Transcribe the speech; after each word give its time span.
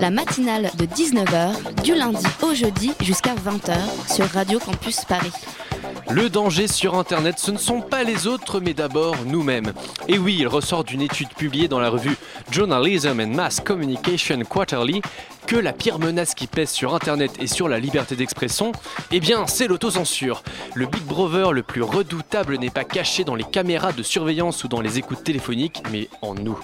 La 0.00 0.10
matinale 0.10 0.70
de 0.78 0.84
19h, 0.84 1.82
du 1.82 1.94
lundi 1.94 2.26
au 2.42 2.54
jeudi 2.54 2.92
jusqu'à 3.00 3.34
20h 3.34 3.76
sur 4.14 4.26
Radio 4.26 4.58
Campus 4.58 5.04
Paris. 5.04 5.32
Le 6.10 6.28
danger 6.30 6.68
sur 6.68 6.94
Internet, 6.94 7.38
ce 7.38 7.50
ne 7.50 7.58
sont 7.58 7.80
pas 7.80 8.04
les 8.04 8.26
autres, 8.26 8.60
mais 8.60 8.74
d'abord 8.74 9.16
nous-mêmes. 9.26 9.72
Et 10.06 10.18
oui, 10.18 10.36
il 10.38 10.46
ressort 10.46 10.84
d'une 10.84 11.00
étude 11.00 11.30
publiée 11.30 11.66
dans 11.66 11.80
la 11.80 11.88
revue 11.88 12.16
Journalism 12.50 13.20
and 13.20 13.34
Mass 13.34 13.60
Communication 13.60 14.40
Quarterly 14.48 15.02
que 15.46 15.56
la 15.56 15.72
pire 15.72 16.00
menace 16.00 16.34
qui 16.34 16.48
pèse 16.48 16.70
sur 16.70 16.94
Internet 16.94 17.30
et 17.38 17.46
sur 17.46 17.68
la 17.68 17.78
liberté 17.78 18.16
d'expression, 18.16 18.72
eh 19.12 19.20
bien, 19.20 19.46
c'est 19.46 19.68
l'autocensure. 19.68 20.42
Le 20.74 20.86
Big 20.86 21.04
Brother 21.04 21.52
le 21.52 21.62
plus 21.62 21.82
redoutable 21.82 22.58
n'est 22.58 22.70
pas 22.70 22.84
caché 22.84 23.22
dans 23.22 23.36
les 23.36 23.44
caméras 23.44 23.92
de 23.92 24.02
surveillance 24.02 24.64
ou 24.64 24.68
dans 24.68 24.80
les 24.80 24.98
écoutes 24.98 25.22
téléphoniques, 25.22 25.82
mais 25.92 26.08
en 26.20 26.34
nous. 26.34 26.58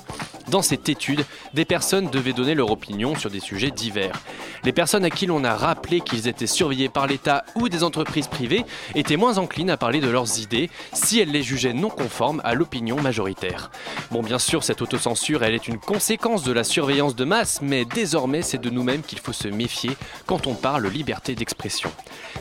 Dans 0.48 0.62
cette 0.62 0.88
étude, 0.88 1.24
des 1.54 1.64
personnes 1.64 2.10
devaient 2.10 2.32
donner 2.32 2.54
leur 2.54 2.72
opinion 2.72 3.14
sur 3.14 3.30
des 3.30 3.40
sujets 3.40 3.70
divers. 3.70 4.20
Les 4.64 4.72
personnes 4.72 5.04
à 5.04 5.10
qui 5.10 5.26
l'on 5.26 5.44
a 5.44 5.54
rappelé 5.54 6.00
qu'ils 6.00 6.26
étaient 6.26 6.46
surveillés 6.46 6.88
par 6.88 7.06
l'État 7.06 7.44
ou 7.54 7.68
des 7.68 7.84
entreprises 7.84 8.26
privées 8.26 8.64
étaient 8.94 9.16
moins 9.16 9.38
enclines 9.38 9.70
à 9.70 9.76
parler 9.76 10.00
de 10.00 10.08
leurs 10.08 10.40
idées 10.40 10.70
si 10.92 11.20
elles 11.20 11.30
les 11.30 11.42
jugeaient 11.42 11.72
non 11.72 11.88
conformes 11.88 12.40
à 12.44 12.54
l'opinion 12.54 13.00
majoritaire. 13.00 13.70
Bon, 14.10 14.22
bien 14.22 14.38
sûr, 14.38 14.64
cette 14.64 14.82
autocensure, 14.82 15.44
elle 15.44 15.54
est 15.54 15.68
une 15.68 15.78
conséquence 15.78 16.42
de 16.42 16.52
la 16.52 16.64
surveillance 16.64 17.14
de 17.14 17.24
masse, 17.24 17.60
mais 17.62 17.84
désormais, 17.84 18.42
c'est 18.42 18.60
de 18.60 18.70
nous-mêmes 18.72 19.02
qu'il 19.02 19.18
faut 19.18 19.32
se 19.32 19.48
méfier 19.48 19.90
quand 20.26 20.46
on 20.46 20.54
parle 20.54 20.88
liberté 20.88 21.34
d'expression. 21.34 21.90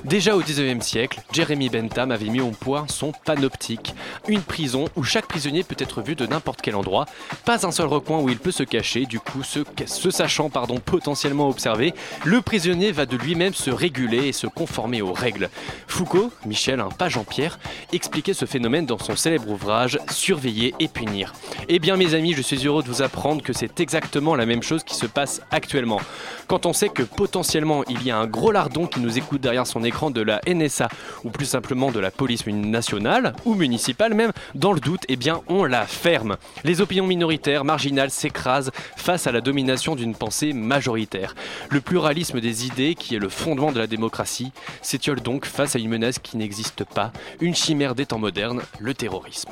Déjà 0.03 0.35
au 0.35 0.41
19e 0.41 0.81
siècle, 0.81 1.21
Jeremy 1.31 1.69
Bentham 1.69 2.11
avait 2.11 2.29
mis 2.29 2.41
au 2.41 2.51
point 2.51 2.85
son 2.87 3.11
panoptique, 3.11 3.93
une 4.27 4.41
prison 4.41 4.85
où 4.95 5.03
chaque 5.03 5.27
prisonnier 5.27 5.63
peut 5.63 5.75
être 5.77 6.01
vu 6.01 6.15
de 6.15 6.25
n'importe 6.25 6.61
quel 6.61 6.75
endroit, 6.75 7.05
pas 7.45 7.65
un 7.65 7.71
seul 7.71 7.87
recoin 7.87 8.19
où 8.19 8.29
il 8.29 8.37
peut 8.37 8.51
se 8.51 8.63
cacher, 8.63 9.05
du 9.05 9.19
coup, 9.19 9.43
se, 9.43 9.63
sachant 10.09 10.49
pardon, 10.49 10.79
potentiellement 10.79 11.49
observé, 11.49 11.93
le 12.25 12.41
prisonnier 12.41 12.91
va 12.91 13.05
de 13.05 13.17
lui-même 13.17 13.53
se 13.53 13.69
réguler 13.69 14.27
et 14.27 14.33
se 14.33 14.47
conformer 14.47 15.01
aux 15.01 15.13
règles. 15.13 15.49
Foucault, 15.87 16.31
Michel, 16.45 16.79
un 16.79 16.89
pas 16.89 17.09
Jean-Pierre, 17.09 17.59
expliquait 17.93 18.33
ce 18.33 18.45
phénomène 18.45 18.85
dans 18.85 18.97
son 18.97 19.15
célèbre 19.15 19.49
ouvrage 19.49 19.99
Surveiller 20.09 20.73
et 20.79 20.87
punir. 20.87 21.33
Eh 21.67 21.79
bien 21.79 21.97
mes 21.97 22.13
amis, 22.13 22.33
je 22.33 22.41
suis 22.41 22.65
heureux 22.65 22.83
de 22.83 22.87
vous 22.87 23.01
apprendre 23.01 23.43
que 23.43 23.53
c'est 23.53 23.79
exactement 23.79 24.35
la 24.35 24.45
même 24.45 24.63
chose 24.63 24.83
qui 24.83 24.95
se 24.95 25.05
passe 25.05 25.41
actuellement. 25.51 25.99
Quand 26.47 26.65
on 26.65 26.73
sait 26.73 26.89
que 26.89 27.03
potentiellement 27.03 27.83
il 27.89 28.03
y 28.03 28.11
a 28.11 28.17
un 28.17 28.27
gros 28.27 28.51
lardon 28.51 28.87
qui 28.87 28.99
nous 28.99 29.17
écoute 29.17 29.41
derrière 29.41 29.67
son 29.67 29.83
écran 29.83 30.11
de 30.11 30.21
la 30.21 30.41
NSA 30.47 30.89
ou 31.23 31.29
plus 31.29 31.45
simplement 31.45 31.91
de 31.91 31.99
la 31.99 32.11
police 32.11 32.45
nationale 32.47 33.33
ou 33.45 33.55
municipale 33.55 34.13
même, 34.13 34.31
dans 34.55 34.73
le 34.73 34.79
doute, 34.79 35.03
eh 35.07 35.15
bien 35.15 35.41
on 35.47 35.65
la 35.65 35.85
ferme. 35.85 36.37
Les 36.63 36.81
opinions 36.81 37.07
minoritaires, 37.07 37.65
marginales 37.65 38.11
s'écrasent 38.11 38.71
face 38.95 39.27
à 39.27 39.31
la 39.31 39.41
domination 39.41 39.95
d'une 39.95 40.15
pensée 40.15 40.53
majoritaire. 40.53 41.35
Le 41.69 41.81
pluralisme 41.81 42.39
des 42.39 42.65
idées, 42.65 42.95
qui 42.95 43.15
est 43.15 43.19
le 43.19 43.29
fondement 43.29 43.71
de 43.71 43.79
la 43.79 43.87
démocratie, 43.87 44.51
s'étiole 44.81 45.21
donc 45.21 45.45
face 45.45 45.75
à 45.75 45.79
une 45.79 45.89
menace 45.89 46.19
qui 46.19 46.37
n'existe 46.37 46.83
pas, 46.83 47.11
une 47.39 47.55
chimère 47.55 47.95
des 47.95 48.05
temps 48.05 48.19
modernes, 48.19 48.61
le 48.79 48.93
terrorisme. 48.93 49.51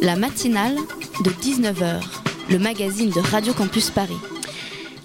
La 0.00 0.16
matinale 0.16 0.76
de 1.24 1.30
19h, 1.30 2.02
le 2.50 2.58
magazine 2.58 3.10
de 3.10 3.20
Radio 3.20 3.52
Campus 3.52 3.90
Paris. 3.90 4.18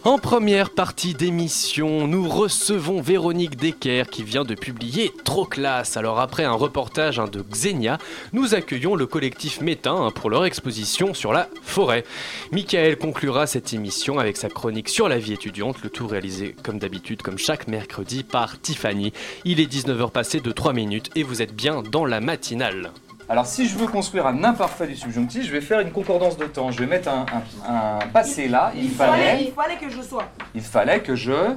En 0.08 0.20
première 0.20 0.70
partie 0.70 1.16
d'émission, 1.16 2.08
nous 2.08 2.30
recevons 2.30 3.02
Véronique 3.02 3.58
Decker 3.58 4.04
qui 4.10 4.24
vient 4.24 4.46
de 4.46 4.56
publier 4.56 5.12
Trop 5.26 5.44
classe. 5.44 5.98
Alors 5.98 6.22
après 6.22 6.46
un 6.46 6.54
reportage 6.54 7.20
hein, 7.20 7.28
de 7.30 7.42
Xenia, 7.42 7.98
nous 8.32 8.56
accueillons 8.56 8.96
le 8.96 9.06
collectif 9.06 9.60
Métain 9.60 9.98
hein, 9.98 10.12
pour 10.12 10.30
leur 10.30 10.46
exposition 10.46 11.14
sur 11.14 11.34
la 11.34 11.50
forêt. 11.62 12.06
Michael 12.54 12.98
conclura 12.98 13.48
cette 13.48 13.74
émission 13.74 14.18
avec 14.18 14.38
sa 14.38 14.48
chronique 14.48 14.88
sur 14.88 15.10
la 15.10 15.20
vie 15.20 15.34
étudiante, 15.34 15.84
le 15.84 15.90
tout 15.90 16.08
réalisé 16.08 16.56
comme 16.64 16.80
d'habitude, 16.80 17.22
comme 17.22 17.38
chaque 17.38 17.68
mercredi 17.68 18.24
par 18.24 18.62
Tiffany. 18.62 19.12
Il 19.44 19.60
est 19.60 19.70
19h 19.70 20.12
passé 20.12 20.40
de 20.40 20.54
3 20.54 20.72
minutes 20.72 21.10
et 21.18 21.24
vous 21.24 21.42
êtes 21.42 21.54
bien 21.54 21.84
dans 21.84 22.06
la 22.06 22.22
matinale. 22.22 22.94
Alors 23.30 23.46
si 23.46 23.68
je 23.68 23.78
veux 23.78 23.88
construire 23.88 24.26
un 24.28 24.44
imparfait 24.44 24.88
du 24.88 24.96
subjonctif, 24.96 25.44
je 25.46 25.52
vais 25.52 25.60
faire 25.62 25.80
une 25.82 25.92
concordance 25.92 26.38
de 26.38 26.46
temps. 26.46 26.72
Je 26.72 26.80
vais 26.80 26.86
mettre 26.88 27.10
un, 27.10 27.26
un- 27.68 28.00
un 28.00 28.08
passé 28.08 28.48
là. 28.48 28.72
Il, 28.76 28.90
fallait, 28.90 29.44
il 29.44 29.52
fallait 29.52 29.76
que 29.78 29.90
je 29.90 30.02
sois. 30.02 30.24
il 30.56 30.62
fallait 30.62 31.02
que 31.02 31.16
je... 31.16 31.56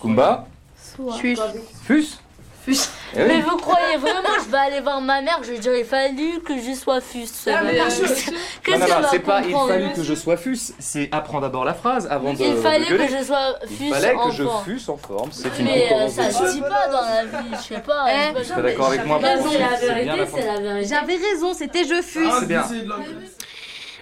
Kumba 0.00 0.46
Fus. 1.18 1.36
Fus 1.82 2.06
Fus. 2.66 2.88
Eh 3.14 3.18
oui. 3.22 3.24
Mais 3.28 3.40
vous 3.42 3.56
croyez 3.58 3.96
vraiment 3.96 4.22
que 4.36 4.44
je 4.44 4.50
vais 4.50 4.58
aller 4.58 4.80
voir 4.80 5.00
ma 5.00 5.20
mère 5.22 5.38
Je 5.44 5.52
vais 5.52 5.58
dire 5.58 5.74
il 5.76 5.84
fallu 5.84 6.40
que 6.44 6.54
je 6.60 6.72
sois 6.74 7.00
fus. 7.00 7.28
Ah, 7.46 7.60
mais 7.64 7.74
bien 7.74 7.88
sûr. 7.88 8.06
Qu'est-ce 8.08 8.30
Non, 8.32 8.36
non, 8.36 8.86
qu'elle 8.86 8.94
non, 8.96 9.00
va 9.02 9.08
c'est 9.08 9.18
pas 9.20 9.40
il 9.42 9.44
comprendre 9.52 9.68
fallu 9.68 9.92
que 9.92 10.02
je 10.02 10.14
sois 10.14 10.36
fus, 10.36 10.58
c'est 10.80 11.08
apprends 11.12 11.40
d'abord 11.40 11.64
la 11.64 11.74
phrase 11.74 12.08
avant 12.10 12.32
de, 12.34 12.40
Il 12.42 12.50
de 12.54 12.56
fallait 12.56 12.86
gueuler. 12.88 13.06
que 13.06 13.18
je 13.18 13.24
sois 13.24 13.54
Il 13.70 13.76
fus 13.76 13.90
fallait 13.90 14.14
que 14.16 14.30
je 14.32 14.42
enfant. 14.42 14.62
fusse 14.64 14.88
en 14.88 14.96
forme, 14.96 15.30
c'est 15.30 15.56
une 15.60 15.64
Mais 15.66 15.92
euh, 15.92 16.08
ça 16.08 16.30
se 16.30 16.52
dit 16.52 16.60
pas 16.60 16.88
dans 16.88 17.00
la 17.02 17.24
vie, 17.24 17.48
je 17.52 17.74
sais 17.74 17.80
pas. 17.80 18.06
Eh, 18.08 18.42
je 18.42 18.52
Tu 18.52 18.58
es 18.58 18.62
d'accord 18.62 18.88
avec 18.88 19.06
moi? 19.06 19.20
c'est 19.22 19.58
la 19.58 19.68
vérité, 19.94 20.24
c'est 20.34 20.46
la 20.46 20.60
vérité. 20.60 20.88
J'avais 20.88 21.16
raison, 21.16 21.54
c'était 21.54 21.84
je 21.84 22.02
fus. 22.02 22.26
C'est 22.40 22.46
bien. 22.48 22.64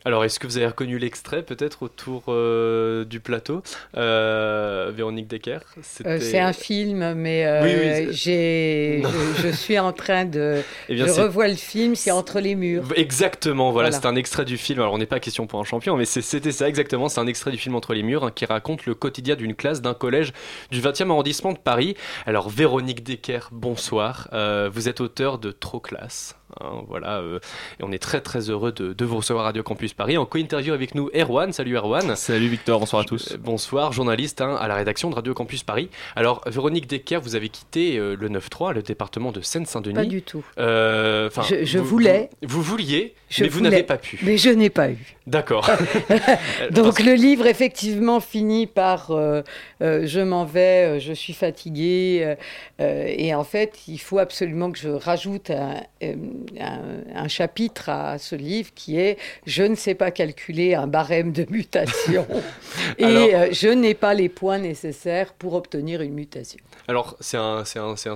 Alors, 0.07 0.23
est-ce 0.25 0.39
que 0.39 0.47
vous 0.47 0.59
avez 0.59 0.67
reconnu 0.67 0.99
l'extrait 0.99 1.43
peut-être 1.43 1.83
autour 1.83 2.25
euh, 2.29 3.07
du 3.07 3.21
plateau 3.21 3.63
Euh, 3.97 4.93
Véronique 4.95 5.29
Decker? 5.29 5.61
Euh, 6.05 6.19
c'est 6.21 6.39
un 6.39 6.53
film, 6.53 7.15
mais 7.15 7.47
Oui, 7.63 7.71
oui, 7.71 7.81
c'est- 7.83 8.13
j'ai, 8.13 9.01
Non. 9.03 9.09
je, 9.39 9.49
je 9.49 9.53
suis 9.53 9.79
en 9.79 9.93
train 9.93 10.27
de. 10.27 10.61
Eh 10.91 10.95
bien, 10.95 11.07
je 11.07 11.13
revois 11.23 11.49
le 11.49 11.55
film, 11.55 11.95
c'est 11.95 12.11
entre 12.11 12.41
les 12.41 12.55
murs. 12.55 12.85
Exactement, 12.97 13.73
voilà, 13.73 13.89
Voilà. 13.89 14.03
c'est 14.03 14.07
un 14.07 14.17
extrait 14.17 14.45
du 14.45 14.59
film. 14.59 14.81
Alors, 14.81 14.93
on 14.93 14.99
n'est 14.99 15.07
pas 15.07 15.21
question 15.21 15.47
pour 15.47 15.59
un 15.61 15.65
champion, 15.65 15.97
mais 15.97 16.05
c'était 16.05 16.53
ça 16.53 16.69
exactement. 16.69 17.09
C'est 17.09 17.21
un 17.21 17.27
extrait 17.27 17.51
du 17.51 17.57
film 17.59 17.75
Entre 17.75 17.95
les 17.95 18.03
murs 18.03 18.25
hein, 18.25 18.31
qui 18.35 18.45
raconte 18.45 18.85
le 18.85 18.95
quotidien 18.95 19.37
d'une 19.37 19.55
classe 19.55 19.81
d'un 19.81 19.95
collège 19.95 20.33
du 20.71 20.81
20e 20.83 21.11
arrondissement 21.11 21.53
de 21.55 21.59
Paris. 21.59 21.97
Alors, 22.27 22.51
Véronique 22.51 23.03
Decker, 23.05 23.49
bonsoir. 23.53 24.29
Vous 24.71 24.89
êtes 24.89 25.01
auteur 25.01 25.39
de 25.39 25.51
Trop 25.51 25.81
classe. 25.81 26.37
hein, 26.61 26.83
voilà, 26.89 27.19
euh, 27.21 27.39
et 27.81 27.85
on 27.85 27.91
est 27.91 27.99
très 27.99 28.21
très 28.21 28.51
heureux 28.51 28.71
de, 28.71 28.93
de 28.93 29.05
vous 29.05 29.17
recevoir 29.17 29.45
à 29.45 29.49
Radio 29.49 29.63
Campus 29.63 29.94
Paris. 29.97 30.17
En 30.19 30.27
co-interview 30.27 30.75
avec 30.75 30.95
nous, 30.95 31.09
Erwan. 31.15 31.53
Salut 31.53 31.77
Erwan. 31.77 32.17
Salut 32.17 32.49
Victor, 32.49 32.81
bonsoir 32.81 33.03
à 33.03 33.05
tous. 33.05 33.33
Euh, 33.33 33.37
Bonsoir, 33.39 33.93
journaliste 33.93 34.41
hein, 34.41 34.57
à 34.61 34.67
la 34.67 34.75
rédaction 34.75 35.09
de 35.09 35.15
Radio 35.15 35.35
Campus 35.35 35.63
Paris. 35.63 35.89
Alors, 36.17 36.41
Véronique 36.47 36.89
Decker, 36.89 37.21
vous 37.21 37.37
avez 37.37 37.49
quitté 37.49 37.97
euh, 37.97 38.17
le 38.19 38.29
9-3, 38.29 38.73
le 38.75 38.83
département 38.83 39.31
de 39.31 39.41
Seine-Saint-Denis. 39.41 39.95
Pas 39.95 40.05
du 40.05 40.23
tout. 40.23 40.45
Euh, 40.59 41.29
enfin, 41.29 41.43
Je- 41.49 41.65
je 41.65 41.79
vous- 41.79 41.85
voulais. 41.85 42.31
Vous, 42.43 42.61
vous 42.61 42.63
vouliez, 42.63 43.15
Je 43.29 43.45
mais 43.45 43.49
vous 43.49 43.61
n'avez 43.61 43.83
pas 43.85 43.97
pu. 43.99 44.19
Mais 44.23 44.37
je 44.37 44.51
n'ai 44.51 44.71
pas 44.71 44.91
eu. 44.91 45.15
D'accord. 45.29 45.71
Donc 46.73 47.01
le 47.01 47.15
livre 47.15 47.47
effectivement 47.47 48.19
finit 48.21 48.67
par 48.67 49.11
euh, 49.13 49.43
euh, 49.81 50.03
je 50.07 50.21
m'en 50.21 50.45
vais, 50.45 50.99
je 51.01 51.13
suis 51.13 51.33
fatiguée 51.33 52.35
et 52.79 53.35
en 53.35 53.45
fait 53.45 53.79
il 53.89 53.99
faut 53.99 54.19
absolument 54.19 54.71
que 54.73 54.79
je 54.79 54.89
rajoute 54.89 55.51
un, 55.51 55.77
un- 56.03 56.79
un 57.15 57.29
chapitre 57.29 57.89
à 57.89 58.19
ce 58.19 58.35
livre 58.37 58.71
qui 58.75 58.99
est 58.99 59.17
je 59.47 59.63
ne 59.63 59.75
sais 59.85 59.95
pas 59.95 60.11
calculer 60.11 60.75
un 60.75 60.87
barème 60.87 61.33
de 61.33 61.47
mutation 61.51 62.27
et 62.99 63.05
Alors- 63.05 63.29
euh, 63.35 63.49
je 63.53 63.69
n'ai 63.69 63.95
pas 63.95 64.15
les 64.15 64.29
points 64.29 64.59
nécessaires 64.59 65.33
pour 65.35 65.55
obtenir 65.55 66.01
une 66.01 66.15
mutation. 66.15 66.59
Alors, 66.87 67.17
c'est 67.21 67.39
un, 67.39 67.65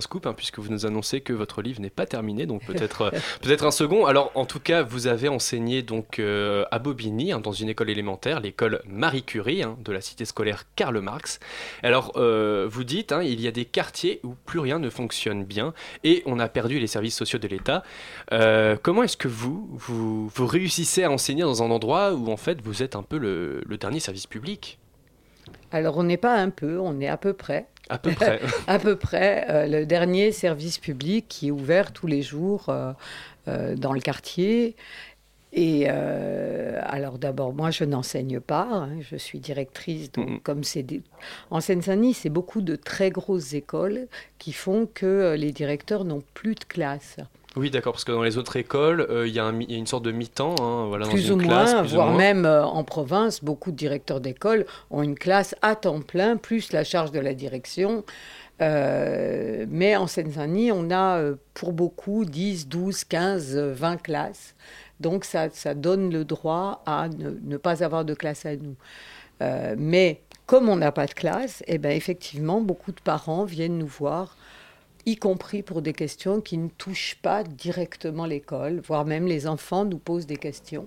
scoop, 0.01 0.27
hein, 0.27 0.35
puisque 0.37 0.59
vous 0.59 0.71
nous 0.71 0.85
annoncez 0.85 1.21
que 1.21 1.33
votre 1.33 1.63
livre 1.63 1.81
n'est 1.81 1.91
pas 1.91 2.07
terminé, 2.07 2.45
donc 2.45 2.65
peut-être 2.65 3.03
euh, 3.03 3.57
un 3.67 3.71
second. 3.71 4.05
Alors, 4.07 4.31
en 4.35 4.45
tout 4.45 4.61
cas, 4.61 4.83
vous 4.83 5.07
avez 5.07 5.29
enseigné 5.29 5.83
donc 5.83 6.19
euh, 6.19 6.65
à 6.71 6.79
Bobigny, 6.79 7.33
hein, 7.33 7.41
dans 7.41 7.53
une 7.53 7.69
école 7.69 7.91
élémentaire, 7.91 8.41
l'école 8.41 8.83
Marie 8.87 9.23
Curie, 9.23 9.63
hein, 9.63 9.77
de 9.83 9.93
la 9.93 10.01
cité 10.01 10.25
scolaire 10.25 10.65
Karl 10.77 10.99
Marx. 11.01 11.41
Alors, 11.83 12.13
euh, 12.17 12.67
vous 12.71 12.85
dites, 12.85 13.15
il 13.23 13.41
y 13.41 13.49
a 13.49 13.51
des 13.51 13.65
quartiers 13.65 14.21
où 14.23 14.35
plus 14.45 14.59
rien 14.59 14.79
ne 14.79 14.91
fonctionne 14.91 15.45
bien, 15.45 15.73
et 16.05 16.23
on 16.27 16.39
a 16.39 16.49
perdu 16.49 16.79
les 16.79 16.87
services 16.87 17.17
sociaux 17.17 17.39
de 17.39 17.49
l'État. 17.49 17.83
Comment 18.83 19.03
est-ce 19.03 19.17
que 19.17 19.29
vous, 19.29 19.69
vous, 19.73 20.29
vous 20.29 20.47
réussissez 20.47 21.05
à 21.05 21.11
enseigner 21.11 21.43
dans 21.43 21.58
un 21.63 21.71
endroit 21.71 22.15
où, 22.15 22.29
en 22.31 22.37
fait, 22.37 22.61
vous 22.63 22.83
êtes 22.83 22.97
un 22.97 23.03
peu 23.03 23.19
le, 23.19 23.63
le 23.67 23.77
dernier 23.79 24.01
service 24.01 24.27
public 24.27 24.79
Alors 25.71 25.97
on 25.99 26.03
n'est 26.05 26.17
pas 26.17 26.37
un 26.37 26.51
peu, 26.51 26.79
on 26.81 27.01
est 27.01 27.09
à 27.09 27.17
peu 27.17 27.33
près. 27.33 27.67
À 27.89 27.99
peu 27.99 28.13
près. 28.13 28.41
à 28.67 28.79
peu 28.79 28.97
près 28.97 29.47
euh, 29.49 29.67
le 29.67 29.87
dernier 29.87 30.33
service 30.33 30.79
public 30.79 31.27
qui 31.29 31.49
est 31.49 31.51
ouvert 31.51 31.93
tous 31.93 32.07
les 32.07 32.23
jours 32.23 32.69
euh, 32.69 32.93
euh, 33.49 33.75
dans 33.77 33.93
le 33.93 34.01
quartier. 34.01 34.77
Et 35.55 35.87
euh, 35.89 36.79
alors 36.85 37.19
d'abord, 37.19 37.55
moi, 37.55 37.71
je 37.71 37.85
n'enseigne 37.85 38.39
pas, 38.39 38.69
hein, 38.71 38.91
je 39.01 39.17
suis 39.17 39.41
directrice, 39.41 40.13
donc 40.13 40.29
Mhm. 40.29 40.41
comme 40.41 40.63
c'est 40.63 40.83
des... 40.83 41.01
en 41.51 41.63
Seine-Saint-Denis, 41.63 42.13
c'est 42.15 42.29
beaucoup 42.29 42.61
de 42.61 42.77
très 42.77 43.11
grosses 43.11 43.55
écoles 43.55 44.09
qui 44.39 44.53
font 44.53 44.87
que 44.93 45.35
les 45.39 45.53
directeurs 45.53 46.05
n'ont 46.05 46.23
plus 46.35 46.55
de 46.55 46.65
classe. 46.65 47.17
Oui, 47.59 47.71
d'accord, 47.71 47.93
parce 47.93 48.05
que 48.05 48.13
dans 48.13 48.23
les 48.23 48.39
autres 48.39 48.57
écoles, 48.57 49.05
euh, 49.11 49.27
il 49.27 49.35
y, 49.35 49.41
a 49.41 49.51
y 49.51 49.75
une 49.75 49.87
sorte 49.87 50.05
de 50.05 50.13
mi-temps, 50.13 50.55
hein, 50.61 50.87
voilà, 50.87 51.07
dans 51.07 51.11
plus 51.11 51.27
une 51.27 51.35
ou 51.35 51.37
classe, 51.39 51.73
moins, 51.73 51.83
plus 51.83 51.93
ou 51.93 51.95
voire 51.97 52.09
moins. 52.09 52.17
même 52.17 52.47
euh, 52.47 52.65
en 52.65 52.85
province, 52.85 53.43
beaucoup 53.43 53.73
de 53.73 53.77
directeurs 53.77 54.21
d'école 54.21 54.65
ont 54.93 55.03
une 55.03 55.17
classe 55.17 55.57
à 55.61 55.75
temps 55.75 56.01
plein, 56.01 56.37
plus 56.37 56.73
la 56.73 56.85
charge 56.85 57.11
de 57.11 57.19
la 57.19 57.35
direction. 57.35 58.05
Euh, 58.63 59.67
mais 59.69 59.97
en 59.97 60.07
Seine-Saint-Denis, 60.07 60.71
on 60.71 60.91
a 60.93 61.33
pour 61.55 61.73
beaucoup 61.73 62.25
10, 62.25 62.69
12, 62.69 63.05
15, 63.05 63.57
euh, 63.57 63.73
20 63.75 63.97
classes. 63.97 64.55
Donc 65.01 65.25
ça, 65.25 65.49
ça 65.51 65.75
donne 65.75 66.13
le 66.13 66.25
droit 66.25 66.83
à 66.87 67.09
ne, 67.09 67.31
ne 67.43 67.57
pas 67.57 67.83
avoir 67.83 68.05
de 68.05 68.15
classe 68.15 68.47
à 68.47 68.55
nous. 68.57 68.77
Mais 69.77 70.23
comme 70.47 70.69
on 70.69 70.77
n'a 70.77 70.91
pas 70.91 71.07
de 71.07 71.15
classe, 71.15 71.63
eh 71.67 71.79
ben, 71.79 71.93
effectivement, 71.93 72.61
beaucoup 72.61 72.91
de 72.91 73.01
parents 73.01 73.45
viennent 73.45 73.79
nous 73.79 73.87
voir 73.87 74.37
y 75.09 75.17
compris 75.17 75.63
pour 75.63 75.83
des 75.83 75.93
questions 75.93 76.41
qui 76.41 76.59
ne 76.59 76.69
touchent 76.69 77.17
pas 77.23 77.43
directement 77.45 78.27
l'école, 78.27 78.81
voire 78.87 79.05
même 79.05 79.27
les 79.27 79.47
enfants 79.47 79.85
nous 79.85 79.99
posent 79.99 80.27
des 80.27 80.37
questions, 80.37 80.87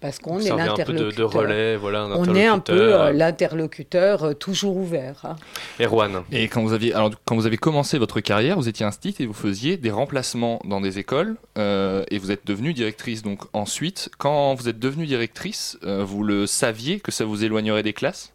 parce 0.00 0.20
qu'on 0.20 0.38
est 0.38 0.48
peu 0.48 0.52
de, 0.52 0.58
de 0.58 0.62
l'interlocuteur. 0.68 1.32
relais, 1.32 1.76
voilà, 1.76 2.02
un 2.02 2.12
On 2.12 2.34
est 2.36 2.46
un 2.46 2.60
peu 2.60 2.72
interlocuteur. 2.72 3.02
euh, 3.02 3.12
l'interlocuteur 3.12 4.22
euh, 4.24 4.32
toujours 4.34 4.76
ouvert. 4.76 5.20
hein. 5.24 5.36
Erwan. 5.80 6.22
Et 6.30 6.46
quand 6.46 6.62
vous 6.62 6.72
aviez, 6.72 6.94
alors, 6.94 7.10
quand 7.24 7.34
vous 7.34 7.46
avez 7.46 7.56
commencé 7.56 7.98
votre 7.98 8.20
carrière, 8.20 8.56
vous 8.56 8.68
étiez 8.68 8.86
instit 8.86 9.14
et 9.18 9.26
vous 9.26 9.32
faisiez 9.32 9.76
des 9.76 9.90
remplacements 9.90 10.60
dans 10.64 10.80
des 10.80 11.00
écoles 11.00 11.34
euh, 11.58 12.04
et 12.12 12.18
vous 12.18 12.30
êtes 12.30 12.46
devenue 12.46 12.74
directrice. 12.74 13.22
Donc 13.22 13.40
ensuite, 13.52 14.08
quand 14.18 14.54
vous 14.54 14.68
êtes 14.68 14.78
devenue 14.78 15.06
directrice, 15.06 15.78
euh, 15.82 16.04
vous 16.04 16.22
le 16.22 16.46
saviez 16.46 17.00
que 17.00 17.10
ça 17.10 17.24
vous 17.24 17.42
éloignerait 17.42 17.82
des 17.82 17.92
classes? 17.92 18.32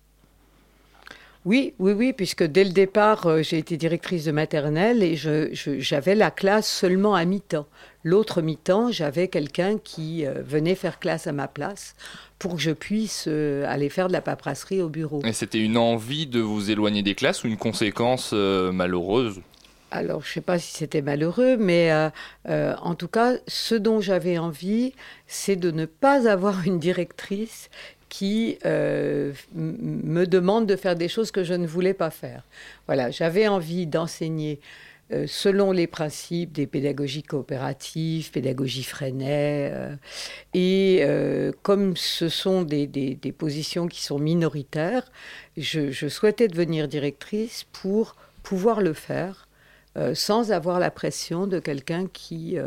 Oui, 1.45 1.74
oui, 1.78 1.92
oui, 1.92 2.13
puisque 2.13 2.44
dès 2.44 2.63
le 2.63 2.69
départ, 2.69 3.25
euh, 3.25 3.42
j'ai 3.42 3.57
été 3.57 3.75
directrice 3.75 4.24
de 4.24 4.31
maternelle 4.31 5.04
et 5.04 5.16
j'avais 5.16 6.16
la 6.16 6.31
classe 6.31 6.72
seulement 6.72 7.16
à 7.16 7.25
mi-temps. 7.25 7.68
L'autre 8.06 8.42
mi-temps, 8.42 8.92
j'avais 8.92 9.28
quelqu'un 9.28 9.78
qui 9.78 10.25
euh, 10.25 10.42
venait 10.45 10.75
faire 10.75 11.00
classe 11.00 11.28
à 11.28 11.34
ma 11.34 11.50
place 11.50 11.95
pour 12.40 12.56
que 12.56 12.62
je 12.62 12.72
puisse 12.72 13.25
euh, 13.28 13.66
aller 13.68 13.90
faire 13.90 14.07
de 14.07 14.13
la 14.13 14.22
paperasserie 14.22 14.81
au 14.81 14.90
bureau. 14.90 15.22
Et 15.25 15.34
c'était 15.34 15.60
une 15.60 15.78
envie 15.78 16.28
de 16.28 16.40
vous 16.40 16.72
éloigner 16.72 17.04
des 17.04 17.16
classes 17.16 17.44
ou 17.44 17.48
une 17.48 17.57
conséquence 17.57 18.31
euh, 18.34 18.72
malheureuse? 18.72 19.42
Alors, 19.96 20.24
je 20.24 20.30
ne 20.30 20.34
sais 20.34 20.42
pas 20.42 20.57
si 20.57 20.74
c'était 20.74 21.04
malheureux, 21.04 21.56
mais 21.56 21.92
euh, 21.92 22.10
euh, 22.50 22.74
en 22.81 22.96
tout 22.96 23.07
cas, 23.07 23.34
ce 23.48 23.75
dont 23.75 24.01
j'avais 24.01 24.39
envie, 24.39 24.94
c'est 25.28 25.56
de 25.56 25.69
ne 25.69 25.86
pas 25.86 26.28
avoir 26.28 26.66
une 26.66 26.80
directrice 26.80 27.69
qui 28.13 28.60
euh, 28.63 29.33
me 29.56 30.25
demande 30.27 30.68
de 30.68 30.75
faire 30.75 30.95
des 30.95 31.07
choses 31.07 31.31
que 31.31 31.44
je 31.44 31.56
ne 31.56 31.65
voulais 31.65 31.95
pas 31.95 32.12
faire. 32.12 32.44
Voilà, 32.86 33.10
j'avais 33.10 33.48
envie 33.48 33.88
d'enseigner 33.88 34.60
euh, 35.12 35.25
selon 35.25 35.71
les 35.71 35.88
principes 35.88 36.51
des 36.51 36.68
pédagogies 36.68 37.24
coopératives, 37.24 38.30
pédagogie 38.30 38.83
Freinet, 38.83 39.71
euh, 39.74 39.95
et 40.54 41.04
comme 41.63 41.98
ce 41.98 42.30
sont 42.30 42.62
des, 42.62 42.86
des- 42.86 43.31
positions 43.31 43.88
qui 43.88 44.04
sont 44.04 44.19
minoritaires, 44.19 45.12
je, 45.57 46.07
souhaitais 46.07 46.48
devenir 46.48 46.88
directrice 46.88 47.65
pour 47.71 48.15
pouvoir 48.44 48.81
le 48.81 48.94
faire 48.94 49.48
sans 50.13 50.51
avoir 50.51 50.80
la 50.80 50.92
pression 50.92 51.48
de 51.48 51.57
quelqu'un 51.60 52.07
qui 52.13 52.57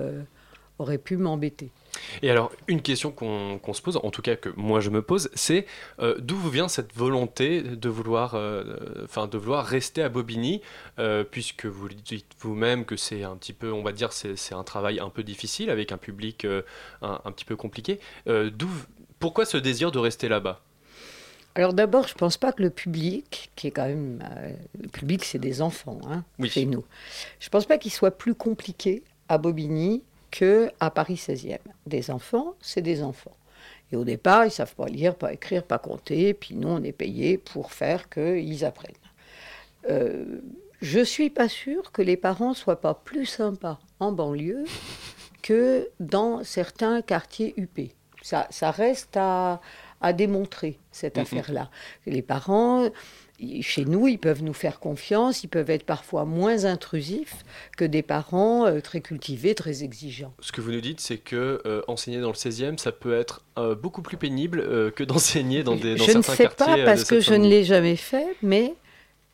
aurait 0.81 0.99
pu 0.99 1.17
m'embêter. 1.17 1.71
Et 2.23 2.31
alors, 2.31 2.53
une 2.69 2.83
question 2.83 3.11
qu'on 3.11 3.73
se 3.73 3.83
pose, 3.83 3.97
en 4.03 4.11
tout 4.11 4.23
cas 4.23 4.37
que 4.37 4.49
moi 4.57 4.81
je 4.81 4.91
me 4.91 5.03
pose, 5.03 5.31
c'est 5.35 5.67
euh, 6.01 6.17
d'où 6.19 6.37
vous 6.37 6.51
vient 6.51 6.69
cette 6.69 6.95
volonté 6.95 7.63
de 7.63 7.89
vouloir, 7.89 8.35
euh, 8.35 9.07
de 9.31 9.39
vouloir 9.39 9.65
rester 9.65 10.03
à 10.03 10.09
Bobigny, 10.09 10.61
euh, 10.99 11.25
puisque 11.25 11.67
vous 11.67 11.89
dites 11.89 12.27
vous-même 12.41 12.85
que 12.85 12.97
c'est 12.97 13.23
un 13.23 13.37
petit 13.37 13.53
peu, 13.53 13.73
on 13.73 13.83
va 13.83 13.93
dire, 13.93 14.13
c'est 14.13 14.55
un 14.55 14.65
travail 14.65 15.01
un 15.01 15.11
peu 15.11 15.23
difficile 15.23 15.71
avec 15.71 15.93
un 15.93 15.99
public 15.99 16.45
euh, 16.45 16.63
un, 17.03 17.21
un 17.25 17.33
petit 17.33 17.45
peu 17.45 17.57
compliqué. 17.57 18.01
D'où, 18.27 18.69
pourquoi 19.19 19.45
ce 19.45 19.57
désir 19.57 19.91
de 19.91 19.99
rester 19.99 20.29
là-bas? 20.29 20.61
Alors 21.55 21.73
d'abord, 21.73 22.07
je 22.07 22.13
ne 22.13 22.19
pense 22.19 22.37
pas 22.37 22.53
que 22.53 22.63
le 22.63 22.69
public, 22.69 23.51
qui 23.57 23.69
est 23.69 23.71
quand 23.71 23.87
même... 23.87 24.23
le 24.79 24.89
public, 24.89 25.25
c'est 25.25 25.39
des 25.39 25.63
enfants, 25.63 25.99
hein, 26.07 26.23
Oui. 26.39 26.51
chez 26.51 26.67
nous. 26.67 26.85
Je 27.41 27.47
ne 27.47 27.51
pense 27.51 27.65
pas 27.65 27.79
qu'il 27.79 27.93
soit 27.93 28.11
plus 28.11 28.35
compliqué 28.35 29.03
à 29.29 29.39
Bobigny 29.39 30.03
qu'à 30.39 30.91
Paris 30.91 31.17
16e. 31.17 31.59
Des 31.87 32.11
enfants, 32.11 32.55
c'est 32.61 32.83
des 32.83 33.03
enfants. 33.03 33.37
Et 33.93 33.97
au 33.97 34.05
départ, 34.05 34.43
ils 34.45 34.49
ne 34.49 34.53
savent 34.53 34.75
pas 34.75 34.87
lire, 34.87 35.15
pas 35.15 35.33
écrire, 35.33 35.63
pas 35.63 35.79
compter, 35.79 36.35
puis 36.35 36.55
nous, 36.55 36.69
on 36.69 36.83
est 36.83 36.93
payés 36.93 37.39
pour 37.39 37.73
faire 37.73 38.09
qu'ils 38.09 38.65
apprennent. 38.65 38.95
Euh, 39.89 40.41
je 40.83 40.99
ne 41.01 41.05
suis 41.05 41.31
pas 41.31 41.49
sûre 41.49 41.93
que 41.93 42.03
les 42.03 42.17
parents 42.17 42.55
soient 42.55 42.81
pas 42.81 42.95
plus 42.95 43.27
sympas 43.27 43.79
en 44.01 44.13
banlieue 44.13 44.65
que 45.43 45.89
dans 46.01 46.43
certains 46.45 47.01
quartiers 47.03 47.55
UP. 47.57 47.93
Ça, 48.23 48.47
ça 48.51 48.73
reste 48.73 49.17
à, 49.17 49.61
à 50.01 50.13
démontrer, 50.13 50.79
cette 50.91 51.17
Mhm. 51.17 51.23
affaire-là. 51.23 51.71
Les 52.07 52.23
parents, 52.23 52.89
chez 53.61 53.85
nous, 53.85 54.09
ils 54.09 54.19
peuvent 54.19 54.43
nous 54.43 54.55
faire 54.55 54.81
confiance, 54.81 55.45
ils 55.45 55.49
peuvent 55.49 55.71
être 55.71 55.85
parfois 55.85 56.25
moins 56.25 56.65
intrusifs 56.65 57.45
que 57.77 57.85
des 57.85 58.03
parents 58.03 58.67
euh, 58.67 58.81
très 58.81 59.01
cultivés, 59.01 59.55
très 59.55 59.85
exigeants. 59.85 60.33
Ce 60.41 60.53
que 60.53 60.61
vous 60.61 60.73
nous 60.73 60.81
dites, 60.81 61.01
c'est 61.01 61.19
que 61.19 61.61
euh, 61.67 61.83
enseigner 61.89 62.21
dans 62.21 62.29
le 62.29 62.35
16e, 62.35 62.79
ça 62.79 62.93
peut 62.93 63.15
être 63.15 63.43
euh, 63.59 63.75
beaucoup 63.75 64.03
plus 64.03 64.17
pénible 64.17 64.61
euh, 64.61 64.91
que 64.91 65.05
d'enseigner 65.05 65.63
dans, 65.63 65.77
des, 65.77 65.97
dans 65.97 66.05
je 66.05 66.13
ne 66.13 66.23
certains 66.23 66.35
sais 66.35 66.49
pas 66.49 66.85
parce 66.85 67.05
que 67.05 67.21
je 67.21 67.35
ne 67.35 67.47
l'ai 67.47 67.65
jamais 67.65 67.97
fait, 67.97 68.37
mais 68.43 68.75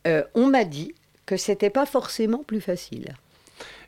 euh, 0.06 0.22
on 0.34 0.46
m'a 0.48 0.64
dit 0.64 0.94
que 1.26 1.36
c'était 1.36 1.70
pas 1.70 1.86
forcément 1.86 2.42
plus 2.44 2.60
facile. 2.60 3.14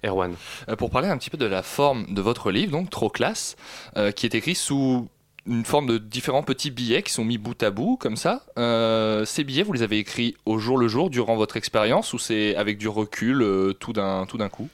Erwan. 0.04 0.34
Euh, 0.68 0.76
Pour 0.76 0.90
parler 0.90 1.08
un 1.08 1.18
petit 1.18 1.30
peu 1.30 1.36
de 1.36 1.46
la 1.46 1.62
forme 1.62 2.06
de 2.12 2.20
votre 2.20 2.50
livre, 2.50 2.72
donc 2.72 2.90
Trop 2.90 3.08
classe, 3.08 3.56
euh, 3.96 4.12
qui 4.12 4.26
est 4.26 4.34
écrit 4.34 4.54
sous 4.54 5.08
une 5.46 5.64
forme 5.64 5.86
de 5.86 5.98
différents 5.98 6.42
petits 6.42 6.70
billets 6.70 7.02
qui 7.02 7.12
sont 7.12 7.24
mis 7.24 7.38
bout 7.38 7.62
à 7.62 7.70
bout, 7.70 7.96
comme 7.96 8.16
ça. 8.16 8.44
Euh, 8.58 9.24
ces 9.24 9.44
billets, 9.44 9.62
vous 9.62 9.72
les 9.72 9.82
avez 9.82 9.98
écrits 9.98 10.36
au 10.46 10.58
jour 10.58 10.78
le 10.78 10.88
jour 10.88 11.10
durant 11.10 11.36
votre 11.36 11.56
expérience 11.56 12.12
ou 12.12 12.18
c'est 12.18 12.56
avec 12.56 12.78
du 12.78 12.88
recul 12.88 13.42
euh, 13.42 13.72
tout 13.74 13.92
d'un 13.92 14.26
tout 14.26 14.38
d'un 14.38 14.48
coup? 14.48 14.68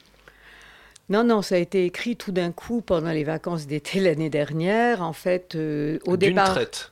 Non, 1.09 1.25
non, 1.25 1.41
ça 1.41 1.55
a 1.55 1.57
été 1.57 1.85
écrit 1.85 2.15
tout 2.15 2.31
d'un 2.31 2.53
coup 2.53 2.81
pendant 2.81 3.11
les 3.11 3.25
vacances 3.25 3.67
d'été 3.67 3.99
l'année 4.01 4.29
dernière. 4.29 5.01
En 5.01 5.13
fait, 5.13 5.55
euh, 5.55 5.99
au 6.05 6.15
D'une 6.15 6.29
départ. 6.29 6.51
traite. 6.51 6.91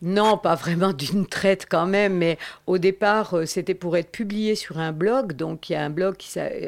Non, 0.00 0.38
pas 0.38 0.54
vraiment 0.54 0.92
d'une 0.92 1.26
traite 1.26 1.66
quand 1.68 1.86
même, 1.86 2.18
mais 2.18 2.38
au 2.68 2.78
départ, 2.78 3.34
euh, 3.34 3.46
c'était 3.46 3.74
pour 3.74 3.96
être 3.96 4.12
publié 4.12 4.54
sur 4.54 4.78
un 4.78 4.92
blog. 4.92 5.32
Donc, 5.32 5.68
il 5.68 5.72
y 5.72 5.76
a 5.76 5.84
un 5.84 5.90
blog, 5.90 6.16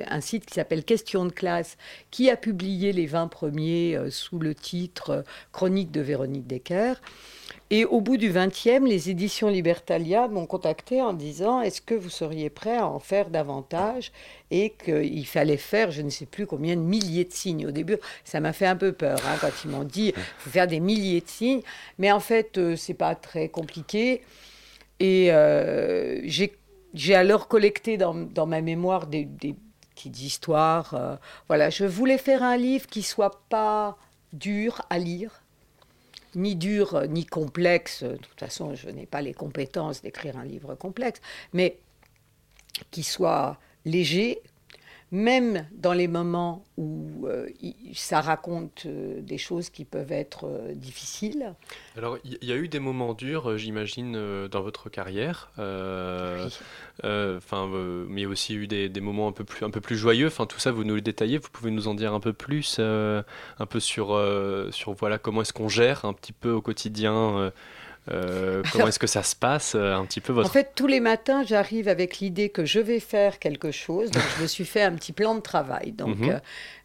un 0.09 0.21
site 0.21 0.47
qui 0.47 0.55
s'appelle 0.55 0.85
Question 0.85 1.25
de 1.26 1.33
classe, 1.33 1.76
qui 2.11 2.28
a 2.28 2.37
publié 2.37 2.93
les 2.93 3.07
20 3.07 3.28
premiers 3.28 3.97
euh, 3.97 4.11
sous 4.11 4.40
le 4.40 4.52
titre 4.55 5.11
euh, 5.11 5.23
Chronique 5.52 5.93
de 5.93 6.00
Véronique 6.00 6.49
Decker. 6.49 7.00
Et 7.73 7.85
au 7.85 8.00
bout 8.00 8.17
du 8.17 8.33
20e, 8.33 8.85
les 8.85 9.11
éditions 9.11 9.49
Libertalia 9.49 10.27
m'ont 10.27 10.47
contacté 10.47 11.00
en 11.03 11.12
disant 11.12 11.61
Est-ce 11.61 11.81
que 11.81 11.95
vous 11.95 12.11
seriez 12.11 12.50
prêt 12.50 12.77
à 12.77 12.87
en 12.87 12.99
faire 12.99 13.31
davantage? 13.31 14.11
Et 14.50 14.71
qu'il 14.71 15.25
fallait 15.27 15.57
faire 15.57 15.93
je 15.93 16.03
ne 16.03 16.11
sais 16.11 16.27
plus 16.27 16.47
combien 16.47 16.75
de 16.75 16.81
milliers 16.81 17.25
de 17.25 17.33
signes. 17.33 17.67
Au 17.69 17.71
début, 17.71 17.97
ça 18.25 18.41
m'a 18.41 18.53
fait 18.53 18.67
un 18.67 18.75
peu 18.75 18.93
peur 18.93 19.19
hein, 19.25 19.37
quand 19.41 19.53
ils 19.65 19.71
m'ont 19.71 19.85
dit 19.85 20.09
Il 20.17 20.23
faut 20.39 20.50
faire 20.50 20.67
des 20.67 20.81
milliers 20.81 21.21
de 21.21 21.29
signes. 21.29 21.62
Mais 21.99 22.11
en 22.11 22.19
fait, 22.21 22.59
euh, 22.59 22.75
c'est 22.75 22.95
pas 22.95 23.15
très 23.15 23.49
compliqué. 23.49 24.23
Et 25.00 25.33
euh, 25.33 26.21
j'ai 26.25 26.57
j'ai 26.95 27.15
alors 27.15 27.47
collecté 27.47 27.97
dans, 27.97 28.15
dans 28.15 28.47
ma 28.47 28.62
mémoire 28.62 29.07
des, 29.07 29.25
des 29.25 29.55
petites 29.95 30.21
histoires. 30.23 30.95
euh, 30.95 31.17
voilà, 31.49 31.71
je 31.71 31.85
voulais 31.85 32.19
faire 32.19 32.43
un 32.43 32.57
livre 32.57 32.89
qui 32.89 33.03
soit 33.03 33.43
pas 33.49 33.97
dur 34.33 34.83
à 34.91 34.99
lire 34.99 35.39
ni 36.35 36.57
dur 36.57 37.03
ni 37.09 37.27
complexe. 37.27 38.03
De 38.03 38.17
toute 38.17 38.39
façon, 38.39 38.75
je 38.75 38.89
n'ai 38.89 39.07
pas 39.07 39.23
les 39.23 39.35
compétences 39.35 40.03
d'écrire 40.03 40.37
un 40.37 40.45
livre 40.45 40.75
complexe, 40.75 41.21
mais 41.53 41.79
qui 42.91 43.03
soit 43.03 43.59
léger, 43.85 44.41
même 45.12 45.67
dans 45.73 45.93
les 45.93 46.07
moments 46.07 46.64
où 46.76 47.26
euh, 47.26 47.49
ça 47.95 48.21
raconte 48.21 48.85
euh, 48.87 49.21
des 49.21 49.38
choses 49.38 49.69
qui 49.69 49.85
peuvent 49.85 50.12
être 50.12 50.47
euh, 50.47 50.73
difficiles. 50.75 51.55
Alors, 51.97 52.19
il 52.25 52.38
y, 52.43 52.47
y 52.47 52.52
a 52.52 52.57
eu 52.57 52.69
des 52.69 52.79
moments 52.79 53.14
durs, 53.14 53.59
j'imagine, 53.59 54.47
dans 54.49 54.62
votre 54.62 54.88
carrière. 54.88 55.50
Oui. 55.59 55.62
Enfin, 57.02 57.69
euh, 57.73 58.05
mais 58.09 58.21
il 58.21 58.25
y 58.25 58.26
a 58.26 58.29
aussi 58.29 58.55
eu 58.55 58.67
des, 58.67 58.88
des 58.88 59.00
moments 59.00 59.29
un 59.29 59.33
peu 59.33 59.45
plus, 59.45 59.64
un 59.64 59.71
peu 59.71 59.81
plus 59.81 59.97
joyeux. 59.97 60.29
Enfin, 60.29 60.47
tout 60.47 60.59
ça, 60.61 60.71
vous 60.71 60.85
nous 60.85 60.95
le 60.95 61.00
détaillez. 61.00 61.38
Vous 61.38 61.50
pouvez 61.50 61.71
nous 61.71 61.88
en 61.88 61.95
dire 61.95 62.14
un 62.14 62.21
peu 62.21 62.33
plus, 62.33 62.79
un 62.79 63.67
peu 63.69 63.81
sur, 63.81 64.09
sur 64.71 64.93
voilà 64.93 65.19
comment 65.19 65.43
est-ce 65.43 65.52
qu'on 65.52 65.69
gère 65.69 66.05
un 66.05 66.12
petit 66.12 66.33
peu 66.33 66.50
au 66.52 66.61
quotidien. 66.62 67.52
Euh, 68.12 68.62
comment 68.73 68.87
est-ce 68.88 68.99
que 68.99 69.07
ça 69.07 69.23
se 69.23 69.37
passe 69.37 69.75
euh, 69.75 69.95
un 69.95 70.05
petit 70.05 70.21
peu 70.21 70.33
votre 70.33 70.49
En 70.49 70.52
fait, 70.52 70.73
tous 70.75 70.87
les 70.87 71.00
matins, 71.00 71.43
j'arrive 71.45 71.88
avec 71.88 72.19
l'idée 72.19 72.49
que 72.49 72.64
je 72.64 72.81
vais 72.81 73.00
faire 73.00 73.38
quelque 73.38 73.71
chose. 73.71 74.11
Donc, 74.11 74.23
je 74.37 74.43
me 74.43 74.47
suis 74.49 74.64
fait 74.64 74.83
un 74.83 74.93
petit 74.95 75.12
plan 75.12 75.35
de 75.35 75.40
travail. 75.40 75.93
Donc, 75.93 76.19
Mhm. 76.19 76.40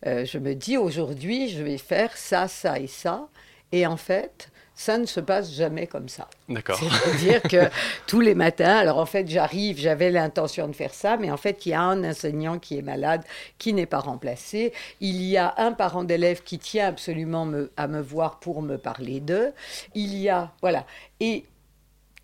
euh, 0.08 0.26
je 0.26 0.38
me 0.38 0.54
dis 0.54 0.78
aujourd'hui, 0.78 1.50
je 1.50 1.64
vais 1.64 1.78
faire 1.78 2.16
ça, 2.16 2.48
ça 2.48 2.80
et 2.80 2.88
ça. 2.88 3.28
Et 3.72 3.86
en 3.88 3.98
fait, 3.98 4.50
ça 4.76 4.98
ne 4.98 5.06
se 5.06 5.20
passe 5.22 5.52
jamais 5.54 5.88
comme 5.88 6.10
ça. 6.10 6.28
D'accord. 6.50 6.78
C'est-à-dire 6.80 7.42
que 7.44 7.70
tous 8.08 8.20
les 8.20 8.36
matins, 8.36 8.76
alors 8.78 8.98
en 8.98 9.06
fait, 9.06 9.28
j'arrive, 9.28 9.78
j'avais 9.80 10.12
l'intention 10.12 10.68
de 10.68 10.74
faire 10.74 10.94
ça, 10.94 11.16
mais 11.18 11.32
en 11.32 11.38
fait, 11.38 11.66
il 11.66 11.70
y 11.70 11.74
a 11.74 11.82
un 11.82 12.04
enseignant 12.04 12.60
qui 12.60 12.78
est 12.78 12.82
malade, 12.82 13.24
qui 13.58 13.74
n'est 13.74 13.86
pas 13.86 14.00
remplacé. 14.00 14.74
Il 15.00 15.22
y 15.22 15.38
a 15.38 15.54
un 15.58 15.72
parent 15.72 16.04
d'élève 16.04 16.44
qui 16.44 16.60
tient 16.60 16.88
absolument 16.88 17.46
me- 17.46 17.72
à 17.78 17.88
me 17.88 18.02
voir 18.02 18.40
pour 18.40 18.62
me 18.62 18.78
parler 18.78 19.22
d'eux. 19.22 19.54
Il 19.96 20.16
y 20.18 20.28
a, 20.30 20.52
voilà. 20.62 20.86
Et 21.20 21.46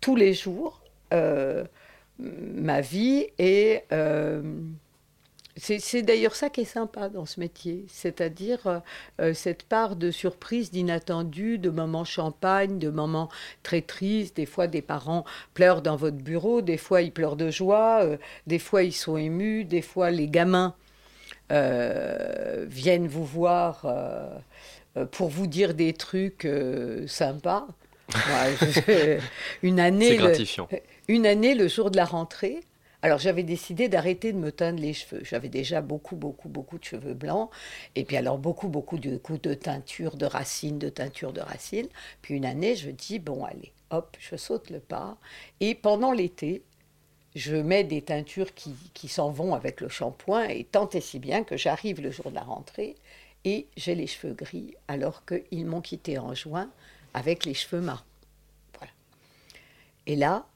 tous 0.00 0.16
les 0.16 0.34
jours, 0.34 0.82
euh, 1.14 1.64
ma 2.18 2.80
vie 2.82 3.26
est. 3.38 3.84
euh, 3.92 4.42
c'est 5.56 6.02
d'ailleurs 6.02 6.34
ça 6.34 6.48
qui 6.48 6.62
est 6.62 6.64
sympa 6.64 7.08
dans 7.10 7.26
ce 7.26 7.38
métier, 7.38 7.84
c'est-à-dire 7.88 8.66
euh, 8.66 8.78
euh, 9.20 9.34
cette 9.34 9.64
part 9.64 9.96
de 9.96 10.10
surprise, 10.10 10.70
d'inattendu, 10.70 11.58
de 11.58 11.68
moments 11.68 12.04
champagne, 12.04 12.78
de 12.78 12.88
moments 12.88 13.28
très 13.62 13.82
tristes. 13.82 14.36
Des 14.36 14.46
fois, 14.46 14.66
des 14.66 14.80
parents 14.82 15.24
pleurent 15.54 15.82
dans 15.82 15.96
votre 15.96 16.16
bureau, 16.16 16.62
des 16.62 16.78
fois, 16.78 17.02
ils 17.02 17.12
pleurent 17.12 17.36
de 17.36 17.50
joie, 17.50 18.00
euh, 18.02 18.16
des 18.46 18.58
fois, 18.58 18.82
ils 18.82 18.92
sont 18.94 19.16
émus, 19.18 19.64
des 19.64 19.82
fois, 19.82 20.10
les 20.10 20.26
gamins 20.28 20.74
euh, 21.50 22.64
viennent 22.68 23.08
vous 23.08 23.24
voir 23.24 23.86
pour 25.10 25.28
vous 25.28 25.46
dire 25.46 25.74
des 25.74 25.92
trucs 25.92 26.48
sympas. 27.06 27.66
Moi, 28.14 28.40
je- 28.60 29.18
une 29.62 29.80
année, 29.80 30.08
C'est 30.08 30.16
le- 30.16 30.18
gratifiant. 30.18 30.68
une 31.08 31.26
année, 31.26 31.54
le 31.54 31.68
jour 31.68 31.90
de 31.90 31.96
la 31.96 32.04
rentrée, 32.04 32.60
alors 33.02 33.18
j'avais 33.18 33.42
décidé 33.42 33.88
d'arrêter 33.88 34.32
de 34.32 34.38
me 34.38 34.52
teindre 34.52 34.80
les 34.80 34.92
cheveux. 34.92 35.24
J'avais 35.24 35.48
déjà 35.48 35.80
beaucoup, 35.80 36.14
beaucoup, 36.14 36.48
beaucoup 36.48 36.78
de 36.78 36.84
cheveux 36.84 37.14
blancs. 37.14 37.50
Et 37.96 38.04
puis 38.04 38.16
alors 38.16 38.38
beaucoup, 38.38 38.68
beaucoup 38.68 38.98
de 38.98 39.16
coups 39.16 39.42
de 39.42 39.54
teinture 39.54 40.16
de 40.16 40.24
racines, 40.24 40.78
de 40.78 40.88
teinture 40.88 41.32
de 41.32 41.40
racines. 41.40 41.88
Puis 42.22 42.34
une 42.34 42.44
année, 42.44 42.76
je 42.76 42.90
dis, 42.90 43.18
bon 43.18 43.44
allez, 43.44 43.72
hop, 43.90 44.16
je 44.20 44.36
saute 44.36 44.70
le 44.70 44.78
pas. 44.78 45.18
Et 45.58 45.74
pendant 45.74 46.12
l'été, 46.12 46.62
je 47.34 47.56
mets 47.56 47.82
des 47.82 48.02
teintures 48.02 48.54
qui, 48.54 48.74
qui 48.94 49.08
s'en 49.08 49.30
vont 49.30 49.54
avec 49.54 49.80
le 49.80 49.88
shampoing. 49.88 50.44
Et 50.44 50.62
tant 50.62 50.88
et 50.90 51.00
si 51.00 51.18
bien 51.18 51.42
que 51.42 51.56
j'arrive 51.56 52.00
le 52.00 52.12
jour 52.12 52.30
de 52.30 52.36
la 52.36 52.42
rentrée 52.42 52.94
et 53.44 53.66
j'ai 53.76 53.96
les 53.96 54.06
cheveux 54.06 54.34
gris 54.34 54.74
alors 54.86 55.24
qu'ils 55.24 55.66
m'ont 55.66 55.80
quitté 55.80 56.18
en 56.18 56.34
juin 56.34 56.70
avec 57.14 57.44
les 57.44 57.54
cheveux 57.54 57.80
marrons. 57.80 58.04
Voilà. 58.78 58.92
Et 60.06 60.14
là, 60.14 60.46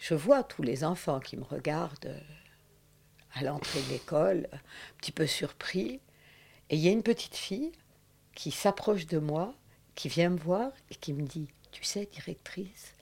je 0.00 0.14
vois 0.14 0.42
tous 0.42 0.62
les 0.62 0.82
enfants 0.82 1.20
qui 1.20 1.36
me 1.36 1.44
regardent 1.44 2.06
euh, 2.06 2.20
à 3.34 3.44
l'entrée 3.44 3.80
de 3.82 3.92
l'école, 3.92 4.48
un 4.52 4.58
petit 4.98 5.12
peu 5.12 5.26
surpris. 5.26 6.00
Et 6.70 6.76
il 6.76 6.80
y 6.80 6.88
a 6.88 6.90
une 6.90 7.02
petite 7.02 7.36
fille 7.36 7.70
qui 8.34 8.50
s'approche 8.50 9.06
de 9.06 9.18
moi, 9.18 9.54
qui 9.94 10.08
vient 10.08 10.30
me 10.30 10.38
voir 10.38 10.72
et 10.90 10.94
qui 10.94 11.12
me 11.12 11.22
dit 11.22 11.48
Tu 11.70 11.84
sais, 11.84 12.08
directrice, 12.10 12.94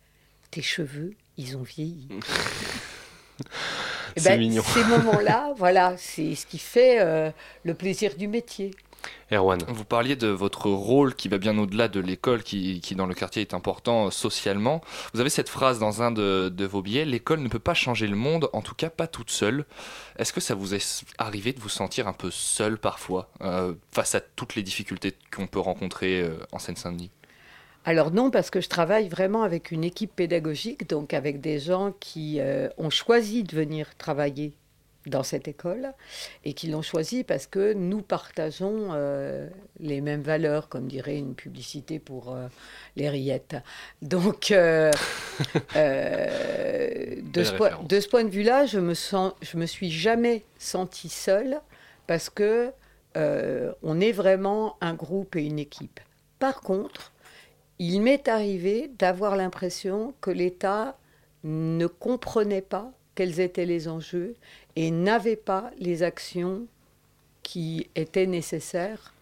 tes 0.50 0.62
cheveux, 0.62 1.14
ils 1.36 1.56
ont 1.56 1.62
vieilli. 1.62 2.08
Eh 4.16 4.20
C'est 4.20 4.30
ben, 4.30 4.40
mignon. 4.40 4.64
Ces 4.74 4.82
moments-là, 4.84 5.52
voilà, 5.56 5.96
c'est 5.96 6.34
ce 6.34 6.44
qui 6.44 6.58
fait 6.58 6.98
euh, 7.00 7.30
le 7.62 7.74
plaisir 7.74 8.16
du 8.16 8.26
métier. 8.26 8.72
Erwan. 9.30 9.60
Vous 9.68 9.84
parliez 9.84 10.16
de 10.16 10.28
votre 10.28 10.70
rôle 10.70 11.14
qui 11.14 11.28
va 11.28 11.38
bien 11.38 11.56
au-delà 11.58 11.88
de 11.88 12.00
l'école, 12.00 12.42
qui, 12.42 12.80
qui 12.80 12.94
dans 12.94 13.06
le 13.06 13.14
quartier 13.14 13.42
est 13.42 13.54
important 13.54 14.06
euh, 14.06 14.10
socialement. 14.10 14.80
Vous 15.12 15.20
avez 15.20 15.30
cette 15.30 15.48
phrase 15.48 15.78
dans 15.78 16.02
un 16.02 16.10
de, 16.10 16.48
de 16.48 16.64
vos 16.64 16.82
billets, 16.82 17.04
l'école 17.04 17.40
ne 17.40 17.48
peut 17.48 17.58
pas 17.58 17.74
changer 17.74 18.06
le 18.06 18.16
monde, 18.16 18.48
en 18.52 18.62
tout 18.62 18.74
cas 18.74 18.90
pas 18.90 19.06
toute 19.06 19.30
seule. 19.30 19.66
Est-ce 20.18 20.32
que 20.32 20.40
ça 20.40 20.54
vous 20.54 20.74
est 20.74 21.04
arrivé 21.18 21.52
de 21.52 21.60
vous 21.60 21.68
sentir 21.68 22.08
un 22.08 22.12
peu 22.12 22.30
seul 22.30 22.78
parfois, 22.78 23.30
euh, 23.42 23.74
face 23.92 24.14
à 24.14 24.20
toutes 24.20 24.54
les 24.54 24.62
difficultés 24.62 25.14
qu'on 25.34 25.46
peut 25.46 25.60
rencontrer 25.60 26.22
euh, 26.22 26.38
en 26.52 26.58
Seine-Saint-Denis? 26.58 27.10
Alors 27.84 28.10
non, 28.10 28.30
parce 28.30 28.50
que 28.50 28.60
je 28.60 28.68
travaille 28.68 29.08
vraiment 29.08 29.42
avec 29.42 29.70
une 29.70 29.84
équipe 29.84 30.14
pédagogique, 30.14 30.88
donc 30.88 31.14
avec 31.14 31.40
des 31.40 31.58
gens 31.58 31.92
qui 32.00 32.38
euh, 32.38 32.68
ont 32.76 32.90
choisi 32.90 33.44
de 33.44 33.56
venir 33.56 33.96
travailler 33.96 34.52
dans 35.06 35.22
cette 35.22 35.48
école 35.48 35.92
et 36.44 36.52
qui 36.52 36.68
l'ont 36.68 36.82
choisi 36.82 37.24
parce 37.24 37.46
que 37.46 37.72
nous 37.72 38.02
partageons 38.02 38.90
euh, 38.92 39.48
les 39.80 40.00
mêmes 40.00 40.22
valeurs, 40.22 40.68
comme 40.68 40.86
dirait 40.86 41.16
une 41.16 41.34
publicité 41.34 41.98
pour 41.98 42.34
euh, 42.34 42.48
les 42.96 43.08
rillettes. 43.08 43.56
Donc, 44.02 44.50
euh, 44.50 44.90
de, 45.74 47.42
ce 47.42 47.52
point, 47.52 47.82
de 47.82 48.00
ce 48.00 48.08
point 48.08 48.24
de 48.24 48.30
vue-là, 48.30 48.66
je 48.66 48.78
me 48.78 48.94
sens, 48.94 49.32
je 49.40 49.56
me 49.56 49.66
suis 49.66 49.90
jamais 49.90 50.44
sentie 50.58 51.08
seule 51.08 51.60
parce 52.06 52.30
que 52.30 52.72
on 53.82 54.00
est 54.00 54.12
vraiment 54.12 54.76
un 54.80 54.94
groupe 54.94 55.34
et 55.34 55.44
une 55.44 55.58
équipe. 55.58 55.98
Par 56.38 56.60
contre, 56.60 57.12
il 57.80 58.00
m'est 58.00 58.28
arrivé 58.28 58.92
d'avoir 58.96 59.34
l'impression 59.34 60.14
que 60.20 60.30
l'État 60.30 60.96
ne 61.42 61.88
comprenait 61.88 62.62
pas 62.62 62.92
quels 63.18 63.40
étaient 63.40 63.66
les 63.66 63.88
enjeux 63.88 64.30
et 64.76 64.88
n'avait 64.92 65.42
pas 65.50 65.64
les 65.80 66.02
actions 66.12 66.66
qui 67.42 67.88
étaient 67.96 68.26
nécessaires 68.26 69.12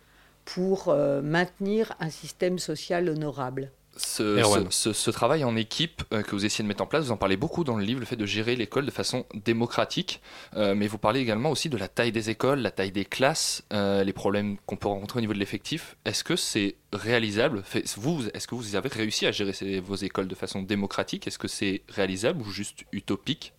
pour 0.45 0.89
euh, 0.89 1.23
maintenir 1.23 1.95
un 2.01 2.11
système 2.11 2.59
social 2.59 3.09
honorable. 3.09 3.71
ce, 3.97 4.23
Erwan. 4.43 4.67
ce, 4.71 4.93
ce- 4.93 4.93
ce 5.05 5.11
travail 5.11 5.43
en 5.45 5.57
équipe 5.57 6.03
euh, 6.13 6.23
que 6.23 6.33
vous 6.37 6.45
essayez 6.45 6.63
de 6.63 6.69
mettre 6.69 6.83
en 6.83 6.87
place, 6.87 7.07
vous 7.07 7.13
en 7.13 7.17
parlez 7.17 7.39
beaucoup 7.39 7.65
dans 7.65 7.77
le 7.79 7.85
livre, 7.91 8.01
le 8.01 8.07
fait 8.07 8.17
de 8.25 8.27
gérer 8.27 8.55
l'école 8.55 8.85
de 8.85 8.91
façon 8.91 9.25
démocratique, 9.51 10.21
Euh, 10.55 10.75
mais 10.75 10.87
vous 10.93 10.99
parlez 10.99 11.21
également 11.21 11.51
aussi 11.51 11.69
de 11.71 11.79
la 11.79 11.89
taille 11.89 12.13
des 12.13 12.29
écoles, 12.29 12.61
la 12.61 12.71
taille 12.71 12.93
des 12.93 13.07
classes, 13.07 13.63
euh, 13.73 14.05
les 14.05 14.13
problèmes 14.13 14.59
qu'on 14.67 14.77
peut 14.77 14.89
rencontrer 14.89 15.19
au 15.21 15.23
niveau 15.23 15.33
de 15.33 15.39
l'effectif. 15.45 15.97
Est-ce 16.05 16.23
que 16.29 16.37
c'est 16.37 16.77
réalisable? 16.93 17.63
Vous, 17.97 18.17
Est-ce 18.35 18.47
que 18.47 18.55
vous 18.55 18.77
avez 18.77 18.91
réussi 18.91 19.25
à 19.27 19.33
gérer 19.33 19.55
ces- 19.55 19.81
vos 19.81 19.97
écoles 20.09 20.29
de 20.29 20.35
façon 20.35 20.61
démocratique? 20.63 21.27
Est-ce 21.27 21.39
que 21.39 21.49
c'est 21.49 21.81
réalisable 21.89 22.43
ou 22.43 22.51
juste 22.61 22.81
utopique? 22.93 23.53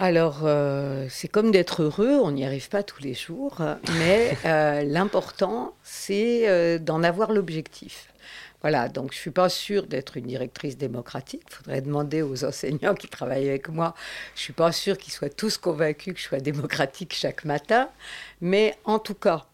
Alors, 0.00 0.42
euh, 0.44 1.06
c'est 1.10 1.26
comme 1.26 1.50
d'être 1.50 1.82
heureux, 1.82 2.20
on 2.22 2.30
n'y 2.30 2.44
arrive 2.44 2.68
pas 2.68 2.84
tous 2.84 3.02
les 3.02 3.14
jours, 3.14 3.60
mais 3.98 4.36
euh, 4.44 4.82
l'important, 4.84 5.74
c'est 5.82 6.48
euh, 6.48 6.78
d'en 6.78 7.02
avoir 7.02 7.32
l'objectif. 7.32 8.12
Voilà, 8.60 8.88
donc 8.88 9.12
je 9.12 9.18
ne 9.18 9.20
suis 9.20 9.30
pas 9.32 9.48
sûre 9.48 9.88
d'être 9.88 10.16
une 10.16 10.26
directrice 10.26 10.76
démocratique. 10.76 11.42
Il 11.50 11.54
faudrait 11.54 11.80
demander 11.80 12.22
aux 12.22 12.44
enseignants 12.44 12.94
qui 12.94 13.08
travaillent 13.08 13.48
avec 13.48 13.68
moi. 13.68 13.94
Je 14.34 14.40
ne 14.40 14.44
suis 14.44 14.52
pas 14.52 14.70
sûre 14.70 14.98
qu'ils 14.98 15.12
soient 15.12 15.30
tous 15.30 15.58
convaincus 15.58 16.14
que 16.14 16.20
je 16.20 16.26
sois 16.26 16.40
démocratique 16.40 17.12
chaque 17.12 17.44
matin. 17.44 17.88
Mais 18.40 18.76
en 18.84 19.00
tout 19.00 19.14
cas, 19.14 19.46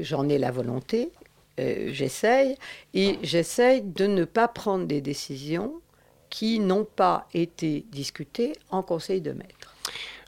j'en 0.00 0.28
ai 0.28 0.38
la 0.38 0.50
volonté, 0.50 1.12
j'essaye, 1.56 2.56
et 2.92 3.20
j'essaye 3.22 3.82
de 3.82 4.08
ne 4.08 4.24
pas 4.24 4.48
prendre 4.48 4.86
des 4.86 5.00
décisions 5.00 5.80
qui 6.36 6.60
n'ont 6.60 6.84
pas 6.84 7.26
été 7.32 7.86
discutées 7.90 8.52
en 8.70 8.82
conseil 8.82 9.22
de 9.22 9.32
maître. 9.32 9.74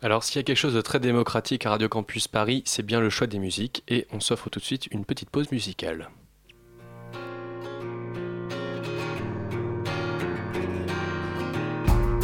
Alors, 0.01 0.25
s'il 0.25 0.37
y 0.37 0.39
a 0.39 0.43
quelque 0.43 0.57
chose 0.57 0.73
de 0.73 0.81
très 0.81 1.01
démocratique 1.01 1.67
à 1.67 1.71
Radio 1.71 1.87
Campus 1.91 2.29
Paris, 2.29 2.63
c'est 2.65 2.83
bien 2.83 2.99
le 2.99 3.11
choix 3.11 3.27
des 3.27 3.39
musiques. 3.39 3.83
Et 3.89 4.07
on 4.11 4.19
s'offre 4.19 4.49
tout 4.49 4.59
de 4.59 4.65
suite 4.65 4.87
une 4.87 5.05
petite 5.05 5.29
pause 5.29 5.53
musicale. 5.53 6.09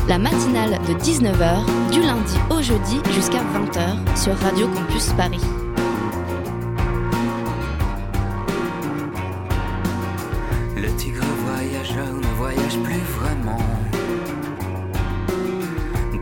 La 0.08 0.16
matinale 0.18 0.78
de 0.88 0.94
19h, 0.94 1.92
du 1.92 2.00
lundi 2.00 2.36
au 2.48 2.62
jeudi 2.62 3.00
jusqu'à 3.12 3.42
20h 3.42 4.16
sur 4.16 4.34
Radio 4.38 4.66
Campus 4.68 5.12
Paris. 5.12 5.63
Plus 12.82 13.04
vraiment. 13.18 13.58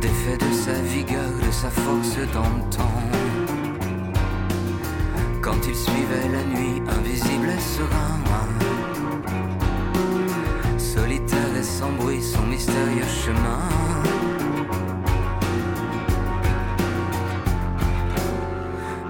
Défait 0.01 0.37
de 0.37 0.53
sa 0.53 0.73
vigueur, 0.73 1.31
de 1.47 1.51
sa 1.51 1.71
force 1.71 2.17
d'antan. 2.33 2.93
Quand 5.41 5.61
il 5.69 5.77
suivait 5.77 6.29
la 6.33 6.45
nuit, 6.45 6.83
invisible 6.89 7.49
et 7.49 7.61
serein. 7.61 8.13
Solitaire 10.79 11.57
et 11.59 11.63
sans 11.63 11.93
bruit, 11.93 12.23
son 12.23 12.43
mystérieux 12.43 13.11
chemin. 13.25 13.63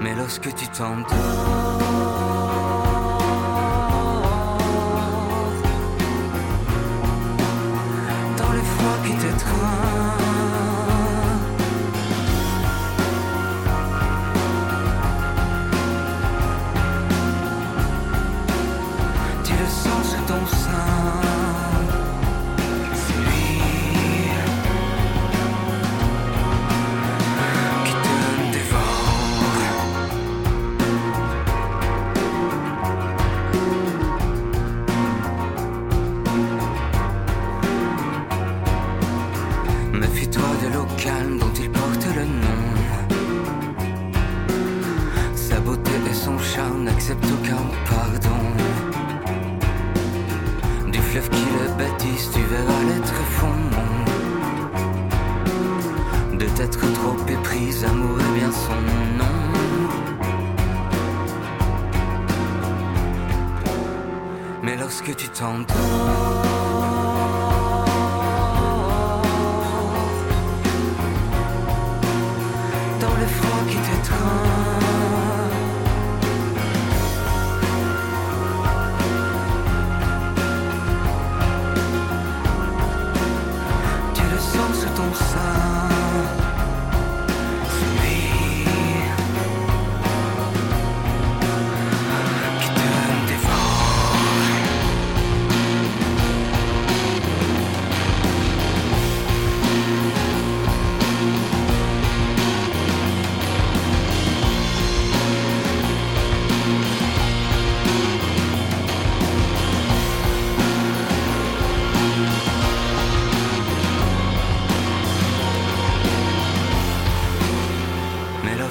Mais 0.00 0.14
lorsque 0.14 0.54
tu 0.54 0.66
t'endors, 0.68 1.91
time 9.42 10.21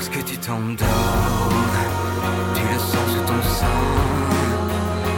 lorsque 0.01 0.25
tu 0.25 0.37
t'endors, 0.37 0.87
tu 2.55 2.61
le 2.73 2.79
sens 2.79 3.07
sous 3.13 3.23
ton 3.27 3.41
sein. 3.43 3.67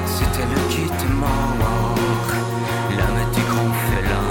C'était 0.06 0.46
le 0.46 0.60
quitte 0.70 1.10
mort, 1.10 1.96
l'âme 2.98 3.32
du 3.34 3.42
grand 3.44 3.72
félin. 3.88 4.23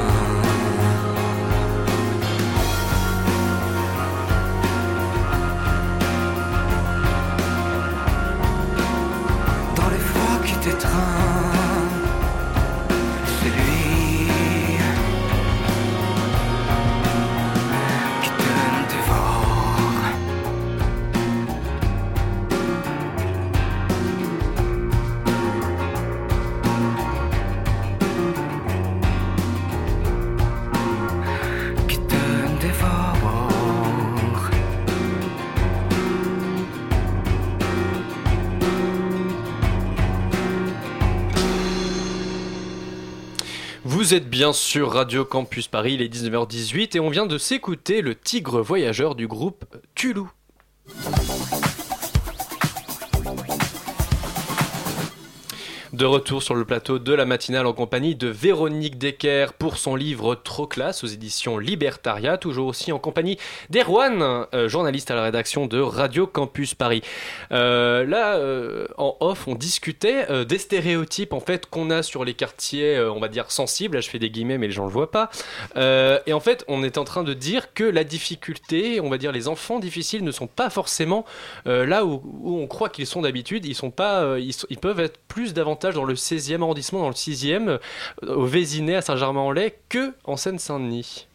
Vous 44.12 44.18
êtes 44.18 44.28
bien 44.28 44.52
sur 44.52 44.92
Radio 44.92 45.24
Campus 45.24 45.68
Paris, 45.68 45.94
il 45.94 46.02
est 46.02 46.14
19h18 46.14 46.98
et 46.98 47.00
on 47.00 47.08
vient 47.08 47.24
de 47.24 47.38
s'écouter 47.38 48.02
le 48.02 48.14
Tigre 48.14 48.60
Voyageur 48.60 49.14
du 49.14 49.26
groupe 49.26 49.64
Tulou. 49.94 50.30
De 55.92 56.06
retour 56.06 56.42
sur 56.42 56.54
le 56.54 56.64
plateau 56.64 56.98
de 56.98 57.12
la 57.12 57.26
matinale 57.26 57.66
en 57.66 57.74
compagnie 57.74 58.14
de 58.14 58.26
Véronique 58.26 58.96
Decker 58.96 59.52
pour 59.52 59.76
son 59.76 59.94
livre 59.94 60.34
Trop 60.34 60.66
classe 60.66 61.04
aux 61.04 61.06
éditions 61.06 61.58
Libertaria, 61.58 62.38
toujours 62.38 62.68
aussi 62.68 62.92
en 62.92 62.98
compagnie 62.98 63.36
d'Erwan, 63.68 64.46
euh, 64.54 64.70
journaliste 64.70 65.10
à 65.10 65.14
la 65.14 65.24
rédaction 65.24 65.66
de 65.66 65.78
Radio 65.78 66.26
Campus 66.26 66.74
Paris. 66.74 67.02
Euh, 67.52 68.06
là, 68.06 68.36
euh, 68.36 68.86
en 68.96 69.18
off, 69.20 69.46
on 69.46 69.54
discutait 69.54 70.46
des 70.46 70.56
stéréotypes 70.56 71.34
en 71.34 71.40
fait 71.40 71.66
qu'on 71.66 71.90
a 71.90 72.02
sur 72.02 72.24
les 72.24 72.32
quartiers, 72.32 72.98
on 72.98 73.20
va 73.20 73.28
dire 73.28 73.50
sensibles. 73.50 73.96
Là, 73.96 74.00
je 74.00 74.08
fais 74.08 74.18
des 74.18 74.30
guillemets, 74.30 74.56
mais 74.56 74.68
les 74.68 74.72
gens 74.72 74.86
le 74.86 74.90
voient 74.90 75.10
pas. 75.10 75.28
Et 75.76 76.32
en 76.32 76.40
fait, 76.40 76.64
on 76.68 76.82
est 76.82 76.96
en 76.96 77.04
train 77.04 77.22
de 77.22 77.34
dire 77.34 77.74
que 77.74 77.84
la 77.84 78.04
difficulté, 78.04 78.98
on 79.02 79.10
va 79.10 79.18
dire 79.18 79.30
les 79.30 79.46
enfants 79.46 79.78
difficiles, 79.78 80.24
ne 80.24 80.32
sont 80.32 80.46
pas 80.46 80.70
forcément 80.70 81.26
là 81.66 82.06
où, 82.06 82.22
on 82.62 82.66
croit 82.66 82.88
qu'ils 82.88 83.06
sont 83.06 83.20
d'habitude. 83.20 83.66
Ils 83.66 83.74
sont 83.74 83.90
pas, 83.90 84.38
ils, 84.38 84.54
ils 84.70 84.78
peuvent 84.78 85.00
être 85.00 85.18
plus 85.28 85.52
davantage 85.52 85.81
dans 85.90 86.04
le 86.04 86.14
16e 86.14 86.62
arrondissement, 86.62 87.00
dans 87.00 87.08
le 87.08 87.14
6e, 87.14 87.68
euh, 87.68 88.34
au 88.34 88.46
Vésinet, 88.46 88.96
à 88.96 89.02
Saint-Germain-en-Laye, 89.02 89.72
que 89.88 90.14
en 90.24 90.36
Seine-Saint-Denis. 90.36 91.26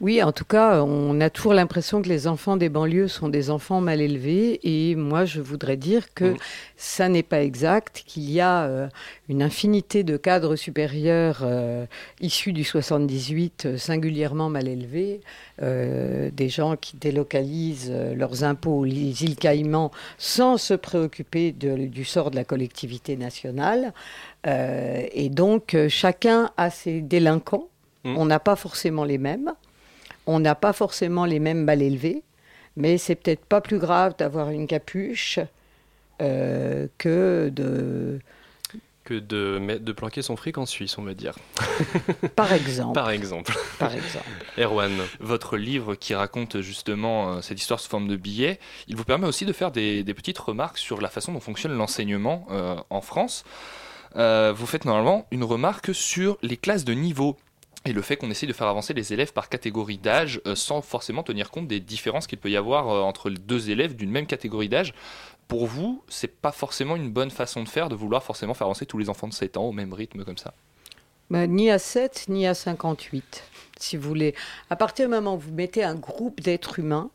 Oui, 0.00 0.22
en 0.22 0.32
tout 0.32 0.44
cas, 0.44 0.82
on 0.82 1.18
a 1.20 1.30
toujours 1.30 1.54
l'impression 1.54 2.02
que 2.02 2.08
les 2.08 2.26
enfants 2.26 2.56
des 2.56 2.68
banlieues 2.68 3.08
sont 3.08 3.28
des 3.28 3.48
enfants 3.48 3.80
mal 3.80 4.00
élevés. 4.00 4.60
Et 4.64 4.96
moi, 4.96 5.24
je 5.24 5.40
voudrais 5.40 5.76
dire 5.78 6.12
que 6.14 6.32
Mm. 6.32 6.36
ça 6.76 7.08
n'est 7.08 7.22
pas 7.22 7.42
exact, 7.42 8.02
qu'il 8.04 8.28
y 8.30 8.40
a 8.40 8.64
euh, 8.64 8.88
une 9.28 9.40
infinité 9.42 10.02
de 10.02 10.16
cadres 10.18 10.56
supérieurs 10.56 11.40
euh, 11.42 11.86
issus 12.20 12.52
du 12.52 12.64
78 12.64 13.64
euh, 13.66 13.78
singulièrement 13.78 14.50
mal 14.50 14.66
élevés, 14.68 15.20
euh, 15.62 16.28
des 16.32 16.48
gens 16.50 16.76
qui 16.76 16.96
délocalisent 16.96 17.92
leurs 18.16 18.42
impôts 18.44 18.80
aux 18.80 18.86
îles 18.86 19.36
Caïmans 19.36 19.90
sans 20.18 20.58
se 20.58 20.74
préoccuper 20.74 21.52
de- 21.52 21.86
du 21.86 22.04
sort 22.04 22.30
de 22.32 22.36
la 22.36 22.44
collectivité 22.44 23.16
nationale. 23.16 23.94
Et 24.46 25.30
donc, 25.30 25.74
chacun 25.88 26.50
a 26.58 26.68
ses 26.68 27.00
délinquants. 27.00 27.68
Mm. 28.04 28.16
On 28.18 28.26
n'a 28.26 28.40
pas 28.40 28.56
forcément 28.56 29.04
les 29.04 29.16
mêmes. 29.18 29.52
On 30.26 30.40
n'a 30.40 30.54
pas 30.54 30.72
forcément 30.72 31.24
les 31.24 31.38
mêmes 31.38 31.64
mal 31.64 31.82
élevés, 31.82 32.22
mais 32.76 32.98
c'est 32.98 33.14
peut-être 33.14 33.44
pas 33.44 33.60
plus 33.60 33.78
grave 33.78 34.14
d'avoir 34.18 34.50
une 34.50 34.66
capuche 34.66 35.38
euh, 36.22 36.86
que 36.98 37.50
de, 37.54 38.20
Que 39.04 39.14
de, 39.14 39.58
mettre- 39.58 39.84
de 39.84 39.92
planquer 39.92 40.22
son 40.22 40.36
fric 40.36 40.56
en 40.58 40.64
Suisse, 40.66 40.96
on 40.96 41.02
va 41.02 41.12
dire. 41.14 41.34
par 42.36 42.52
exemple, 42.52 42.94
Par 42.94 43.10
exemple. 43.10 43.52
par 43.78 43.92
exemple. 43.94 44.24
Erwan. 44.58 44.92
Votre 45.20 45.56
livre 45.56 45.94
qui 45.94 46.14
raconte 46.14 46.60
justement 46.60 47.34
euh, 47.34 47.40
cette 47.42 47.60
histoire 47.60 47.80
sous 47.80 47.90
forme 47.90 48.08
de 48.08 48.16
billets, 48.16 48.58
il 48.88 48.96
vous 48.96 49.04
permet 49.04 49.26
aussi 49.26 49.44
de 49.44 49.52
faire 49.52 49.70
des, 49.72 50.02
des 50.04 50.14
petites 50.14 50.38
remarques 50.38 50.78
sur 50.78 51.00
la 51.00 51.08
façon 51.10 51.32
dont 51.32 51.40
fonctionne 51.40 51.76
l'enseignement 51.76 52.46
euh, 52.50 52.76
en 52.90 53.00
France. 53.00 53.44
Euh, 54.16 54.52
vous 54.56 54.66
faites 54.66 54.84
normalement 54.84 55.26
une 55.32 55.42
remarque 55.44 55.92
sur 55.94 56.38
les 56.42 56.56
classes 56.56 56.84
de 56.84 56.94
niveau 56.94 57.36
et 57.84 57.92
le 57.92 58.02
fait 58.02 58.16
qu'on 58.16 58.30
essaie 58.30 58.46
de 58.46 58.52
faire 58.52 58.66
avancer 58.66 58.94
les 58.94 59.12
élèves 59.12 59.32
par 59.32 59.48
catégorie 59.48 59.98
d'âge 59.98 60.40
euh, 60.46 60.54
sans 60.54 60.80
forcément 60.80 61.22
tenir 61.22 61.50
compte 61.50 61.68
des 61.68 61.80
différences 61.80 62.26
qu'il 62.26 62.38
peut 62.38 62.50
y 62.50 62.56
avoir 62.56 62.88
euh, 62.88 63.00
entre 63.00 63.30
deux 63.30 63.70
élèves 63.70 63.94
d'une 63.94 64.10
même 64.10 64.26
catégorie 64.26 64.68
d'âge. 64.68 64.94
Pour 65.48 65.66
vous, 65.66 66.02
c'est 66.08 66.40
pas 66.40 66.52
forcément 66.52 66.96
une 66.96 67.10
bonne 67.10 67.30
façon 67.30 67.62
de 67.62 67.68
faire 67.68 67.88
de 67.88 67.94
vouloir 67.94 68.22
forcément 68.22 68.54
faire 68.54 68.66
avancer 68.66 68.86
tous 68.86 68.98
les 68.98 69.10
enfants 69.10 69.28
de 69.28 69.34
7 69.34 69.58
ans 69.58 69.64
au 69.64 69.72
même 69.72 69.92
rythme 69.92 70.24
comme 70.24 70.38
ça? 70.38 70.54
Ben, 71.30 71.50
ni 71.50 71.70
à 71.70 71.78
7, 71.78 72.26
ni 72.28 72.46
à 72.46 72.54
58, 72.54 73.44
si 73.78 73.96
vous 73.96 74.08
voulez. 74.08 74.34
À 74.70 74.76
partir 74.76 75.06
du 75.06 75.14
moment 75.14 75.34
où 75.34 75.38
vous 75.38 75.52
mettez 75.52 75.84
un 75.84 75.94
groupe 75.94 76.40
d'êtres 76.40 76.78
humains 76.78 77.10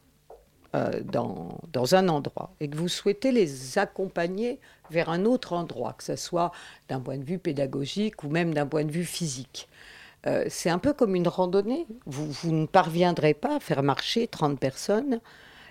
euh, 0.75 1.01
dans, 1.03 1.57
dans 1.73 1.95
un 1.95 2.07
endroit 2.09 2.53
et 2.59 2.69
que 2.69 2.77
vous 2.77 2.87
souhaitez 2.87 3.31
les 3.31 3.79
accompagner 3.79 4.59
vers 4.91 5.09
un 5.09 5.25
autre 5.25 5.53
endroit, 5.53 5.93
que 5.93 6.03
ce 6.03 6.15
soit 6.15 6.51
d'un 6.89 6.99
point 6.99 7.17
de 7.17 7.23
vue 7.23 7.39
pédagogique 7.39 8.23
ou 8.23 8.29
même 8.29 8.53
d'un 8.53 8.67
point 8.67 8.83
de 8.83 8.91
vue 8.91 9.05
physique, 9.05 9.67
euh, 10.27 10.45
c'est 10.49 10.69
un 10.69 10.79
peu 10.79 10.93
comme 10.93 11.15
une 11.15 11.27
randonnée. 11.27 11.87
Vous, 12.05 12.29
vous 12.31 12.51
ne 12.51 12.65
parviendrez 12.65 13.33
pas 13.33 13.57
à 13.57 13.59
faire 13.59 13.83
marcher 13.83 14.27
30 14.27 14.59
personnes 14.59 15.21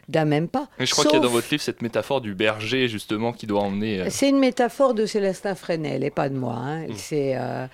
d'un 0.08 0.24
même 0.24 0.48
pas. 0.48 0.68
Mais 0.78 0.86
je 0.86 0.92
crois 0.92 1.04
qu'il 1.04 1.14
y 1.14 1.16
a 1.18 1.20
dans 1.20 1.28
votre 1.28 1.48
livre 1.50 1.62
cette 1.62 1.82
métaphore 1.82 2.20
du 2.20 2.34
berger 2.34 2.88
justement 2.88 3.32
qui 3.32 3.46
doit 3.46 3.60
emmener. 3.60 4.00
euh, 4.00 4.06
c'est 4.10 4.28
une 4.28 4.38
métaphore 4.38 4.94
de 4.94 5.04
Célestin 5.04 5.54
Fresnel 5.54 6.02
et 6.02 6.10
pas 6.10 6.28
de 6.28 6.34
moi. 6.34 6.54
hein. 6.54 6.86
Mm. 6.86 6.94
C'est, 6.96 7.36
euh, 7.36 7.66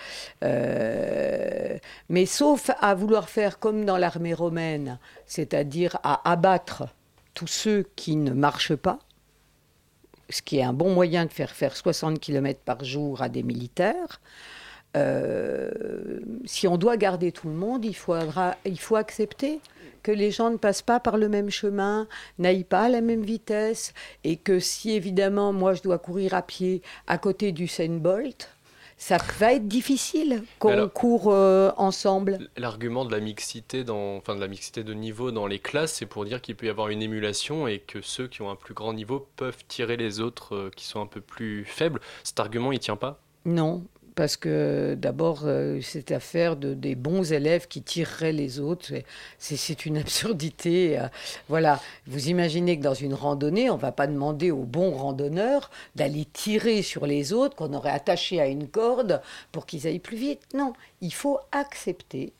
euh, 0.42 1.78
mais 2.08 2.26
sauf 2.26 2.70
à 2.80 2.94
vouloir 2.94 3.28
faire 3.28 3.58
comme 3.58 3.84
dans 3.84 3.96
l'armée 3.96 4.34
romaine, 4.34 4.98
c'est-à-dire 5.26 5.98
à 6.02 6.28
abattre 6.30 6.84
tous 7.34 7.46
ceux 7.46 7.86
qui 7.94 8.16
ne 8.16 8.32
marchent 8.32 8.76
pas, 8.76 8.98
ce 10.28 10.42
qui 10.42 10.58
est 10.58 10.62
un 10.62 10.72
bon 10.72 10.92
moyen 10.92 11.26
de 11.26 11.32
faire 11.32 11.50
faire 11.50 11.76
60 11.76 12.18
km 12.18 12.60
par 12.64 12.82
jour 12.84 13.22
à 13.22 13.28
des 13.28 13.42
militaires. 13.42 14.20
Euh, 14.96 15.70
si 16.44 16.68
on 16.68 16.76
doit 16.76 16.96
garder 16.96 17.32
tout 17.32 17.48
le 17.48 17.54
monde, 17.54 17.84
il 17.84 17.94
faudra, 17.94 18.56
il 18.64 18.78
faut 18.78 18.96
accepter 18.96 19.60
que 20.02 20.12
les 20.12 20.30
gens 20.30 20.50
ne 20.50 20.56
passent 20.56 20.82
pas 20.82 21.00
par 21.00 21.16
le 21.16 21.28
même 21.28 21.50
chemin, 21.50 22.06
n'aillent 22.38 22.64
pas 22.64 22.82
à 22.82 22.88
la 22.88 23.00
même 23.00 23.22
vitesse, 23.22 23.94
et 24.22 24.36
que 24.36 24.60
si 24.60 24.92
évidemment 24.92 25.52
moi 25.52 25.74
je 25.74 25.82
dois 25.82 25.98
courir 25.98 26.34
à 26.34 26.42
pied 26.42 26.82
à 27.06 27.18
côté 27.18 27.52
du 27.52 27.64
Usain 27.64 27.96
Bolt, 27.96 28.50
ça 28.96 29.16
va 29.38 29.54
être 29.54 29.66
difficile 29.66 30.44
qu'on 30.58 30.88
court 30.88 31.32
euh, 31.32 31.72
ensemble. 31.76 32.38
L'argument 32.56 33.04
de 33.04 33.12
la 33.12 33.20
mixité, 33.20 33.82
dans, 33.82 34.16
enfin 34.16 34.36
de 34.36 34.40
la 34.40 34.46
mixité 34.46 34.84
de 34.84 34.94
niveau 34.94 35.32
dans 35.32 35.46
les 35.46 35.58
classes, 35.58 35.94
c'est 35.94 36.06
pour 36.06 36.24
dire 36.24 36.40
qu'il 36.40 36.54
peut 36.54 36.66
y 36.66 36.70
avoir 36.70 36.88
une 36.88 37.02
émulation 37.02 37.66
et 37.66 37.80
que 37.80 38.00
ceux 38.02 38.28
qui 38.28 38.42
ont 38.42 38.50
un 38.50 38.56
plus 38.56 38.74
grand 38.74 38.92
niveau 38.92 39.26
peuvent 39.36 39.64
tirer 39.66 39.96
les 39.96 40.20
autres 40.20 40.54
euh, 40.54 40.70
qui 40.74 40.84
sont 40.84 41.00
un 41.00 41.06
peu 41.06 41.20
plus 41.20 41.64
faibles. 41.64 42.00
Cet 42.22 42.38
argument, 42.40 42.72
il 42.72 42.78
tient 42.78 42.96
pas? 42.96 43.20
Non, 43.44 43.84
parce 44.14 44.36
que 44.36 44.94
d'abord, 44.94 45.42
euh, 45.44 45.80
c'est 45.82 46.12
affaire 46.12 46.56
de, 46.56 46.74
des 46.74 46.94
bons 46.94 47.32
élèves 47.32 47.66
qui 47.66 47.82
tireraient 47.82 48.32
les 48.32 48.60
autres. 48.60 48.92
C'est 49.38 49.86
une 49.86 49.98
absurdité. 50.04 50.98
euh, 50.98 51.08
voilà, 51.48 51.80
vous 52.06 52.28
imaginez 52.28 52.78
que 52.78 52.82
dans 52.82 52.94
une 52.94 53.14
randonnée, 53.14 53.70
on 53.70 53.76
ne 53.76 53.80
va 53.80 53.92
pas 53.92 54.06
demander 54.06 54.50
aux 54.50 54.64
bons 54.64 54.92
randonneurs 54.92 55.70
d'aller 55.96 56.26
tirer 56.32 56.82
sur 56.82 57.06
les 57.06 57.32
autres 57.32 57.56
qu'on 57.56 57.72
aurait 57.72 57.90
attachés 57.90 58.40
à 58.40 58.46
une 58.46 58.68
corde 58.68 59.20
pour 59.52 59.66
qu'ils 59.66 59.86
aillent 59.86 59.98
plus 59.98 60.16
vite. 60.16 60.42
Non, 60.54 60.72
il 61.00 61.12
faut 61.12 61.38
accepter 61.52 62.32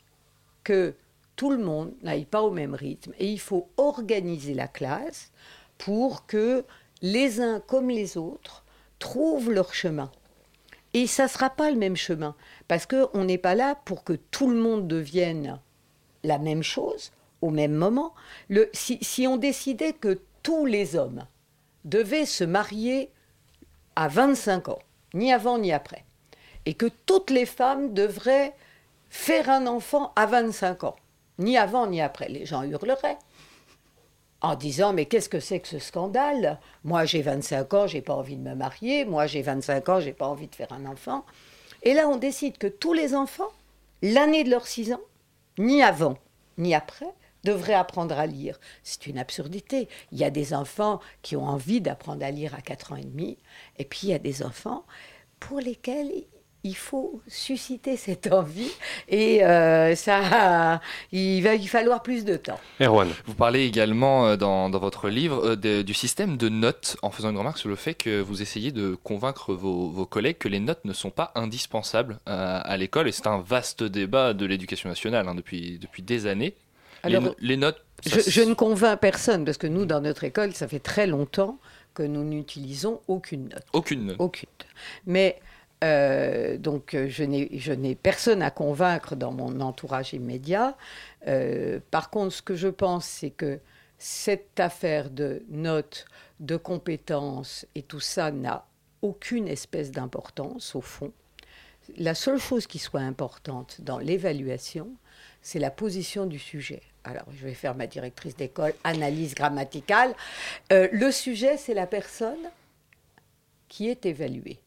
que 0.63 0.95
tout 1.37 1.51
le 1.51 1.59
monde 1.59 1.93
n'aille 2.03 2.25
pas 2.25 2.43
au 2.43 2.51
même 2.51 2.75
rythme 2.75 3.13
et 3.19 3.29
il 3.29 3.41
faut 3.41 3.69
organiser 3.77 4.55
la 4.55 4.69
classe 4.69 5.33
pour 5.79 6.27
que 6.27 6.65
les 7.03 7.41
uns 7.41 7.61
comme 7.61 7.91
les 7.91 8.17
autres 8.17 8.65
trouvent 9.01 9.51
leur 9.51 9.75
chemin. 9.75 10.11
Et 10.95 11.07
ça 11.09 11.25
ne 11.25 11.29
sera 11.29 11.51
pas 11.51 11.71
le 11.71 11.77
même 11.77 11.97
chemin, 11.97 12.35
parce 12.69 12.87
qu'on 12.87 13.25
n'est 13.25 13.39
pas 13.39 13.55
là 13.55 13.75
pour 13.85 14.05
que 14.05 14.13
tout 14.13 14.49
le 14.49 14.57
monde 14.57 14.87
devienne 14.87 15.61
la 16.23 16.39
même 16.39 16.63
chose 16.63 17.13
au 17.43 17.51
même 17.51 17.75
moment. 17.75 18.15
Si 18.73 19.27
on 19.27 19.37
décidait 19.37 19.93
que 19.93 20.21
tous 20.43 20.67
les 20.67 20.97
hommes 20.97 21.27
devaient 21.85 22.27
se 22.27 22.45
marier 22.45 23.11
à 23.97 24.09
25 24.09 24.69
ans, 24.69 24.79
ni 25.13 25.33
avant 25.33 25.59
ni 25.59 25.73
après, 25.73 26.05
et 26.65 26.75
que 26.75 26.87
toutes 27.07 27.31
les 27.31 27.47
femmes 27.47 27.93
devraient 27.93 28.55
faire 29.11 29.51
un 29.51 29.67
enfant 29.67 30.13
à 30.17 30.27
25 30.27 30.85
ans, 30.85 30.97
ni 31.39 31.59
avant 31.59 31.87
ni 31.87 32.01
après, 32.01 32.29
les 32.29 32.47
gens 32.47 32.63
hurleraient 32.63 33.19
en 34.45 34.57
disant 34.57 34.93
mais 34.93 35.07
qu'est-ce 35.07 35.29
que 35.29 35.41
c'est 35.41 35.61
que 35.61 35.69
ce 35.69 35.79
scandale? 35.79 36.59
Moi 36.85 37.05
j'ai 37.05 37.23
25 37.23 37.75
ans, 37.75 37.87
j'ai 37.87 38.03
pas 38.03 38.15
envie 38.15 38.37
de 38.37 38.43
me 38.43 38.55
marier, 38.55 39.05
moi 39.05 39.27
j'ai 39.27 39.43
25 39.43 39.89
ans, 39.89 40.01
j'ai 40.01 40.13
pas 40.13 40.29
envie 40.29 40.49
de 40.49 40.55
faire 40.55 40.73
un 40.73 40.87
enfant. 40.87 41.25
Et 41.83 41.95
là 41.95 42.09
on 42.09 42.17
décide 42.17 42.59
que 42.59 42.67
tous 42.67 42.93
les 42.93 43.15
enfants, 43.15 43.51
l'année 44.03 44.45
de 44.45 44.51
leurs 44.51 44.67
6 44.67 44.93
ans, 44.93 45.01
ni 45.59 45.83
avant 45.83 46.19
ni 46.57 46.75
après, 46.75 47.13
devraient 47.43 47.75
apprendre 47.75 48.19
à 48.19 48.27
lire. 48.27 48.61
C'est 48.85 49.07
une 49.07 49.19
absurdité. 49.19 49.89
Il 50.13 50.19
y 50.19 50.25
a 50.25 50.31
des 50.31 50.55
enfants 50.55 51.01
qui 51.23 51.37
ont 51.37 51.45
envie 51.45 51.81
d'apprendre 51.81 52.25
à 52.25 52.31
lire 52.31 52.55
à 52.55 52.61
4 52.61 52.93
ans 52.93 52.97
et 52.97 53.05
demi, 53.05 53.39
et 53.79 53.85
puis 53.85 54.01
il 54.05 54.11
y 54.11 54.15
a 54.15 54.19
des 54.19 54.43
enfants 54.43 54.85
pour 55.41 55.61
lesquels 55.61 56.13
il 56.65 56.75
faut 56.75 57.21
susciter 57.29 57.97
cette 57.97 58.33
envie, 58.33 58.71
et 59.09 59.45
euh, 59.45 59.95
ça, 59.95 60.81
il 61.13 61.43
va 61.43 61.55
y 61.55 61.67
falloir 61.67 62.03
plus 62.03 62.25
de 62.25 62.37
temps. 62.37 62.59
Erwan. 62.81 63.09
Vous 63.27 63.35
parlez 63.35 63.65
également 63.67 64.27
euh, 64.27 64.37
dans, 64.37 64.71
dans 64.71 64.79
votre 64.79 65.09
livre 65.11 65.45
euh, 65.51 65.57
de- 65.57 65.83
du 65.83 65.93
système 65.95 66.37
de 66.39 66.49
notes 66.49 66.97
en 67.03 67.11
faisant 67.11 67.31
une 67.31 67.37
remarque 67.39 67.59
sur 67.59 67.69
le 67.69 67.77
fait 67.77 67.95
que 67.95 68.21
vous 68.21 68.41
essayez 68.41 68.73
de 68.73 68.97
convaincre 69.05 69.53
vos, 69.55 69.91
vos 69.91 70.07
collègues 70.07 70.39
que 70.39 70.49
les 70.49 70.61
notes 70.61 70.85
ne 70.85 70.93
sont 70.95 71.11
pas 71.11 71.33
indispensables 71.35 72.19
à 72.27 72.77
l'école 72.77 73.09
et 73.09 73.13
c'est 73.13 73.27
un 73.27 73.41
vaste 73.41 73.83
débat 73.83 74.33
de 74.33 74.47
l'éducation 74.47 74.89
nationale 74.89 75.29
hein, 75.29 75.35
depuis, 75.35 75.79
depuis 75.79 76.03
des 76.03 76.27
années. 76.27 76.55
Alors, 77.03 77.35
les, 77.39 77.59
notes, 77.59 77.83
ça 78.03 78.15
Je, 78.15 78.21
s- 78.21 78.31
je 78.31 78.41
ne 78.41 78.55
convainc 78.55 78.99
personne, 78.99 79.45
parce 79.45 79.59
que 79.59 79.67
nous, 79.67 79.85
dans 79.85 80.01
notre 80.01 80.25
école, 80.25 80.55
ça 80.55 80.67
fait 80.67 80.79
très 80.79 81.07
longtemps 81.07 81.59
que 81.93 82.03
nous 82.03 82.25
n'utilisons 82.25 83.01
aucune 83.09 83.49
note. 83.51 83.63
Aucune 83.75 84.07
note. 84.07 84.17
Aucune. 84.19 84.49
Mais, 85.07 85.39
euh, 85.83 86.57
donc, 86.57 86.95
euh, 86.95 87.09
je 87.09 87.25
n'ai 87.25 87.95
personne 87.95 88.43
à 88.43 88.51
convaincre 88.51 89.17
dans 89.17 89.33
mon 89.33 89.61
entourage 89.61 90.15
immédiat. 90.15 90.77
Euh, 91.27 91.81
par 91.91 92.11
contre, 92.11 92.35
ce 92.35 92.43
que 92.43 92.55
je 92.55 92.69
pense, 92.69 93.05
c'est 93.05 93.31
que 93.31 93.61
cette 93.99 94.61
affaire 94.61 95.11
de 95.11 95.43
notes, 95.49 96.07
de 96.41 96.57
compétences 96.57 97.67
et 97.75 97.83
tout 97.83 98.01
ça 98.01 98.31
n'a 98.31 98.67
aucune 99.03 99.49
espèce 99.49 99.91
d'importance, 99.91 100.75
au 100.75 100.81
fond. 100.81 101.13
La 101.99 102.15
seule 102.15 102.39
chose 102.39 102.67
qui 102.67 102.79
soit 102.79 103.01
importante 103.01 103.81
dans 103.83 103.99
l'évaluation, 103.99 104.89
c'est 105.43 105.59
la 105.59 105.71
position 105.71 106.25
du 106.25 106.39
sujet. 106.39 106.81
Alors, 107.05 107.27
je 107.31 107.45
vais 107.45 107.53
faire 107.53 107.75
ma 107.75 107.87
directrice 107.87 108.35
d'école, 108.35 108.73
analyse 108.85 109.35
grammaticale. 109.35 110.15
Le 110.71 111.11
sujet, 111.11 111.59
c'est 111.59 111.75
la 111.75 111.87
personne 111.87 112.39
qui 113.69 113.91
est 113.91 114.07
évaluée. 114.07 114.64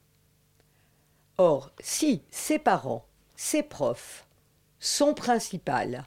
Or, 1.40 1.72
si 1.80 2.24
ses 2.32 2.58
parents, 2.58 3.06
ses 3.36 3.62
profs, 3.62 4.26
son 4.80 5.14
principal, 5.14 6.06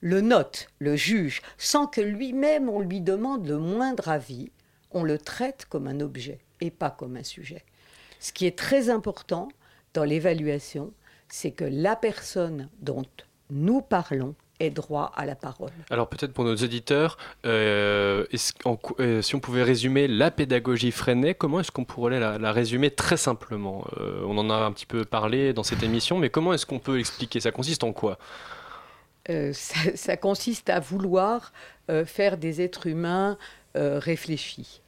le 0.00 0.22
note, 0.22 0.68
le 0.78 0.96
juge, 0.96 1.42
sans 1.58 1.86
que 1.86 2.00
lui-même 2.00 2.70
on 2.70 2.80
lui 2.80 3.02
demande 3.02 3.46
le 3.46 3.58
moindre 3.58 4.08
avis, 4.08 4.50
on 4.92 5.04
le 5.04 5.18
traite 5.18 5.66
comme 5.66 5.86
un 5.86 6.00
objet 6.00 6.38
et 6.62 6.70
pas 6.70 6.90
comme 6.90 7.18
un 7.18 7.22
sujet. 7.22 7.66
Ce 8.18 8.32
qui 8.32 8.46
est 8.46 8.56
très 8.56 8.88
important 8.88 9.48
dans 9.92 10.04
l'évaluation, 10.04 10.94
c'est 11.28 11.52
que 11.52 11.64
la 11.64 11.94
personne 11.94 12.70
dont 12.80 13.04
nous 13.50 13.82
parlons 13.82 14.34
ait 14.60 14.70
droit 14.70 15.12
à 15.16 15.26
la 15.26 15.34
parole. 15.34 15.70
Alors 15.90 16.08
peut-être 16.08 16.32
pour 16.32 16.44
nos 16.44 16.54
auditeurs, 16.54 17.16
euh, 17.46 18.24
euh, 19.00 19.22
si 19.22 19.34
on 19.34 19.40
pouvait 19.40 19.62
résumer 19.64 20.06
la 20.06 20.30
pédagogie 20.30 20.92
Freinet, 20.92 21.34
comment 21.34 21.60
est-ce 21.60 21.72
qu'on 21.72 21.84
pourrait 21.84 22.20
la, 22.20 22.38
la 22.38 22.52
résumer 22.52 22.90
très 22.90 23.16
simplement? 23.16 23.84
Euh, 23.98 24.22
On 24.26 24.38
en 24.38 24.50
a 24.50 24.54
un 24.54 24.70
petit 24.72 24.86
peu 24.86 25.04
parlé 25.04 25.52
dans 25.52 25.62
cette 25.64 25.82
émission, 25.82 26.18
mais 26.18 26.30
comment 26.30 26.52
est-ce 26.52 26.66
qu'on 26.66 26.78
peut 26.78 26.96
l'expliquer 26.96 27.40
Ça 27.40 27.50
consiste 27.50 27.82
en 27.82 27.92
quoi? 27.92 28.18
Ça, 29.52 29.74
ça 29.94 30.16
consiste 30.16 30.70
à 30.70 30.80
vouloir 30.80 31.52
faire 32.06 32.36
des 32.36 32.60
êtres 32.62 32.86
humains 32.86 33.36
réfléchis 33.74 34.80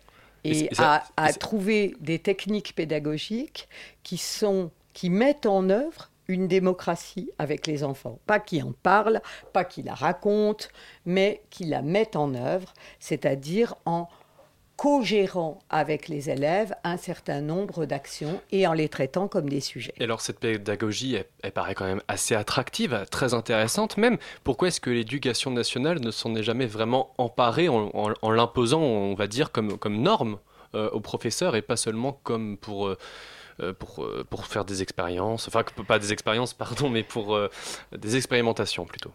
Et 0.44 0.68
ça- 0.72 1.04
à, 1.16 1.26
à 1.26 1.32
trouver 1.32 1.94
des 2.00 2.18
techniques 2.18 2.74
pédagogiques 2.74 3.68
qui, 4.02 4.16
sont, 4.18 4.70
qui 4.94 5.10
mettent 5.10 5.46
en 5.46 5.68
œuvre 5.70 6.10
une 6.28 6.48
démocratie 6.48 7.30
avec 7.38 7.66
les 7.66 7.84
enfants. 7.84 8.18
Pas 8.26 8.40
qui 8.40 8.62
en 8.62 8.72
parlent, 8.82 9.20
pas 9.52 9.64
qui 9.64 9.82
la 9.82 9.94
racontent, 9.94 10.66
mais 11.04 11.42
qui 11.50 11.64
la 11.64 11.82
mettent 11.82 12.16
en 12.16 12.34
œuvre, 12.34 12.72
c'est-à-dire 13.00 13.74
en 13.84 14.08
co-gérant 14.76 15.60
avec 15.70 16.08
les 16.08 16.30
élèves 16.30 16.74
un 16.82 16.96
certain 16.96 17.40
nombre 17.40 17.84
d'actions 17.86 18.40
et 18.50 18.66
en 18.66 18.72
les 18.72 18.88
traitant 18.88 19.28
comme 19.28 19.48
des 19.48 19.60
sujets. 19.60 19.94
Et 20.00 20.04
alors 20.04 20.20
cette 20.20 20.40
pédagogie, 20.40 21.18
elle, 21.42 21.52
paraît 21.52 21.74
quand 21.74 21.84
même 21.84 22.02
assez 22.08 22.34
attractive, 22.34 23.06
très 23.10 23.34
intéressante 23.34 23.96
même. 23.96 24.18
Pourquoi 24.42 24.68
est-ce 24.68 24.80
que 24.80 24.90
l'éducation 24.90 25.50
nationale 25.50 26.00
ne 26.00 26.10
s'en 26.10 26.34
est 26.34 26.42
jamais 26.42 26.66
vraiment 26.66 27.14
emparée 27.18 27.68
en, 27.68 28.30
l'imposant, 28.30 28.80
on 28.80 29.14
va 29.14 29.26
dire, 29.26 29.52
comme, 29.52 29.78
comme 29.78 30.02
norme 30.02 30.38
euh, 30.74 30.90
aux 30.90 31.00
professeurs 31.00 31.54
et 31.54 31.62
pas 31.62 31.76
seulement 31.76 32.18
comme 32.24 32.56
pour... 32.56 32.88
euh, 32.88 32.98
pour, 33.78 34.04
euh, 34.04 34.24
pour 34.28 34.46
faire 34.46 34.64
des 34.64 34.82
expériences, 34.82 35.48
enfin 35.48 35.64
pas 35.86 35.98
des 35.98 36.12
expériences, 36.12 36.54
pardon, 36.64 36.88
mais 36.88 37.02
pour 37.02 37.34
euh, 37.34 37.48
des 37.96 38.16
expérimentations 38.16 38.84
plutôt. 38.84 39.12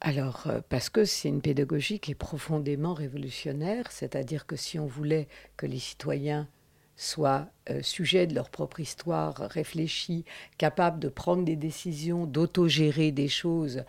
Alors, 0.00 0.44
euh, 0.46 0.60
parce 0.68 0.88
que 0.88 1.04
c'est 1.04 1.28
une 1.28 1.42
pédagogie 1.42 2.00
qui 2.00 2.12
est 2.12 2.14
profondément 2.14 2.94
révolutionnaire, 2.94 3.92
c'est-à-dire 3.92 4.46
que 4.46 4.56
si 4.56 4.78
on 4.78 4.86
voulait 4.86 5.28
que 5.58 5.66
les 5.66 5.78
citoyens 5.78 6.48
soient 6.96 7.48
euh, 7.68 7.82
sujets 7.82 8.26
de 8.26 8.34
leur 8.34 8.48
propre 8.48 8.80
histoire, 8.80 9.36
réfléchis, 9.36 10.24
capables 10.56 10.98
de 11.00 11.08
prendre 11.08 11.44
des 11.44 11.56
décisions, 11.56 12.24
d'autogérer 12.26 13.12
des 13.12 13.28
choses, 13.28 13.84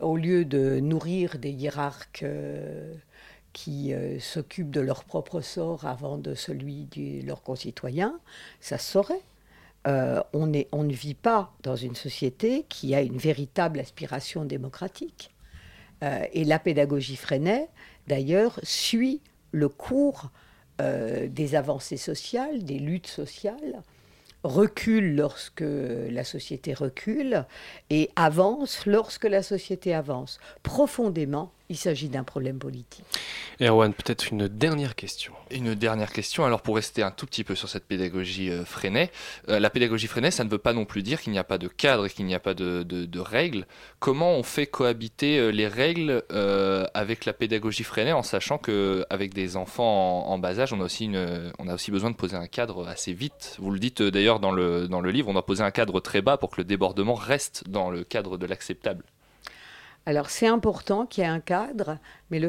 au 0.00 0.16
lieu 0.16 0.44
de 0.44 0.78
nourrir 0.78 1.38
des 1.38 1.50
hiérarques 1.50 2.22
euh, 2.22 2.94
qui 3.56 3.94
euh, 3.94 4.20
s'occupent 4.20 4.70
de 4.70 4.82
leur 4.82 5.04
propre 5.04 5.40
sort 5.40 5.86
avant 5.86 6.18
de 6.18 6.34
celui 6.34 6.84
de 6.94 7.26
leurs 7.26 7.42
concitoyens, 7.42 8.20
ça 8.60 8.76
se 8.76 8.92
saurait. 8.92 9.22
Euh, 9.86 10.22
on, 10.34 10.44
ne 10.46 10.92
vit 10.92 11.14
pas 11.14 11.54
dans 11.62 11.74
une 11.74 11.94
société 11.94 12.66
qui 12.68 12.94
a 12.94 13.00
une 13.00 13.16
véritable 13.16 13.80
aspiration 13.80 14.44
démocratique. 14.44 15.30
Euh, 16.04 16.26
et 16.34 16.44
la 16.44 16.58
pédagogie 16.58 17.16
Freinet, 17.16 17.70
d'ailleurs, 18.08 18.60
suit 18.62 19.22
le 19.52 19.70
cours 19.70 20.30
des 20.78 21.54
avancées 21.54 21.96
sociales, 21.96 22.62
des 22.62 22.78
luttes 22.78 23.06
sociales, 23.06 23.80
recule 24.42 25.16
lorsque 25.16 25.64
la 25.64 26.22
société 26.22 26.74
recule 26.74 27.46
et 27.88 28.10
avance 28.14 28.84
lorsque 28.84 29.24
la 29.24 29.42
société 29.42 29.94
avance, 29.94 30.38
profondément 30.62 31.50
il 31.68 31.76
s'agit 31.76 32.08
d'un 32.08 32.24
problème 32.24 32.58
politique. 32.58 33.02
Erwan, 33.60 33.92
peut-être 33.92 34.30
une 34.30 34.48
dernière 34.48 34.94
question. 34.94 35.32
Une 35.50 35.74
dernière 35.74 36.12
question. 36.12 36.44
Alors 36.44 36.60
pour 36.62 36.76
rester 36.76 37.02
un 37.02 37.10
tout 37.10 37.26
petit 37.26 37.42
peu 37.44 37.54
sur 37.54 37.68
cette 37.68 37.86
pédagogie 37.86 38.50
euh, 38.50 38.64
Freinet, 38.64 39.10
euh, 39.48 39.58
la 39.58 39.70
pédagogie 39.70 40.06
Freinet, 40.06 40.30
ça 40.30 40.44
ne 40.44 40.48
veut 40.50 40.58
pas 40.58 40.72
non 40.74 40.84
plus 40.84 41.02
dire 41.02 41.20
qu'il 41.20 41.32
n'y 41.32 41.38
a 41.38 41.44
pas 41.44 41.58
de 41.58 41.68
cadre 41.68 42.06
et 42.06 42.10
qu'il 42.10 42.26
n'y 42.26 42.34
a 42.34 42.40
pas 42.40 42.54
de, 42.54 42.82
de- 42.82 43.04
de 43.06 43.20
règles. 43.20 43.66
Comment 43.98 44.32
on 44.32 44.42
fait 44.42 44.66
cohabiter 44.66 45.38
euh, 45.38 45.48
les 45.50 45.68
règles 45.68 46.22
euh, 46.32 46.84
avec 46.94 47.24
la 47.24 47.32
pédagogie 47.32 47.84
Freinet 47.84 48.12
en 48.12 48.22
sachant 48.22 48.58
que 48.58 49.04
avec 49.10 49.32
des 49.34 49.56
enfants 49.56 50.26
en, 50.28 50.32
en 50.32 50.38
bas 50.38 50.58
âge, 50.60 50.72
on 50.72 50.80
a 50.80 50.84
aussi 50.84 51.06
une, 51.06 51.52
on 51.58 51.68
a 51.68 51.74
aussi 51.74 51.90
besoin 51.90 52.10
de 52.10 52.16
poser 52.16 52.36
un 52.36 52.46
cadre 52.46 52.86
assez 52.86 53.12
vite. 53.12 53.56
Vous 53.58 53.70
le 53.70 53.78
dites 53.78 54.02
d'ailleurs 54.02 54.40
dans 54.40 54.52
le 54.52 54.86
dans 54.88 55.00
le 55.00 55.10
livre, 55.10 55.28
on 55.28 55.32
doit 55.32 55.46
poser 55.46 55.62
un 55.64 55.70
cadre 55.70 56.00
très 56.00 56.20
bas 56.22 56.36
pour 56.36 56.50
que 56.50 56.60
le 56.60 56.64
débordement 56.64 57.14
reste 57.14 57.64
dans 57.68 57.90
le 57.90 58.04
cadre 58.04 58.36
de 58.38 58.46
l'acceptable. 58.46 59.04
Alors 60.06 60.30
c'est 60.30 60.46
important 60.46 61.04
qu'il 61.04 61.24
y 61.24 61.26
ait 61.26 61.30
un 61.30 61.40
cadre, 61.40 61.98
mais 62.30 62.40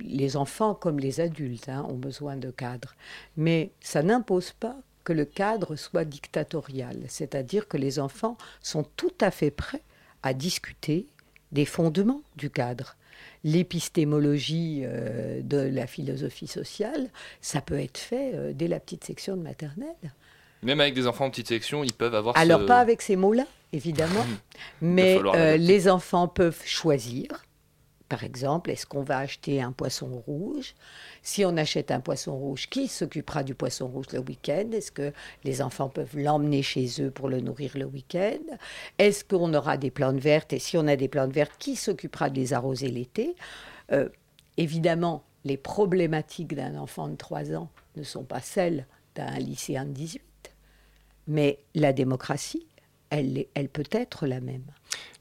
les 0.00 0.36
enfants 0.36 0.74
comme 0.74 0.98
les 0.98 1.20
adultes 1.20 1.68
hein, 1.68 1.86
ont 1.88 1.98
besoin 1.98 2.36
de 2.36 2.50
cadre. 2.50 2.94
Mais 3.36 3.70
ça 3.80 4.02
n'impose 4.02 4.52
pas 4.52 4.76
que 5.04 5.12
le 5.12 5.26
cadre 5.26 5.76
soit 5.76 6.06
dictatorial, 6.06 6.96
c'est-à-dire 7.08 7.68
que 7.68 7.76
les 7.76 7.98
enfants 7.98 8.38
sont 8.62 8.84
tout 8.96 9.14
à 9.20 9.30
fait 9.30 9.50
prêts 9.50 9.82
à 10.22 10.32
discuter 10.32 11.06
des 11.50 11.66
fondements 11.66 12.22
du 12.36 12.48
cadre. 12.48 12.96
L'épistémologie 13.44 14.82
euh, 14.84 15.42
de 15.42 15.58
la 15.58 15.86
philosophie 15.86 16.46
sociale, 16.46 17.10
ça 17.40 17.60
peut 17.60 17.78
être 17.78 17.98
fait 17.98 18.32
euh, 18.34 18.52
dès 18.54 18.68
la 18.68 18.80
petite 18.80 19.04
section 19.04 19.36
de 19.36 19.42
maternelle. 19.42 20.14
Même 20.62 20.80
avec 20.80 20.94
des 20.94 21.06
enfants 21.06 21.26
en 21.26 21.30
petite 21.30 21.48
section, 21.48 21.82
ils 21.84 21.92
peuvent 21.92 22.14
avoir 22.14 22.36
Alors 22.36 22.60
ce- 22.60 22.66
pas 22.66 22.78
avec 22.78 23.02
ces 23.02 23.16
mots-là, 23.16 23.46
évidemment, 23.72 24.24
mais 24.80 25.20
euh, 25.34 25.56
les 25.56 25.88
enfants 25.88 26.28
peuvent 26.28 26.62
choisir. 26.64 27.26
Par 28.08 28.24
exemple, 28.24 28.70
est-ce 28.70 28.84
qu'on 28.84 29.02
va 29.02 29.18
acheter 29.18 29.62
un 29.62 29.72
poisson 29.72 30.22
rouge? 30.26 30.74
Si 31.22 31.46
on 31.46 31.56
achète 31.56 31.90
un 31.90 32.00
poisson 32.00 32.36
rouge, 32.36 32.68
qui 32.68 32.86
s'occupera 32.86 33.42
du 33.42 33.54
poisson 33.54 33.86
rouge 33.88 34.04
le 34.12 34.18
week-end? 34.18 34.66
Est-ce 34.72 34.92
que 34.92 35.14
les 35.44 35.62
enfants 35.62 35.88
peuvent 35.88 36.14
l'emmener 36.18 36.62
chez 36.62 36.86
eux 37.00 37.10
pour 37.10 37.30
le 37.30 37.40
nourrir 37.40 37.72
le 37.74 37.86
week-end? 37.86 38.36
Est-ce 38.98 39.24
qu'on 39.24 39.54
aura 39.54 39.78
des 39.78 39.90
plantes 39.90 40.18
vertes? 40.20 40.52
Et 40.52 40.58
si 40.58 40.76
on 40.76 40.86
a 40.88 40.96
des 40.96 41.08
plantes 41.08 41.32
vertes, 41.32 41.52
qui 41.58 41.74
s'occupera 41.74 42.28
de 42.28 42.36
les 42.36 42.52
arroser 42.52 42.88
l'été? 42.88 43.34
Euh, 43.92 44.08
Évidemment, 44.58 45.24
les 45.46 45.56
problématiques 45.56 46.54
d'un 46.54 46.76
enfant 46.76 47.08
de 47.08 47.16
3 47.16 47.54
ans 47.54 47.70
ne 47.96 48.02
sont 48.02 48.24
pas 48.24 48.40
celles 48.40 48.86
d'un 49.14 49.38
lycéen 49.38 49.86
de 49.86 49.92
18. 49.92 50.20
Mais 51.26 51.58
la 51.74 51.92
démocratie, 51.92 52.66
elle, 53.10 53.46
peut 53.72 53.84
être 53.90 54.26
la 54.26 54.40
même. 54.40 54.64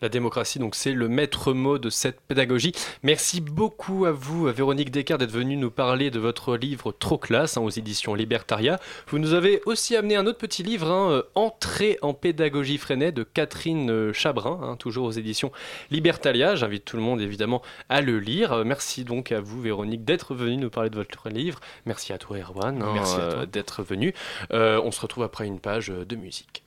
La 0.02 0.10
démocratie, 0.10 0.58
donc 0.58 0.74
c'est 0.74 0.94
le 0.94 1.08
maître 1.08 1.54
mot 1.54 1.78
de 1.78 1.92
cette 1.92 2.20
pédagogie. 2.22 2.72
Merci 3.04 3.40
beaucoup 3.40 4.06
à 4.06 4.12
vous, 4.12 4.46
Véronique 4.46 4.90
Descartes, 4.90 5.20
d'être 5.22 5.32
venue 5.32 5.58
nous 5.58 5.70
parler 5.70 6.10
de 6.10 6.20
votre 6.20 6.58
livre 6.58 6.92
Trop 6.92 7.20
classe 7.20 7.56
hein, 7.58 7.62
aux 7.62 7.70
éditions 7.70 8.16
Libertaria. 8.16 8.80
Vous 9.10 9.20
nous 9.20 9.34
avez 9.34 9.62
aussi 9.68 9.96
amené 9.96 10.16
un 10.16 10.26
autre 10.26 10.40
petit 10.40 10.64
livre, 10.64 10.90
hein, 10.90 11.12
euh, 11.12 11.24
Entrée 11.36 12.00
en 12.02 12.14
pédagogie 12.16 12.80
freinée 12.80 13.12
de 13.12 13.22
Catherine 13.24 13.92
euh, 13.92 14.12
Chabrin, 14.12 14.60
hein, 14.64 14.76
toujours 14.76 15.06
aux 15.06 15.12
éditions 15.12 15.52
Libertalia. 15.92 16.56
J'invite 16.56 16.84
tout 16.84 16.98
le 16.98 17.04
monde 17.04 17.22
évidemment 17.22 17.62
à 17.88 18.02
le 18.02 18.20
lire. 18.20 18.54
Euh, 18.54 18.64
Merci 18.64 19.04
donc 19.04 19.32
à 19.32 19.40
vous, 19.40 19.62
Véronique, 19.62 20.04
d'être 20.04 20.34
venue 20.34 20.58
nous 20.58 20.70
parler 20.72 20.90
de 20.90 20.96
votre 20.96 21.30
livre. 21.30 21.60
Merci 21.86 22.12
à 22.12 22.18
toi, 22.18 22.38
Erwan, 22.40 22.82
hein, 22.82 22.92
Merci 22.94 23.16
à 23.16 23.18
toi. 23.18 23.24
euh, 23.42 23.46
d'être 23.46 23.84
venu. 23.84 24.16
Euh, 24.52 24.82
on 24.84 24.92
se 24.92 25.00
retrouve 25.02 25.24
après 25.24 25.46
une 25.46 25.60
page 25.60 25.90
de 25.90 26.16
musique. 26.16 26.64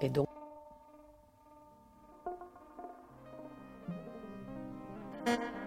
Et 0.00 0.08
donc. 0.08 0.28
thank 5.24 5.40
you 5.40 5.59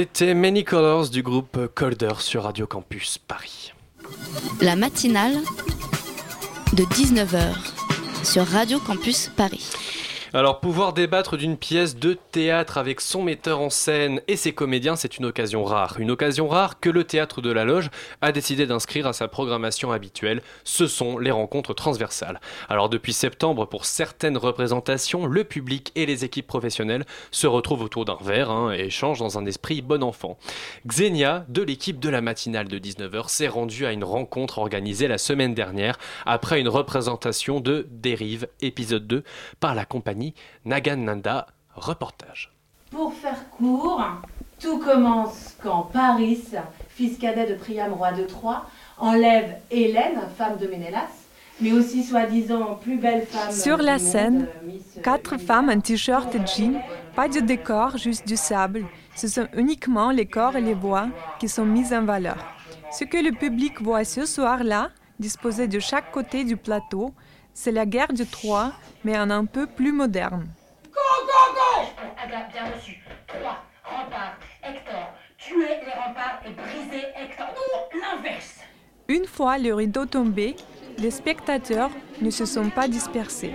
C'était 0.00 0.32
Many 0.32 0.64
Colors 0.64 1.10
du 1.10 1.22
groupe 1.22 1.58
Colder 1.74 2.14
sur 2.20 2.44
Radio 2.44 2.66
Campus 2.66 3.18
Paris. 3.18 3.74
La 4.62 4.74
matinale 4.74 5.34
de 6.72 6.84
19h 6.84 7.52
sur 8.24 8.46
Radio 8.46 8.78
Campus 8.78 9.30
Paris. 9.36 9.70
Alors, 10.32 10.60
pouvoir 10.60 10.92
débattre 10.92 11.36
d'une 11.36 11.56
pièce 11.56 11.96
de 11.96 12.16
théâtre 12.30 12.78
avec 12.78 13.00
son 13.00 13.20
metteur 13.20 13.60
en 13.60 13.68
scène 13.68 14.20
et 14.28 14.36
ses 14.36 14.52
comédiens, 14.52 14.94
c'est 14.94 15.18
une 15.18 15.24
occasion 15.24 15.64
rare. 15.64 15.96
Une 15.98 16.12
occasion 16.12 16.46
rare 16.46 16.78
que 16.78 16.88
le 16.88 17.02
théâtre 17.02 17.40
de 17.40 17.50
la 17.50 17.64
Loge 17.64 17.90
a 18.20 18.30
décidé 18.30 18.64
d'inscrire 18.64 19.08
à 19.08 19.12
sa 19.12 19.26
programmation 19.26 19.90
habituelle. 19.90 20.40
Ce 20.62 20.86
sont 20.86 21.18
les 21.18 21.32
rencontres 21.32 21.74
transversales. 21.74 22.40
Alors, 22.68 22.88
depuis 22.88 23.12
septembre, 23.12 23.66
pour 23.66 23.86
certaines 23.86 24.36
représentations, 24.36 25.26
le 25.26 25.42
public 25.42 25.90
et 25.96 26.06
les 26.06 26.24
équipes 26.24 26.46
professionnelles 26.46 27.06
se 27.32 27.48
retrouvent 27.48 27.82
autour 27.82 28.04
d'un 28.04 28.18
verre 28.22 28.52
hein, 28.52 28.72
et 28.72 28.84
échangent 28.84 29.18
dans 29.18 29.36
un 29.36 29.46
esprit 29.46 29.82
bon 29.82 30.04
enfant. 30.04 30.38
Xenia, 30.86 31.44
de 31.48 31.62
l'équipe 31.62 31.98
de 31.98 32.08
la 32.08 32.20
matinale 32.20 32.68
de 32.68 32.78
19h, 32.78 33.28
s'est 33.28 33.48
rendue 33.48 33.84
à 33.84 33.90
une 33.90 34.04
rencontre 34.04 34.58
organisée 34.58 35.08
la 35.08 35.18
semaine 35.18 35.54
dernière 35.54 35.98
après 36.24 36.60
une 36.60 36.68
représentation 36.68 37.58
de 37.58 37.88
Dérive, 37.90 38.46
épisode 38.60 39.08
2, 39.08 39.24
par 39.58 39.74
la 39.74 39.84
compagnie 39.84 40.19
Nagananda. 40.64 41.46
Reportage. 41.74 42.52
Pour 42.90 43.14
faire 43.14 43.48
court, 43.50 44.02
tout 44.58 44.78
commence 44.78 45.54
quand 45.62 45.82
Paris, 45.92 46.44
fils 46.88 47.16
cadet 47.16 47.46
de 47.46 47.54
Priam, 47.54 47.92
roi 47.92 48.12
de 48.12 48.24
Troie, 48.24 48.66
enlève 48.98 49.56
Hélène, 49.70 50.20
femme 50.36 50.58
de 50.58 50.66
Ménélas, 50.66 51.08
mais 51.60 51.72
aussi 51.72 52.02
soi-disant 52.02 52.74
plus 52.74 52.96
belle 52.96 53.24
femme. 53.24 53.52
Sur 53.52 53.78
la 53.78 53.92
monde, 53.92 54.00
scène, 54.00 54.42
euh, 54.42 54.66
Miss 54.66 54.98
quatre 55.02 55.38
femmes 55.38 55.70
en 55.70 55.80
t-shirt 55.80 56.34
et 56.34 56.46
jean, 56.46 56.82
pas 57.14 57.28
de 57.28 57.40
décor, 57.40 57.96
juste 57.96 58.26
du 58.26 58.36
sable. 58.36 58.84
Ce 59.14 59.28
sont 59.28 59.46
uniquement 59.54 60.10
les 60.10 60.26
corps 60.26 60.56
et 60.56 60.60
les 60.60 60.74
voix 60.74 61.08
qui 61.38 61.48
sont 61.48 61.64
mis 61.64 61.94
en 61.94 62.04
valeur. 62.04 62.38
Ce 62.92 63.04
que 63.04 63.18
le 63.18 63.32
public 63.32 63.80
voit 63.80 64.04
ce 64.04 64.26
soir-là, 64.26 64.90
disposé 65.18 65.68
de 65.68 65.78
chaque 65.78 66.10
côté 66.10 66.44
du 66.44 66.56
plateau, 66.56 67.14
c'est 67.62 67.72
la 67.72 67.84
guerre 67.84 68.14
de 68.14 68.24
Troie, 68.24 68.72
mais 69.04 69.18
en 69.18 69.28
un 69.28 69.44
peu 69.44 69.66
plus 69.66 69.92
moderne. 69.92 70.46
Ada, 72.16 72.48
bien 72.50 72.72
reçu. 72.74 72.96
3. 73.26 73.38
Rempart. 73.84 74.38
Hector. 74.62 75.12
Tuer 75.36 75.68
les 75.84 75.92
remparts 75.92 76.40
et 76.46 76.52
briser 76.52 77.04
Hector. 77.14 77.48
Ou 77.94 77.98
l'inverse. 77.98 78.60
Une 79.08 79.26
fois 79.26 79.58
le 79.58 79.74
rideau 79.74 80.06
tombé, 80.06 80.56
les 80.96 81.10
spectateurs 81.10 81.90
ne 82.22 82.30
se 82.30 82.46
sont 82.46 82.70
pas 82.70 82.88
dispersés. 82.88 83.52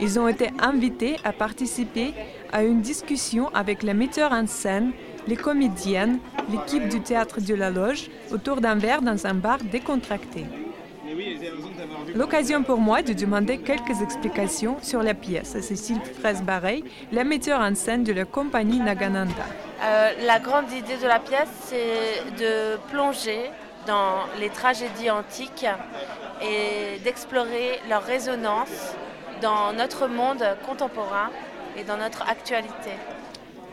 Ils 0.00 0.20
ont 0.20 0.28
été 0.28 0.50
invités 0.60 1.16
à 1.24 1.32
participer 1.32 2.14
à 2.52 2.62
une 2.62 2.80
discussion 2.80 3.48
avec 3.54 3.82
les 3.82 3.94
metteurs 3.94 4.30
en 4.30 4.46
scène, 4.46 4.92
les 5.26 5.36
comédiennes, 5.36 6.20
l'équipe 6.48 6.88
du 6.88 7.00
théâtre 7.00 7.40
de 7.40 7.54
la 7.54 7.70
Loge 7.70 8.08
autour 8.30 8.60
d'un 8.60 8.76
verre 8.76 9.02
dans 9.02 9.26
un 9.26 9.34
bar 9.34 9.58
décontracté. 9.58 10.46
L'occasion 12.14 12.62
pour 12.62 12.78
moi 12.78 13.02
de 13.02 13.12
demander 13.12 13.58
quelques 13.58 14.00
explications 14.02 14.76
sur 14.82 15.02
la 15.02 15.14
pièce 15.14 15.56
à 15.56 15.62
Cécile 15.62 16.00
Fraisse-Barreil, 16.20 16.84
la 17.12 17.24
metteur 17.24 17.60
en 17.60 17.74
scène 17.74 18.04
de 18.04 18.12
la 18.12 18.24
compagnie 18.24 18.80
Nagananda. 18.80 19.44
Euh, 19.84 20.10
la 20.24 20.38
grande 20.38 20.70
idée 20.72 20.96
de 20.96 21.06
la 21.06 21.18
pièce, 21.18 21.48
c'est 21.64 22.22
de 22.38 22.76
plonger 22.90 23.50
dans 23.86 24.24
les 24.38 24.48
tragédies 24.48 25.10
antiques 25.10 25.66
et 26.40 26.98
d'explorer 27.00 27.80
leur 27.88 28.02
résonance 28.02 28.94
dans 29.40 29.72
notre 29.72 30.06
monde 30.06 30.44
contemporain 30.66 31.30
et 31.76 31.84
dans 31.84 31.96
notre 31.96 32.22
actualité. 32.28 32.90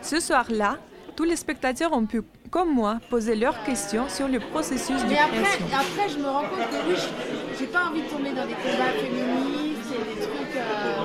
Ce 0.01 0.19
soir-là, 0.19 0.77
tous 1.15 1.25
les 1.25 1.35
spectateurs 1.35 1.93
ont 1.93 2.05
pu, 2.05 2.21
comme 2.49 2.73
moi, 2.73 2.97
poser 3.09 3.35
leurs 3.35 3.63
questions 3.63 4.09
sur 4.09 4.27
le 4.27 4.39
processus 4.39 5.01
de 5.03 5.09
Mais 5.09 5.17
après, 5.19 5.37
création. 5.41 5.65
après, 5.73 6.09
je 6.09 6.17
me 6.17 6.27
rends 6.27 6.41
compte 6.41 6.69
que 6.69 6.89
oui, 6.89 6.95
je- 6.95 7.57
j'ai 7.59 7.67
pas 7.67 7.85
envie 7.89 8.01
de 8.01 8.07
tomber 8.09 8.31
dans 8.31 8.45
des 8.45 8.53
combats 8.53 8.91
féministes 8.99 9.91
et 9.93 10.15
des 10.15 10.21
trucs. 10.21 10.55
euh, 10.55 10.95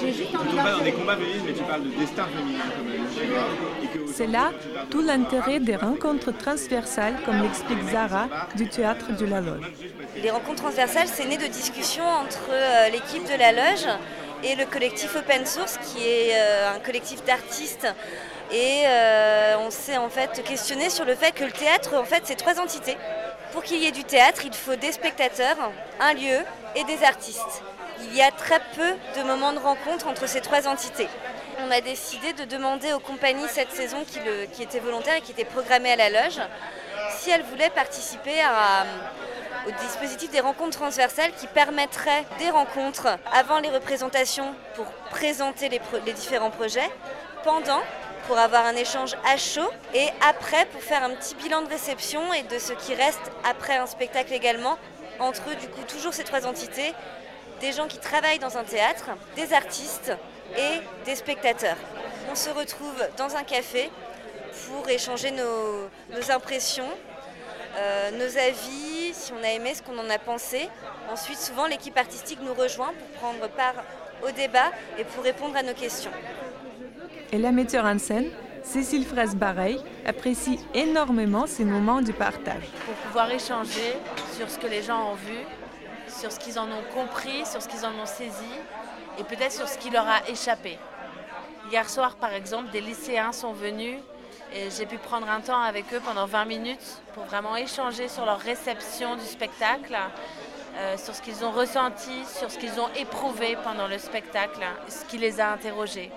j'ai 0.00 0.12
juste 0.12 0.34
envie 0.36 0.50
Tu 0.50 0.56
pas 0.56 0.72
dans 0.72 0.84
des 0.84 0.92
combats 0.92 1.16
féministes, 1.16 1.42
mais 1.46 1.52
tu 1.54 1.62
parles 1.62 1.82
de 1.84 1.88
destin 1.90 2.26
féminin 2.26 2.64
quand 2.76 2.84
même. 2.84 4.06
C'est 4.12 4.26
là 4.26 4.50
tout 4.90 5.00
l'intérêt 5.02 5.60
des 5.60 5.76
rencontres 5.76 6.32
transversales, 6.32 7.14
comme 7.24 7.40
l'explique 7.42 7.82
Zara 7.90 8.28
du 8.56 8.68
théâtre 8.68 9.16
de 9.16 9.24
la 9.26 9.40
Loge. 9.40 9.72
Les 10.22 10.30
rencontres 10.30 10.62
transversales, 10.62 11.06
c'est 11.08 11.24
né 11.26 11.36
de 11.36 11.46
discussions 11.46 12.04
entre 12.04 12.50
euh, 12.50 12.88
l'équipe 12.90 13.24
de 13.24 13.38
la 13.38 13.52
loge 13.52 13.86
et 14.42 14.54
le 14.56 14.66
collectif 14.66 15.14
Open 15.16 15.46
Source, 15.46 15.78
qui 15.78 16.04
est 16.04 16.32
euh, 16.34 16.74
un 16.76 16.80
collectif 16.80 17.24
d'artistes. 17.24 17.86
Et 18.50 18.84
euh, 18.86 19.56
on 19.58 19.70
s'est 19.70 19.98
en 19.98 20.08
fait 20.08 20.42
questionné 20.42 20.88
sur 20.88 21.04
le 21.04 21.14
fait 21.14 21.32
que 21.32 21.44
le 21.44 21.52
théâtre, 21.52 21.94
en 21.96 22.04
fait, 22.04 22.22
c'est 22.24 22.36
trois 22.36 22.58
entités. 22.58 22.96
Pour 23.52 23.62
qu'il 23.62 23.78
y 23.78 23.86
ait 23.86 23.92
du 23.92 24.04
théâtre, 24.04 24.42
il 24.44 24.54
faut 24.54 24.76
des 24.76 24.92
spectateurs, 24.92 25.56
un 26.00 26.14
lieu 26.14 26.38
et 26.74 26.84
des 26.84 27.02
artistes. 27.04 27.62
Il 28.00 28.16
y 28.16 28.22
a 28.22 28.30
très 28.30 28.60
peu 28.74 29.20
de 29.20 29.26
moments 29.26 29.52
de 29.52 29.58
rencontre 29.58 30.06
entre 30.06 30.26
ces 30.26 30.40
trois 30.40 30.66
entités. 30.66 31.08
On 31.66 31.70
a 31.70 31.80
décidé 31.80 32.32
de 32.32 32.44
demander 32.44 32.92
aux 32.92 33.00
compagnies 33.00 33.48
cette 33.48 33.72
saison 33.72 33.98
qui, 34.04 34.62
étaient 34.62 34.78
volontaires 34.78 35.16
et 35.16 35.20
qui 35.20 35.32
étaient 35.32 35.44
programmées 35.44 35.92
à 35.92 35.96
la 35.96 36.08
loge 36.08 36.40
si 37.18 37.30
elles 37.30 37.42
voulaient 37.42 37.70
participer 37.70 38.34
au 39.66 39.70
dispositif 39.82 40.30
des 40.30 40.40
rencontres 40.40 40.78
transversales 40.78 41.32
qui 41.32 41.46
permettrait 41.48 42.24
des 42.38 42.50
rencontres 42.50 43.08
avant 43.32 43.58
les 43.58 43.70
représentations 43.70 44.54
pour 44.74 44.86
présenter 45.10 45.68
les 45.68 46.12
différents 46.12 46.50
projets, 46.50 46.88
pendant 47.42 47.80
pour 48.28 48.38
avoir 48.38 48.66
un 48.66 48.76
échange 48.76 49.16
à 49.26 49.38
chaud 49.38 49.70
et 49.94 50.06
après 50.20 50.66
pour 50.66 50.82
faire 50.82 51.02
un 51.02 51.10
petit 51.14 51.34
bilan 51.34 51.62
de 51.62 51.68
réception 51.68 52.20
et 52.34 52.42
de 52.42 52.58
ce 52.58 52.74
qui 52.74 52.94
reste 52.94 53.32
après 53.42 53.78
un 53.78 53.86
spectacle 53.86 54.34
également 54.34 54.76
entre 55.18 55.56
du 55.56 55.66
coup 55.66 55.82
toujours 55.88 56.12
ces 56.12 56.24
trois 56.24 56.46
entités, 56.46 56.92
des 57.62 57.72
gens 57.72 57.88
qui 57.88 57.96
travaillent 57.96 58.38
dans 58.38 58.58
un 58.58 58.64
théâtre, 58.64 59.06
des 59.34 59.54
artistes 59.54 60.12
et 60.58 60.80
des 61.06 61.16
spectateurs. 61.16 61.78
On 62.30 62.34
se 62.34 62.50
retrouve 62.50 63.02
dans 63.16 63.34
un 63.34 63.44
café 63.44 63.90
pour 64.66 64.86
échanger 64.90 65.30
nos, 65.30 66.30
impressions, 66.30 66.90
euh, 67.78 68.10
nos 68.10 68.38
avis, 68.38 69.14
si 69.14 69.32
on 69.32 69.42
a 69.42 69.52
aimé, 69.52 69.72
ce 69.74 69.82
qu'on 69.82 69.98
en 69.98 70.10
a 70.10 70.18
pensé. 70.18 70.68
Ensuite, 71.10 71.38
souvent, 71.38 71.66
l'équipe 71.66 71.96
artistique 71.96 72.40
nous 72.42 72.54
rejoint 72.54 72.92
pour 72.92 73.08
prendre 73.20 73.48
part 73.48 73.82
au 74.22 74.30
débat 74.30 74.70
et 74.98 75.04
pour 75.04 75.24
répondre 75.24 75.56
à 75.56 75.62
nos 75.62 75.74
questions. 75.74 76.12
Et 77.30 77.36
la 77.36 77.52
metteur 77.52 77.84
en 77.84 77.98
scène, 77.98 78.30
Cécile 78.62 79.04
Fraisse-Barreil, 79.04 79.78
apprécie 80.06 80.58
énormément 80.72 81.46
ces 81.46 81.64
moments 81.64 82.00
de 82.00 82.12
partage. 82.12 82.64
Pour 82.86 82.94
pouvoir 82.94 83.30
échanger 83.30 83.94
sur 84.34 84.48
ce 84.48 84.58
que 84.58 84.66
les 84.66 84.82
gens 84.82 85.12
ont 85.12 85.14
vu, 85.14 85.36
sur 86.08 86.32
ce 86.32 86.38
qu'ils 86.38 86.58
en 86.58 86.64
ont 86.64 86.84
compris, 86.94 87.44
sur 87.44 87.60
ce 87.60 87.68
qu'ils 87.68 87.84
en 87.84 87.90
ont 87.90 88.06
saisi 88.06 88.52
et 89.18 89.24
peut-être 89.24 89.52
sur 89.52 89.68
ce 89.68 89.76
qui 89.76 89.90
leur 89.90 90.06
a 90.08 90.26
échappé. 90.30 90.78
Hier 91.70 91.88
soir, 91.90 92.16
par 92.16 92.32
exemple, 92.32 92.70
des 92.70 92.80
lycéens 92.80 93.32
sont 93.32 93.52
venus 93.52 93.98
et 94.54 94.70
j'ai 94.70 94.86
pu 94.86 94.96
prendre 94.96 95.28
un 95.28 95.42
temps 95.42 95.60
avec 95.60 95.92
eux 95.92 96.00
pendant 96.02 96.24
20 96.24 96.46
minutes 96.46 97.02
pour 97.12 97.24
vraiment 97.24 97.56
échanger 97.56 98.08
sur 98.08 98.24
leur 98.24 98.38
réception 98.38 99.16
du 99.16 99.26
spectacle, 99.26 99.94
euh, 100.78 100.96
sur 100.96 101.14
ce 101.14 101.20
qu'ils 101.20 101.44
ont 101.44 101.50
ressenti, 101.50 102.24
sur 102.24 102.50
ce 102.50 102.58
qu'ils 102.58 102.80
ont 102.80 102.88
éprouvé 102.96 103.58
pendant 103.62 103.86
le 103.86 103.98
spectacle, 103.98 104.60
ce 104.88 105.04
qui 105.04 105.18
les 105.18 105.40
a 105.40 105.52
interrogés. 105.52 106.10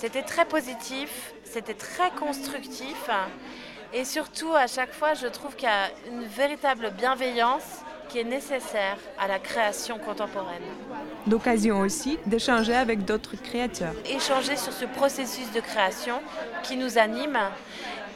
C'était 0.00 0.22
très 0.22 0.46
positif, 0.46 1.34
c'était 1.44 1.74
très 1.74 2.10
constructif 2.12 3.10
et 3.92 4.06
surtout 4.06 4.54
à 4.54 4.66
chaque 4.66 4.94
fois 4.94 5.12
je 5.12 5.26
trouve 5.26 5.54
qu'il 5.56 5.68
y 5.68 5.70
a 5.70 5.90
une 6.10 6.24
véritable 6.24 6.90
bienveillance 6.96 7.82
qui 8.08 8.18
est 8.18 8.24
nécessaire 8.24 8.96
à 9.18 9.28
la 9.28 9.38
création 9.38 9.98
contemporaine. 9.98 10.62
L'occasion 11.30 11.80
aussi 11.80 12.18
d'échanger 12.24 12.74
avec 12.74 13.04
d'autres 13.04 13.36
créateurs. 13.36 13.92
Échanger 14.08 14.56
sur 14.56 14.72
ce 14.72 14.86
processus 14.86 15.52
de 15.52 15.60
création 15.60 16.22
qui 16.62 16.78
nous 16.78 16.96
anime, 16.96 17.38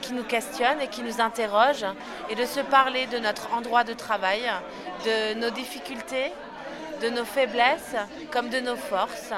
qui 0.01 0.15
nous 0.15 0.25
questionne 0.25 0.81
et 0.81 0.89
qui 0.89 1.03
nous 1.03 1.21
interroge 1.21 1.85
et 2.31 2.35
de 2.35 2.47
se 2.47 2.61
parler 2.61 3.07
de 3.09 3.19
notre 3.19 3.53
endroit 3.53 3.85
de 3.85 3.93
travail, 3.93 4.41
de 5.05 5.35
nos 5.39 5.51
difficultés, 5.51 6.33
de 7.03 7.11
nos 7.11 7.27
faiblesses 7.27 7.95
comme 8.31 8.49
de 8.49 8.61
nos 8.61 8.77
forces. 8.77 9.35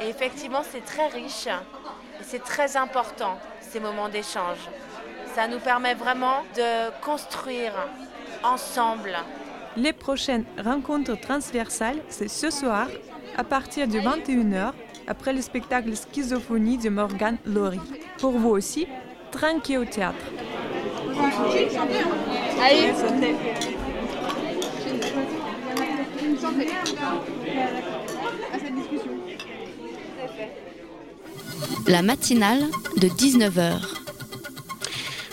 Et 0.00 0.08
effectivement, 0.08 0.62
c'est 0.70 0.84
très 0.84 1.08
riche 1.08 1.46
et 1.46 2.24
c'est 2.24 2.42
très 2.42 2.76
important 2.76 3.38
ces 3.60 3.80
moments 3.80 4.08
d'échange. 4.08 4.58
Ça 5.34 5.48
nous 5.48 5.58
permet 5.58 5.94
vraiment 5.94 6.42
de 6.56 6.90
construire 7.02 7.72
ensemble 8.42 9.16
Les 9.76 9.92
prochaines 9.92 10.44
rencontres 10.62 11.18
transversales, 11.20 11.98
c'est 12.08 12.28
ce 12.28 12.50
soir, 12.50 12.88
à 13.36 13.44
partir 13.44 13.86
de 13.86 13.98
21h, 13.98 14.72
après 15.06 15.32
le 15.32 15.42
spectacle 15.42 15.90
Schizophonie 15.94 16.78
de 16.78 16.88
Morgan 16.88 17.36
Laurie. 17.44 17.80
Pour 18.18 18.32
vous 18.32 18.50
aussi, 18.50 18.86
trinquez 19.30 19.78
au 19.78 19.84
théâtre. 19.84 20.16
Allez. 22.62 22.92
La 31.88 32.02
matinale 32.02 32.64
de 32.96 33.08
19h. 33.08 33.80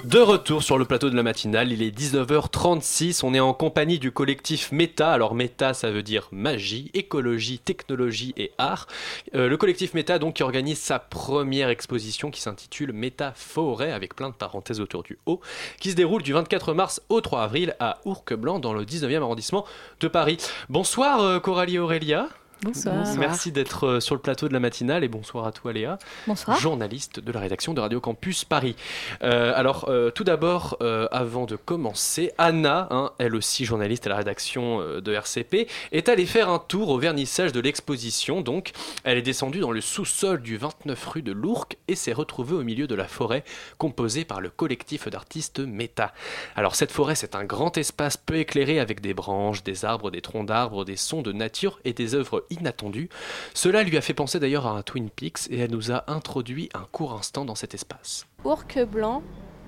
De 0.06 0.20
retour 0.20 0.64
sur 0.64 0.78
le 0.78 0.86
plateau 0.86 1.10
de 1.10 1.16
la 1.16 1.24
matinale, 1.24 1.72
il 1.72 1.82
est 1.82 1.90
19h36, 1.90 3.22
on 3.24 3.34
est 3.34 3.40
en 3.40 3.54
compagnie 3.54 4.00
du 4.00 4.12
collectif 4.12 4.72
META. 4.72 5.12
Alors 5.12 5.34
META, 5.34 5.74
ça 5.74 5.92
veut 5.92 6.04
dire 6.04 6.28
magie, 6.32 6.92
écologie, 6.94 7.58
technologie 7.58 8.34
et 8.38 8.52
art. 8.58 8.88
Euh, 9.34 9.48
le 9.48 9.58
collectif 9.58 9.94
META, 9.94 10.20
donc, 10.20 10.36
qui 10.36 10.44
organise 10.44 10.80
sa 10.80 11.00
première 11.00 11.70
exposition 11.70 12.32
qui 12.32 12.42
s'intitule 12.42 12.94
META 12.94 13.34
Forêt, 13.36 13.92
avec 13.92 14.16
plein 14.16 14.30
de 14.30 14.36
parenthèses 14.36 14.82
autour 14.82 15.04
du 15.04 15.18
haut, 15.26 15.40
qui 15.80 15.92
se 15.92 15.96
déroule 15.96 16.22
du 16.22 16.34
24 16.34 16.74
mars 16.74 17.02
au 17.10 17.22
3 17.22 17.42
avril 17.42 17.76
à 17.80 18.00
Ourque-Blanc, 18.06 18.60
dans 18.60 18.74
le 18.74 18.84
19e 18.86 19.22
arrondissement 19.22 19.66
de 20.02 20.08
Paris. 20.08 20.38
Bonsoir 20.70 21.22
euh, 21.22 21.40
Coralie 21.40 21.80
Aurélia. 21.80 22.28
Bonsoir. 22.64 22.96
Merci 23.18 23.52
d'être 23.52 23.88
euh, 23.88 24.00
sur 24.00 24.16
le 24.16 24.22
plateau 24.22 24.48
de 24.48 24.54
la 24.54 24.62
matinale 24.62 25.04
et 25.04 25.10
bonsoir 25.10 25.46
à 25.46 25.52
toi 25.52 25.74
Léa, 25.74 25.98
Bonsoir. 26.28 26.58
journaliste 26.58 27.20
de 27.20 27.32
la 27.34 27.42
rédaction 27.42 27.74
de 27.74 27.82
Radio 27.82 28.00
Campus 28.00 28.46
Paris. 28.46 28.78
Euh, 29.22 29.52
alors 29.54 29.90
euh, 29.90 30.12
tout 30.12 30.24
d'abord, 30.24 30.78
euh, 30.82 31.08
avant 31.12 31.46
de 31.46 31.58
commencer, 31.58 32.32
Anna, 32.38 32.88
hein, 32.90 33.12
elle 33.18 33.36
aussi 33.36 33.66
journaliste 33.66 34.08
à 34.08 34.12
la 34.12 34.16
rédaction 34.16 34.80
euh, 34.80 35.02
de 35.02 35.12
RCP, 35.12 35.68
est 35.92 36.08
allée 36.08 36.26
faire 36.26 36.48
un 36.50 36.60
tour 36.60 36.88
au 36.90 36.98
vernissage 36.98 37.52
de 37.52 37.60
l'exposition. 37.60 38.40
Donc, 38.40 38.72
elle 39.04 39.18
est 39.18 39.24
descendue 39.24 39.60
dans 39.60 39.72
le 39.72 39.82
sous-sol 39.82 40.42
du 40.42 40.56
29 40.56 41.06
rue 41.08 41.22
de 41.22 41.34
l'Ourcq 41.34 41.78
et 41.90 41.96
s'est 41.96 42.14
retrouvée 42.14 42.56
au 42.56 42.64
milieu 42.64 42.88
de 42.88 42.96
la 42.96 43.10
forêt 43.10 43.44
composée 43.78 44.24
par 44.24 44.40
le 44.40 44.50
collectif 44.50 45.10
d'artistes 45.10 45.60
Meta. 45.60 46.14
Alors 46.56 46.76
cette 46.76 46.92
forêt, 46.92 47.16
c'est 47.16 47.36
un 47.36 47.44
grand 47.44 47.78
espace 47.78 48.16
peu 48.16 48.36
éclairé 48.38 48.80
avec 48.80 49.02
des 49.02 49.14
branches, 49.14 49.64
des 49.64 49.84
arbres, 49.84 50.12
des 50.12 50.22
troncs 50.22 50.48
d'arbres, 50.48 50.86
des 50.86 50.96
sons 50.96 51.22
de 51.22 51.34
nature 51.34 51.80
et 51.84 51.92
des 51.92 52.16
œuvres 52.16 52.46
inattendues. 52.54 53.10
Cela 53.54 53.84
lui 53.84 53.98
a 53.98 54.02
fait 54.02 54.14
penser 54.14 54.40
d'ailleurs 54.40 54.68
à 54.68 54.72
un 54.72 54.82
Twin 54.82 55.10
Peaks 55.10 55.50
et 55.50 55.60
elle 55.60 55.72
nous 55.72 55.92
a 55.92 56.04
introduit 56.08 56.70
un 56.74 56.86
court 56.92 57.14
instant 57.14 57.46
dans 57.46 57.56
cet 57.56 57.74
espace. 57.74 58.26
Ourque 58.44 58.80
Blanc, 58.80 59.24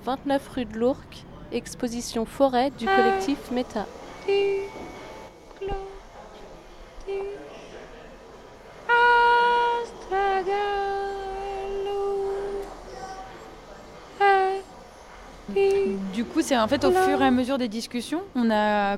29 0.06 0.48
rue 0.50 0.66
de 0.66 0.78
l'Ourcq, 0.78 1.26
exposition 1.52 2.26
forêt 2.26 2.72
du 2.72 2.86
collectif 2.86 3.52
Meta. 3.52 3.86
Du 16.14 16.26
coup, 16.26 16.42
c'est 16.42 16.58
en 16.58 16.68
fait 16.68 16.84
au 16.84 16.92
fur 16.92 17.22
et 17.22 17.26
à 17.26 17.32
mesure 17.32 17.58
des 17.58 17.68
discussions, 17.68 18.22
on 18.36 18.52
a, 18.52 18.98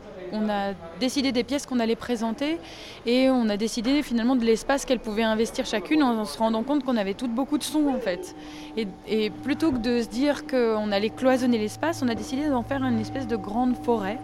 décidé 1.00 1.32
des 1.32 1.44
pièces 1.44 1.66
qu'on 1.66 1.80
allait 1.80 1.96
présenter 1.96 2.60
et 3.06 3.30
on 3.30 3.48
a 3.50 3.58
décidé 3.58 4.02
finalement 4.04 4.36
de 4.36 4.44
l'espace 4.44 4.86
qu'elles 4.86 5.00
pouvaient 5.00 5.24
investir 5.24 5.66
chacune 5.66 6.04
en, 6.04 6.26
se 6.26 6.38
rendant 6.38 6.64
compte 6.64 6.84
qu'on 6.84 6.98
avait 6.98 7.14
toutes 7.14 7.34
beaucoup 7.34 7.58
de 7.58 7.64
sons 7.64 7.88
en 7.88 8.00
fait. 8.00 8.36
Et, 9.08 9.30
plutôt 9.30 9.72
que 9.72 9.78
de 9.78 10.02
se 10.02 10.08
dire 10.08 10.48
qu'on 10.48 10.92
allait 10.92 11.10
cloisonner 11.10 11.58
l'espace, 11.58 12.02
on 12.04 12.08
a 12.08 12.16
décidé 12.16 12.50
d'en 12.50 12.64
faire 12.64 12.84
une 12.84 13.00
espèce 13.00 13.28
de 13.28 13.36
grande 13.36 13.76
forêt 13.84 14.20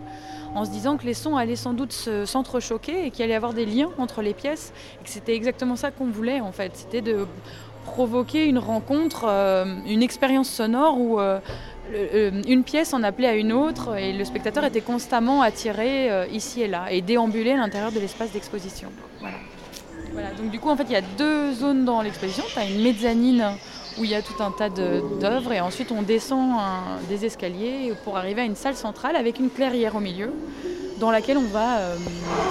en 0.56 0.66
se 0.66 0.72
disant 0.72 0.98
que 0.98 1.06
les 1.06 1.16
sons 1.16 1.36
allaient 1.36 1.56
sans 1.56 1.74
doute 1.74 1.94
se- 1.94 2.26
s'entrechoquer 2.26 3.06
et 3.06 3.12
qu'il 3.12 3.24
allait 3.24 3.34
y 3.34 3.36
avoir 3.36 3.54
des 3.54 3.66
liens 3.66 3.90
entre 3.98 4.22
les 4.22 4.34
pièces 4.34 4.72
et 5.00 5.04
que 5.04 5.10
c'était 5.10 5.36
exactement 5.36 5.76
ça 5.76 5.90
qu'on 5.92 6.08
voulait 6.08 6.42
en 6.42 6.52
fait. 6.52 6.72
C'était 6.76 7.02
de 7.02 7.26
provoquer 7.86 8.46
une 8.46 8.60
rencontre, 8.60 9.26
euh, 9.28 9.66
une 9.88 10.04
expérience 10.04 10.50
sonore 10.50 11.00
où 11.00 11.20
euh, 11.20 11.40
une 11.92 12.64
pièce 12.64 12.94
en 12.94 13.04
appelait 13.04 13.28
à 13.28 13.36
une 13.36 13.52
autre 13.52 13.98
et 13.98 14.14
le 14.14 14.24
spectateur 14.26 14.64
était 14.64 14.82
constamment 14.82 15.42
attiré 15.42 16.10
euh, 16.10 16.26
ici 16.32 16.62
et 16.62 16.68
là 16.68 16.92
et 16.92 17.02
déambulé 17.02 17.52
à 17.52 17.58
l'intérieur 17.58 17.92
de 17.92 18.00
l'espace 18.00 18.32
d'exposition. 18.32 18.90
Du 20.52 20.60
coup 20.60 20.70
en 20.70 20.76
fait 20.76 20.84
il 20.84 20.94
y 20.94 20.96
a 20.96 21.02
deux 21.02 21.54
zones 21.54 21.86
dans 21.86 22.02
l'exposition. 22.02 22.44
Une 22.58 22.82
mezzanine 22.82 23.52
où 23.98 24.04
il 24.04 24.10
y 24.10 24.16
a 24.16 24.22
tout 24.22 24.42
un 24.42 24.52
tas 24.52 24.70
d'œuvres 24.70 25.54
et 25.54 25.62
ensuite 25.62 25.92
on 25.92 26.02
descend 26.02 26.60
des 27.10 27.26
escaliers 27.26 27.94
pour 28.04 28.18
arriver 28.18 28.42
à 28.42 28.46
une 28.46 28.56
salle 28.56 28.76
centrale 28.76 29.16
avec 29.16 29.40
une 29.40 29.50
clairière 29.50 29.96
au 29.96 30.00
milieu 30.00 30.32
dans 31.00 31.12
laquelle 31.12 31.38
on 31.38 31.48
va 31.48 31.80
euh, 31.80 31.98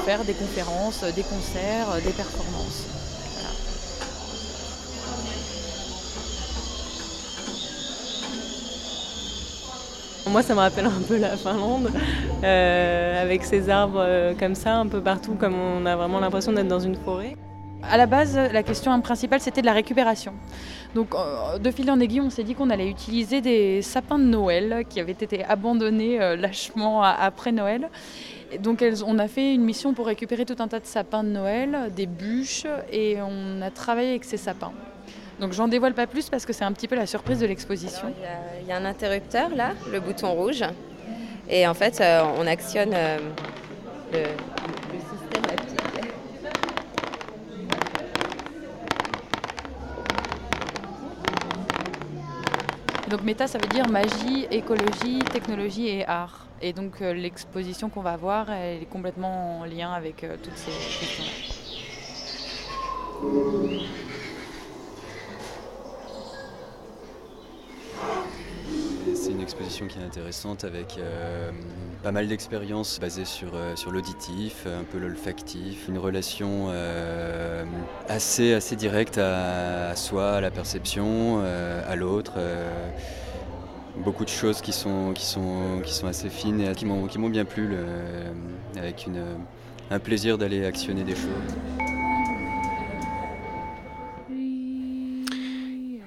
faire 0.04 0.24
des 0.24 0.34
conférences, 0.34 1.04
des 1.14 1.22
concerts, 1.22 1.90
euh, 1.92 2.00
des 2.00 2.10
performances. 2.10 2.91
Moi, 10.30 10.42
ça 10.42 10.54
me 10.54 10.60
rappelle 10.60 10.86
un 10.86 11.02
peu 11.06 11.18
la 11.18 11.36
Finlande, 11.36 11.90
euh, 12.44 13.22
avec 13.22 13.44
ces 13.44 13.68
arbres 13.68 14.00
euh, 14.00 14.34
comme 14.38 14.54
ça, 14.54 14.76
un 14.76 14.86
peu 14.86 15.00
partout, 15.00 15.34
comme 15.34 15.54
on 15.54 15.84
a 15.84 15.96
vraiment 15.96 16.20
l'impression 16.20 16.52
d'être 16.52 16.68
dans 16.68 16.80
une 16.80 16.94
forêt. 16.94 17.36
À 17.82 17.96
la 17.96 18.06
base, 18.06 18.36
la 18.36 18.62
question 18.62 18.98
principale, 19.00 19.40
c'était 19.40 19.60
de 19.60 19.66
la 19.66 19.72
récupération. 19.72 20.32
Donc, 20.94 21.14
euh, 21.14 21.58
de 21.58 21.70
fil 21.72 21.90
en 21.90 21.98
aiguille, 21.98 22.20
on 22.20 22.30
s'est 22.30 22.44
dit 22.44 22.54
qu'on 22.54 22.70
allait 22.70 22.88
utiliser 22.88 23.40
des 23.40 23.82
sapins 23.82 24.18
de 24.18 24.24
Noël 24.24 24.84
qui 24.88 25.00
avaient 25.00 25.10
été 25.10 25.44
abandonnés 25.44 26.18
lâchement 26.36 27.02
après 27.02 27.50
Noël. 27.50 27.90
Donc, 28.60 28.84
on 29.04 29.18
a 29.18 29.26
fait 29.26 29.52
une 29.54 29.64
mission 29.64 29.92
pour 29.92 30.06
récupérer 30.06 30.44
tout 30.44 30.56
un 30.60 30.68
tas 30.68 30.78
de 30.78 30.86
sapins 30.86 31.24
de 31.24 31.30
Noël, 31.30 31.90
des 31.96 32.06
bûches, 32.06 32.66
et 32.92 33.16
on 33.20 33.60
a 33.60 33.70
travaillé 33.70 34.10
avec 34.10 34.24
ces 34.24 34.36
sapins. 34.36 34.72
Donc, 35.42 35.54
j'en 35.54 35.66
dévoile 35.66 35.92
pas 35.92 36.06
plus 36.06 36.28
parce 36.30 36.46
que 36.46 36.52
c'est 36.52 36.62
un 36.62 36.70
petit 36.70 36.86
peu 36.86 36.94
la 36.94 37.04
surprise 37.04 37.40
de 37.40 37.46
l'exposition. 37.46 38.14
Il 38.16 38.22
y 38.22 38.26
a- 38.26 38.60
il 38.60 38.66
y, 38.68 38.70
a 38.70 38.76
un 38.76 38.84
interrupteur 38.84 39.48
là, 39.52 39.72
le 39.90 39.98
bouton 39.98 40.30
rouge. 40.34 40.62
Et 41.50 41.66
en 41.66 41.74
fait, 41.74 42.00
euh, 42.00 42.22
on 42.38 42.46
actionne 42.46 42.92
euh, 42.94 43.18
le, 44.12 44.20
le 44.20 45.00
système. 45.00 45.42
Donc 53.10 53.22
méta, 53.22 53.46
ça 53.46 53.58
veut 53.58 53.66
dire 53.68 53.88
magie, 53.88 54.46
écologie, 54.50 55.18
technologie 55.32 55.88
et 55.88 56.06
art. 56.06 56.46
Et 56.60 56.72
donc 56.72 57.02
euh, 57.02 57.12
l'exposition 57.12 57.88
qu'on 57.90 58.00
va 58.02 58.16
voir, 58.16 58.50
elle 58.50 58.82
est 58.82 58.86
complètement 58.86 59.60
en 59.60 59.64
lien 59.64 59.92
avec 59.92 60.24
toutes 60.42 60.56
ces 60.56 60.70
questions-là. 60.70 61.32
C'est 69.14 69.30
une 69.31 69.31
exposition 69.42 69.86
qui 69.86 69.98
est 69.98 70.04
intéressante 70.04 70.64
avec 70.64 70.96
euh, 70.98 71.50
pas 72.02 72.12
mal 72.12 72.28
d'expériences 72.28 72.98
basées 73.00 73.24
sur, 73.24 73.54
euh, 73.54 73.76
sur 73.76 73.90
l'auditif, 73.90 74.66
un 74.66 74.84
peu 74.84 74.98
l'olfactif, 74.98 75.88
une 75.88 75.98
relation 75.98 76.68
euh, 76.70 77.64
assez, 78.08 78.54
assez 78.54 78.76
directe 78.76 79.18
à, 79.18 79.94
soi, 79.96 80.32
à 80.32 80.40
la 80.40 80.50
perception, 80.50 81.42
à 81.42 81.96
l'autre. 81.96 82.32
beaucoup 83.96 84.24
de 84.24 84.30
choses 84.30 84.60
qui 84.60 84.72
sont, 84.72 85.12
qui 85.14 85.26
sont, 85.26 85.80
qui 85.84 85.92
sont 85.92 86.06
assez 86.06 86.30
fines 86.30 86.60
et 86.60 86.74
qui 86.74 86.86
m'ont 86.86 87.30
bien 87.30 87.44
plu, 87.44 87.76
avec 88.76 89.06
une, 89.06 89.22
un 89.90 89.98
plaisir 89.98 90.38
d'aller 90.38 90.64
actionner 90.64 91.04
des 91.04 91.14
choses. 91.14 91.81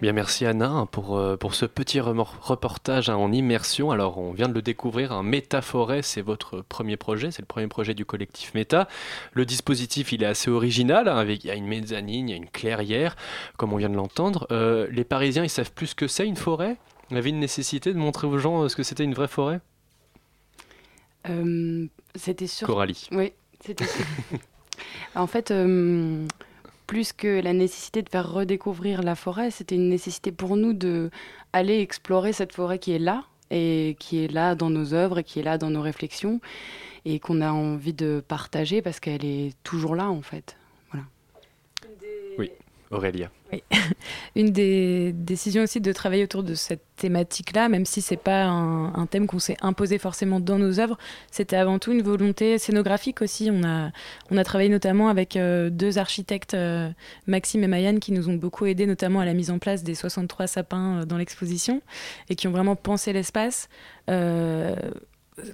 Bien, 0.01 0.11
merci 0.11 0.45
Anna 0.45 0.69
hein, 0.69 0.85
pour, 0.85 1.17
euh, 1.17 1.37
pour 1.37 1.55
ce 1.55 1.65
petit 1.65 1.99
reportage 2.01 3.09
hein, 3.09 3.15
en 3.15 3.31
immersion. 3.31 3.91
Alors, 3.91 4.17
on 4.17 4.33
vient 4.33 4.49
de 4.49 4.53
le 4.53 4.61
découvrir, 4.61 5.13
un 5.13 5.23
Métaforêt, 5.23 6.01
c'est 6.01 6.21
votre 6.21 6.61
premier 6.61 6.97
projet, 6.97 7.31
c'est 7.31 7.41
le 7.41 7.47
premier 7.47 7.67
projet 7.67 7.93
du 7.93 8.05
collectif 8.05 8.53
Méta. 8.53 8.89
Le 9.33 9.45
dispositif, 9.45 10.11
il 10.11 10.21
est 10.23 10.27
assez 10.27 10.51
original, 10.51 11.07
hein, 11.07 11.15
avec, 11.15 11.45
il 11.45 11.47
y 11.47 11.51
a 11.51 11.55
une 11.55 11.67
mezzanine, 11.67 12.27
il 12.27 12.31
y 12.31 12.35
a 12.35 12.37
une 12.37 12.49
clairière, 12.49 13.15
comme 13.57 13.71
on 13.71 13.77
vient 13.77 13.89
de 13.89 13.95
l'entendre. 13.95 14.47
Euh, 14.51 14.87
les 14.91 15.05
Parisiens, 15.05 15.43
ils 15.43 15.49
savent 15.49 15.71
plus 15.71 15.87
ce 15.87 15.95
que 15.95 16.07
c'est 16.07 16.27
une 16.27 16.35
forêt? 16.35 16.77
Y 17.11 17.17
avait 17.17 17.29
une 17.29 17.39
nécessité 17.39 17.93
de 17.93 17.97
montrer 17.97 18.27
aux 18.27 18.37
gens 18.37 18.63
euh, 18.63 18.69
ce 18.69 18.75
que 18.75 18.83
c'était 18.83 19.03
une 19.03 19.13
vraie 19.13 19.27
forêt? 19.27 19.61
Euh, 21.29 21.87
c'était 22.15 22.47
sûr. 22.47 22.67
Coralie. 22.67 23.07
Oui, 23.11 23.31
c'était 23.61 23.85
sûr. 23.85 24.05
en 25.15 25.27
fait, 25.27 25.51
euh, 25.51 26.25
plus 26.87 27.13
que 27.13 27.41
la 27.41 27.53
nécessité 27.53 28.01
de 28.01 28.09
faire 28.09 28.31
redécouvrir 28.31 29.01
la 29.03 29.15
forêt, 29.15 29.51
c'était 29.51 29.75
une 29.75 29.89
nécessité 29.89 30.31
pour 30.31 30.57
nous 30.57 30.73
de 30.73 31.09
aller 31.53 31.79
explorer 31.79 32.33
cette 32.33 32.53
forêt 32.53 32.79
qui 32.79 32.91
est 32.91 32.99
là 32.99 33.23
et 33.51 33.95
qui 33.99 34.23
est 34.23 34.31
là 34.31 34.55
dans 34.55 34.69
nos 34.69 34.93
œuvres 34.93 35.19
et 35.19 35.23
qui 35.23 35.39
est 35.39 35.43
là 35.43 35.57
dans 35.57 35.69
nos 35.69 35.81
réflexions 35.81 36.39
et 37.05 37.19
qu'on 37.19 37.41
a 37.41 37.51
envie 37.51 37.93
de 37.93 38.23
partager 38.27 38.81
parce 38.81 38.99
qu'elle 38.99 39.25
est 39.25 39.55
toujours 39.63 39.95
là 39.95 40.09
en 40.09 40.21
fait. 40.21 40.57
Voilà. 40.91 41.05
Oui. 42.37 42.51
Aurélia. 42.95 43.29
Oui. 43.51 43.63
Une 44.35 44.51
des 44.51 45.11
décisions 45.13 45.63
aussi 45.63 45.81
de 45.81 45.91
travailler 45.93 46.23
autour 46.23 46.43
de 46.43 46.55
cette 46.55 46.83
thématique-là, 46.95 47.69
même 47.69 47.85
si 47.85 48.01
c'est 48.01 48.17
pas 48.17 48.45
un, 48.45 49.05
thème 49.05 49.27
qu'on 49.27 49.39
s'est 49.39 49.57
imposé 49.61 49.97
forcément 49.97 50.39
dans 50.39 50.57
nos 50.57 50.79
œuvres, 50.79 50.97
c'était 51.29 51.55
avant 51.55 51.77
tout 51.77 51.91
une 51.91 52.01
volonté 52.01 52.57
scénographique 52.57 53.21
aussi. 53.21 53.49
On 53.51 53.63
a, 53.63 53.91
on 54.31 54.37
a 54.37 54.43
travaillé 54.43 54.69
notamment 54.69 55.09
avec 55.09 55.35
euh, 55.35 55.69
deux 55.69 55.97
architectes, 55.97 56.53
euh, 56.53 56.89
Maxime 57.27 57.63
et 57.63 57.67
Mayanne, 57.67 57.99
qui 57.99 58.11
nous 58.11 58.29
ont 58.29 58.35
beaucoup 58.35 58.65
aidés, 58.65 58.87
notamment 58.87 59.19
à 59.19 59.25
la 59.25 59.33
mise 59.33 59.51
en 59.51 59.59
place 59.59 59.83
des 59.83 59.95
63 59.95 60.47
sapins 60.47 61.01
euh, 61.01 61.05
dans 61.05 61.17
l'exposition, 61.17 61.81
et 62.29 62.35
qui 62.35 62.47
ont 62.47 62.51
vraiment 62.51 62.75
pensé 62.75 63.13
l'espace. 63.13 63.69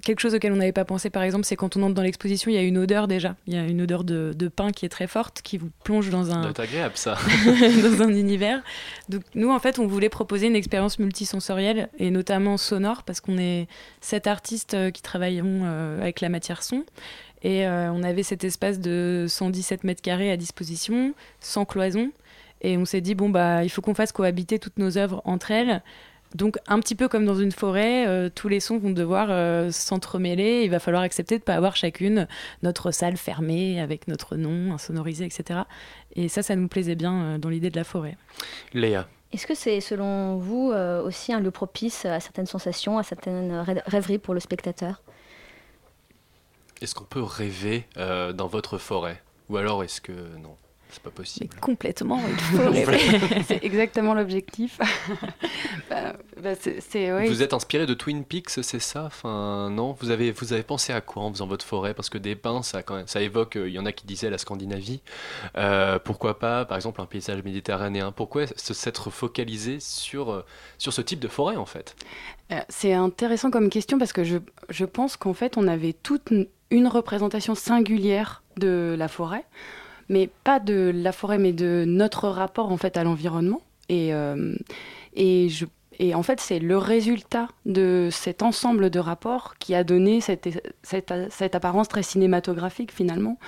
Quelque 0.02 0.20
chose 0.20 0.34
auquel 0.34 0.52
on 0.52 0.56
n'avait 0.56 0.72
pas 0.72 0.84
pensé, 0.84 1.10
par 1.10 1.22
exemple, 1.22 1.44
c'est 1.44 1.56
quand 1.56 1.76
on 1.76 1.82
entre 1.82 1.94
dans 1.94 2.02
l'exposition, 2.02 2.50
il 2.50 2.54
y 2.54 2.58
a 2.58 2.62
une 2.62 2.78
odeur 2.78 3.08
déjà. 3.08 3.34
Il 3.46 3.54
y 3.54 3.56
a 3.56 3.64
une 3.64 3.82
odeur 3.82 4.04
de, 4.04 4.32
de 4.36 4.48
pain 4.48 4.70
qui 4.70 4.86
est 4.86 4.88
très 4.88 5.08
forte, 5.08 5.42
qui 5.42 5.58
vous 5.58 5.70
plonge 5.82 6.10
dans 6.10 6.30
un, 6.30 6.52
Ça 6.54 6.62
agréable 6.62 6.94
dans 7.82 8.02
un 8.02 8.10
univers. 8.10 8.62
Donc 9.08 9.22
nous, 9.34 9.50
en 9.50 9.58
fait, 9.58 9.78
on 9.78 9.86
voulait 9.86 10.08
proposer 10.08 10.46
une 10.46 10.56
expérience 10.56 10.98
multisensorielle 10.98 11.88
et 11.98 12.10
notamment 12.10 12.56
sonore 12.56 13.02
parce 13.02 13.20
qu'on 13.20 13.38
est 13.38 13.66
sept 14.00 14.26
artistes 14.26 14.74
euh, 14.74 14.90
qui 14.90 15.02
travailleront 15.02 15.62
euh, 15.64 16.00
avec 16.00 16.20
la 16.20 16.28
matière 16.28 16.62
son. 16.62 16.84
Et 17.42 17.66
euh, 17.66 17.90
on 17.92 18.02
avait 18.02 18.22
cet 18.22 18.44
espace 18.44 18.78
de 18.78 19.26
117 19.28 19.84
mètres 19.84 20.02
carrés 20.02 20.30
à 20.30 20.36
disposition, 20.36 21.14
sans 21.40 21.64
cloison. 21.64 22.12
Et 22.60 22.76
on 22.76 22.84
s'est 22.84 23.00
dit, 23.00 23.14
bon, 23.14 23.28
bah, 23.28 23.64
il 23.64 23.70
faut 23.70 23.82
qu'on 23.82 23.94
fasse 23.94 24.12
cohabiter 24.12 24.58
toutes 24.58 24.78
nos 24.78 24.96
œuvres 24.96 25.20
entre 25.24 25.50
elles. 25.50 25.82
Donc, 26.34 26.56
un 26.66 26.80
petit 26.80 26.94
peu 26.94 27.08
comme 27.08 27.26
dans 27.26 27.34
une 27.34 27.52
forêt, 27.52 28.06
euh, 28.06 28.30
tous 28.34 28.48
les 28.48 28.60
sons 28.60 28.78
vont 28.78 28.90
devoir 28.90 29.28
euh, 29.30 29.70
s'entremêler. 29.70 30.62
Il 30.64 30.70
va 30.70 30.78
falloir 30.78 31.02
accepter 31.02 31.36
de 31.36 31.42
ne 31.42 31.44
pas 31.44 31.54
avoir 31.54 31.76
chacune 31.76 32.26
notre 32.62 32.90
salle 32.90 33.16
fermée 33.16 33.80
avec 33.80 34.08
notre 34.08 34.36
nom, 34.36 34.72
insonorisé, 34.72 35.24
etc. 35.26 35.60
Et 36.16 36.28
ça, 36.28 36.42
ça 36.42 36.56
nous 36.56 36.68
plaisait 36.68 36.94
bien 36.94 37.22
euh, 37.22 37.38
dans 37.38 37.48
l'idée 37.48 37.70
de 37.70 37.76
la 37.76 37.84
forêt. 37.84 38.16
Léa. 38.72 39.06
Est-ce 39.32 39.46
que 39.46 39.54
c'est 39.54 39.80
selon 39.80 40.36
vous 40.36 40.70
euh, 40.72 41.02
aussi 41.02 41.32
un 41.32 41.40
lieu 41.40 41.50
propice 41.50 42.04
à 42.04 42.20
certaines 42.20 42.46
sensations, 42.46 42.98
à 42.98 43.02
certaines 43.02 43.52
rê- 43.62 43.82
rêveries 43.86 44.18
pour 44.18 44.34
le 44.34 44.40
spectateur? 44.40 45.02
Est-ce 46.82 46.94
qu'on 46.94 47.04
peut 47.04 47.22
rêver 47.22 47.86
euh, 47.96 48.32
dans 48.32 48.46
votre 48.46 48.76
forêt? 48.78 49.22
Ou 49.48 49.56
alors 49.56 49.84
est-ce 49.84 50.00
que 50.00 50.12
non? 50.12 50.56
C'est 50.92 51.02
pas 51.02 51.10
possible. 51.10 51.54
Complètement, 51.60 52.20
il 52.28 52.36
faut 52.40 52.70
rêver. 52.70 52.98
c'est 53.46 53.64
exactement 53.64 54.14
l'objectif. 54.14 54.78
Bah, 55.90 56.14
bah, 56.42 56.54
c'est- 56.58 56.80
c'est- 56.80 57.12
oui. 57.12 57.26
Vous 57.28 57.42
êtes 57.42 57.52
inspiré 57.52 57.84
de 57.86 57.92
Twin 57.94 58.24
Peaks, 58.24 58.48
c'est 58.50 58.78
ça? 58.80 59.04
Enfin, 59.04 59.68
non? 59.70 59.94
Vous 60.00 60.10
avez, 60.10 60.30
vous 60.32 60.52
avez 60.52 60.62
pensé 60.62 60.92
à 60.92 61.00
quoi 61.00 61.22
en 61.24 61.32
faisant 61.32 61.46
votre 61.46 61.64
forêt? 61.66 61.92
Parce 61.92 62.08
que 62.08 62.16
des 62.18 62.34
pins, 62.34 62.62
ça, 62.62 62.82
quand 62.82 62.94
même- 62.96 63.06
ça 63.06 63.20
évoque, 63.20 63.56
euh, 63.56 63.68
il 63.68 63.74
y 63.74 63.78
en 63.78 63.84
a 63.86 63.92
qui 63.92 64.06
disaient 64.06 64.30
la 64.30 64.38
Scandinavie. 64.38 65.00
Euh, 65.56 65.98
pourquoi 65.98 66.38
pas, 66.38 66.64
par 66.64 66.76
exemple, 66.76 67.00
un 67.00 67.06
paysage 67.06 67.42
méditerranéen? 67.42 68.12
Pourquoi 68.12 68.46
s'être 68.56 69.10
focalisé 69.10 69.78
sur, 69.80 70.30
euh, 70.32 70.44
sur 70.78 70.92
ce 70.92 71.02
type 71.02 71.20
de 71.20 71.28
forêt, 71.28 71.56
en 71.56 71.66
fait? 71.66 71.94
C'est 72.68 72.92
intéressant 72.92 73.50
comme 73.50 73.68
question 73.70 73.98
parce 73.98 74.12
que 74.12 74.24
je, 74.24 74.38
je 74.68 74.84
pense 74.84 75.16
qu'en 75.16 75.34
fait, 75.34 75.56
on 75.56 75.66
avait 75.68 75.92
toute 75.94 76.30
une- 76.30 76.48
une 76.70 76.86
représentation 76.86 77.54
singulière 77.54 78.42
de 78.58 78.94
la 78.98 79.08
forêt, 79.08 79.44
mais 80.08 80.28
pas 80.44 80.60
de 80.60 80.92
la 80.94 81.12
forêt, 81.12 81.38
mais 81.38 81.52
de 81.52 81.84
notre 81.86 82.28
rapport 82.28 82.70
en 82.72 82.76
fait 82.76 82.96
à 82.96 83.04
l'environnement. 83.04 83.60
Et, 83.88 84.14
euh, 84.14 84.54
et, 85.14 85.48
je, 85.48 85.66
et 85.98 86.14
en 86.14 86.22
fait, 86.22 86.40
c'est 86.40 86.58
le 86.58 86.78
résultat 86.78 87.48
de 87.66 88.08
cet 88.10 88.42
ensemble 88.42 88.90
de 88.90 88.98
rapports 88.98 89.54
qui 89.58 89.74
a 89.74 89.84
donné 89.84 90.20
cette, 90.20 90.48
cette, 90.82 91.12
cette 91.30 91.54
apparence 91.54 91.88
très 91.88 92.02
cinématographique 92.02 92.92
finalement. 92.92 93.38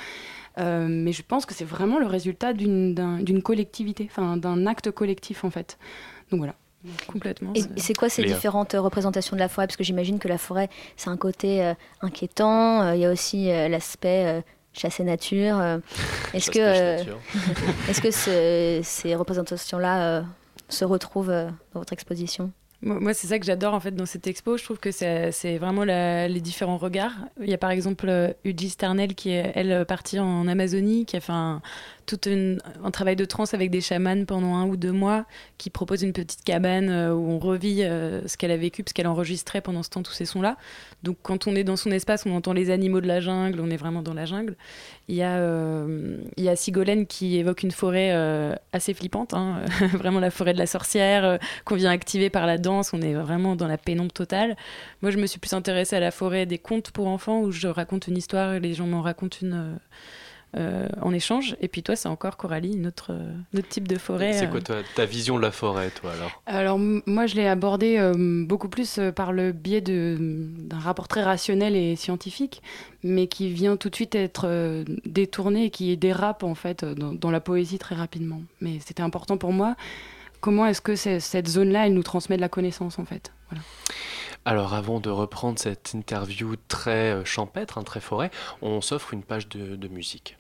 Euh, 0.58 0.86
mais 0.88 1.12
je 1.12 1.22
pense 1.22 1.46
que 1.46 1.54
c'est 1.54 1.64
vraiment 1.64 1.98
le 1.98 2.06
résultat 2.06 2.52
d'une 2.52 2.94
d'un- 2.94 3.18
d'une 3.18 3.42
collectivité, 3.42 4.06
enfin 4.08 4.36
d'un 4.36 4.66
acte 4.66 4.90
collectif 4.92 5.42
en 5.44 5.50
fait. 5.50 5.78
Donc 6.30 6.38
voilà. 6.38 6.54
Complètement. 7.08 7.52
Et 7.54 7.62
c'est 7.76 7.94
quoi 7.94 8.10
ces 8.10 8.22
Léa. 8.22 8.34
différentes 8.34 8.74
euh, 8.74 8.80
représentations 8.80 9.34
de 9.34 9.40
la 9.40 9.48
forêt? 9.48 9.66
Parce 9.66 9.76
que 9.78 9.82
j'imagine 9.84 10.18
que 10.18 10.28
la 10.28 10.36
forêt, 10.38 10.68
c'est 10.96 11.08
un 11.08 11.16
côté 11.16 11.64
euh, 11.64 11.72
inquiétant. 12.02 12.82
euh, 12.82 12.94
Il 12.94 13.00
y 13.00 13.06
a 13.06 13.10
aussi 13.10 13.50
euh, 13.50 13.68
l'aspect 13.68 14.26
euh, 14.26 14.40
chasse 14.74 15.00
et 15.00 15.04
nature. 15.04 15.58
euh. 15.58 15.78
Est-ce 16.34 16.50
que, 16.50 16.58
Chasse, 16.58 17.06
euh, 17.06 17.14
est-ce 17.88 18.00
que 18.00 18.10
ce- 18.10 18.80
ces 18.82 19.14
représentations-là 19.14 20.02
euh, 20.18 20.22
se 20.68 20.84
retrouvent 20.84 21.30
euh, 21.30 21.48
dans 21.72 21.80
votre 21.80 21.92
exposition? 21.92 22.50
Moi, 22.82 23.14
c'est 23.14 23.28
ça 23.28 23.38
que 23.38 23.46
j'adore 23.46 23.72
en 23.72 23.80
fait 23.80 23.92
dans 23.92 24.04
cette 24.04 24.26
expo. 24.26 24.58
Je 24.58 24.64
trouve 24.64 24.78
que 24.78 24.90
c'est 24.90 25.32
c'est 25.32 25.56
vraiment 25.56 25.84
la- 25.84 26.28
les 26.28 26.40
différents 26.42 26.76
regards. 26.76 27.12
Il 27.40 27.48
y 27.48 27.54
a 27.54 27.58
par 27.58 27.70
exemple 27.70 28.06
euh, 28.10 28.32
Uji 28.44 28.68
Starnell 28.68 29.14
qui 29.14 29.30
est 29.30 29.52
elle 29.54 29.86
partie 29.86 30.18
en 30.20 30.46
Amazonie, 30.48 31.06
qui 31.06 31.16
a 31.16 31.20
fait 31.20 31.32
un, 31.32 31.62
tout 32.06 32.20
un 32.26 32.90
travail 32.90 33.16
de 33.16 33.24
trance 33.24 33.54
avec 33.54 33.70
des 33.70 33.80
chamans 33.80 34.24
pendant 34.24 34.54
un 34.54 34.66
ou 34.66 34.76
deux 34.76 34.92
mois, 34.92 35.24
qui 35.58 35.70
propose 35.70 36.02
une 36.02 36.12
petite 36.12 36.44
cabane 36.44 36.90
euh, 36.90 37.14
où 37.14 37.30
on 37.30 37.38
revit 37.38 37.82
euh, 37.82 38.26
ce 38.26 38.36
qu'elle 38.36 38.50
a 38.50 38.56
vécu, 38.56 38.82
parce 38.82 38.92
qu'elle 38.92 39.06
enregistrait 39.06 39.60
pendant 39.60 39.82
ce 39.82 39.90
temps 39.90 40.02
tous 40.02 40.12
ces 40.12 40.24
sons-là. 40.24 40.56
Donc 41.02 41.16
quand 41.22 41.46
on 41.46 41.54
est 41.54 41.64
dans 41.64 41.76
son 41.76 41.90
espace, 41.90 42.26
on 42.26 42.34
entend 42.34 42.52
les 42.52 42.70
animaux 42.70 43.00
de 43.00 43.06
la 43.06 43.20
jungle, 43.20 43.60
on 43.60 43.70
est 43.70 43.76
vraiment 43.76 44.02
dans 44.02 44.14
la 44.14 44.26
jungle. 44.26 44.56
Il 45.08 45.14
y 45.14 45.22
a, 45.22 45.36
euh, 45.36 46.18
il 46.36 46.44
y 46.44 46.48
a 46.48 46.56
Sigolène 46.56 47.06
qui 47.06 47.36
évoque 47.38 47.62
une 47.62 47.72
forêt 47.72 48.10
euh, 48.12 48.54
assez 48.72 48.94
flippante, 48.94 49.34
hein, 49.34 49.62
vraiment 49.94 50.20
la 50.20 50.30
forêt 50.30 50.52
de 50.52 50.58
la 50.58 50.66
sorcière, 50.66 51.38
qu'on 51.64 51.76
vient 51.76 51.90
activer 51.90 52.30
par 52.30 52.46
la 52.46 52.58
danse, 52.58 52.92
on 52.92 53.02
est 53.02 53.14
vraiment 53.14 53.56
dans 53.56 53.68
la 53.68 53.78
pénombre 53.78 54.12
totale. 54.12 54.56
Moi, 55.02 55.10
je 55.10 55.18
me 55.18 55.26
suis 55.26 55.38
plus 55.38 55.52
intéressée 55.52 55.96
à 55.96 56.00
la 56.00 56.10
forêt 56.10 56.46
des 56.46 56.58
contes 56.58 56.90
pour 56.90 57.08
enfants, 57.08 57.40
où 57.40 57.50
je 57.50 57.68
raconte 57.68 58.08
une 58.08 58.16
histoire 58.16 58.54
et 58.54 58.60
les 58.60 58.74
gens 58.74 58.86
m'en 58.86 59.02
racontent 59.02 59.38
une 59.40 59.78
euh, 60.56 60.60
euh, 60.64 60.88
en 61.02 61.12
échange. 61.12 61.56
Et 61.60 61.68
puis 61.68 61.82
toi, 61.82 61.96
c'est 61.96 62.08
encore 62.08 62.36
Coralie, 62.36 62.74
une 62.74 62.86
autre, 62.86 63.10
euh, 63.10 63.60
type 63.70 63.88
de 63.88 63.98
forêt. 63.98 64.32
C'est 64.32 64.46
euh, 64.46 64.50
quoi 64.50 64.60
ta, 64.60 64.82
ta 64.94 65.04
vision 65.04 65.36
de 65.36 65.42
la 65.42 65.50
forêt, 65.50 65.90
toi, 65.90 66.12
alors? 66.12 66.42
Alors 66.46 66.78
moi 66.78 67.26
je 67.26 67.34
l'ai 67.34 67.46
abordé 67.48 67.96
euh, 67.98 68.44
beaucoup 68.46 68.68
plus 68.68 68.98
euh, 68.98 69.12
par 69.12 69.32
le 69.32 69.52
biais 69.52 69.80
de- 69.80 70.16
d'un 70.20 70.78
rapport 70.78 71.08
très 71.08 71.22
rationnel 71.22 71.76
et 71.76 71.96
scientifique, 71.96 72.62
mais 73.02 73.26
qui 73.26 73.50
vient 73.52 73.76
tout 73.76 73.90
de 73.90 73.94
suite 73.94 74.14
être 74.14 74.46
euh, 74.46 74.84
détourné 75.04 75.64
et 75.66 75.70
qui 75.70 75.96
dérape 75.96 76.42
en 76.42 76.54
fait 76.54 76.82
euh, 76.82 76.94
dans, 76.94 77.12
dans 77.12 77.30
la 77.30 77.40
poésie 77.40 77.78
très 77.78 77.94
rapidement. 77.94 78.42
Mais 78.60 78.78
c'était 78.84 79.02
important 79.02 79.36
pour 79.36 79.52
moi. 79.52 79.76
Comment 80.40 80.66
est-ce 80.66 80.80
que 80.80 80.94
c'est- 80.94 81.20
cette 81.20 81.48
zone-là, 81.48 81.86
elle 81.86 81.94
nous 81.94 82.02
transmet 82.02 82.36
de 82.36 82.40
la 82.42 82.48
connaissance 82.48 82.98
en 82.98 83.04
fait? 83.04 83.32
Voilà. 83.50 83.62
Alors 84.46 84.74
avant 84.74 85.00
de 85.00 85.08
reprendre 85.08 85.58
cette 85.58 85.94
interview 85.94 86.54
très 86.68 87.12
euh, 87.12 87.24
champêtre, 87.24 87.78
hein, 87.78 87.82
très 87.82 88.00
forêt, 88.00 88.30
on 88.60 88.80
s'offre 88.82 89.14
une 89.14 89.22
page 89.22 89.48
de, 89.48 89.74
de 89.76 89.88
musique. 89.88 90.36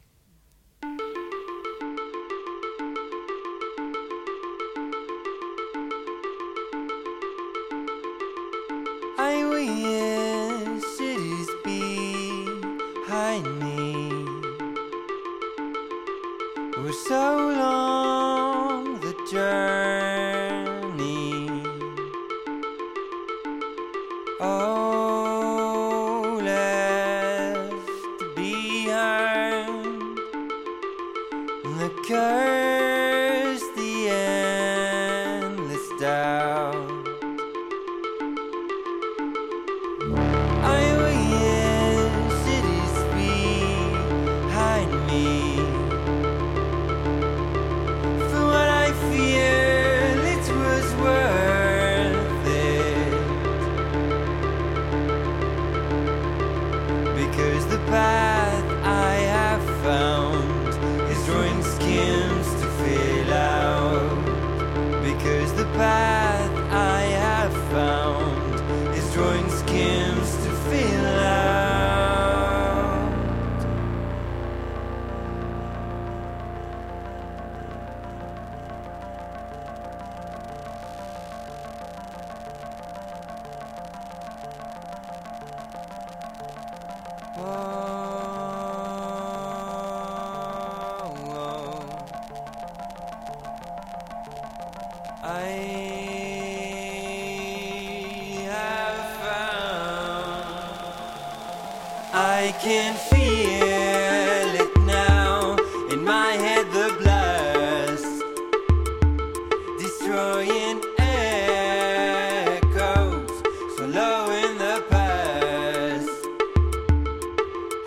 Behind 13.24 13.58
me 13.58 13.83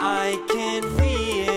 I 0.09 0.39
can't 0.47 0.85
feel 0.97 1.56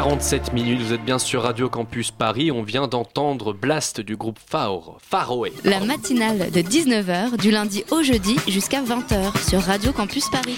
19h47 0.00 0.54
minutes, 0.54 0.80
vous 0.80 0.92
êtes 0.94 1.04
bien 1.04 1.18
sur 1.18 1.42
Radio 1.42 1.68
Campus 1.68 2.10
Paris, 2.10 2.50
on 2.50 2.62
vient 2.62 2.88
d'entendre 2.88 3.52
Blast 3.52 4.00
du 4.00 4.16
groupe 4.16 4.38
Faro, 4.38 4.96
Faroé. 4.98 5.52
La 5.62 5.80
matinale 5.80 6.50
de 6.50 6.60
19h 6.60 7.36
du 7.36 7.50
lundi 7.50 7.84
au 7.90 8.02
jeudi 8.02 8.36
jusqu'à 8.48 8.82
20h 8.82 9.46
sur 9.46 9.60
Radio 9.60 9.92
Campus 9.92 10.30
Paris. 10.30 10.56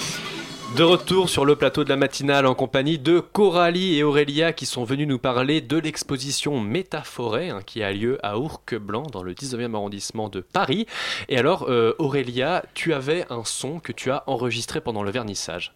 De 0.76 0.84
retour 0.84 1.28
sur 1.28 1.45
le 1.45 1.57
plateau 1.57 1.82
de 1.82 1.88
la 1.88 1.97
matinale 1.97 2.47
en 2.47 2.55
compagnie 2.55 3.01
de 3.01 3.18
Coralie 3.18 3.99
et 3.99 4.05
Aurélia 4.05 4.53
qui 4.53 4.64
sont 4.64 4.84
venus 4.84 5.09
nous 5.09 5.18
parler 5.18 5.61
de 5.61 5.76
l'exposition 5.76 6.61
Métaforêt 6.61 7.51
hein, 7.51 7.62
qui 7.66 7.82
a 7.82 7.93
lieu 7.93 8.18
à 8.22 8.38
Ourcq-Blanc 8.38 9.09
dans 9.11 9.24
le 9.24 9.34
19e 9.34 9.74
arrondissement 9.74 10.28
de 10.28 10.40
Paris. 10.40 10.86
Et 11.28 11.36
alors 11.36 11.66
euh, 11.68 11.97
Aurélia, 11.99 12.64
tu 12.74 12.95
avais 12.95 13.26
un 13.28 13.43
son 13.45 13.80
que 13.80 13.90
tu 13.90 14.12
as 14.12 14.22
enregistré 14.28 14.80
pendant 14.80 15.03
le 15.03 15.11
vernissage. 15.11 15.74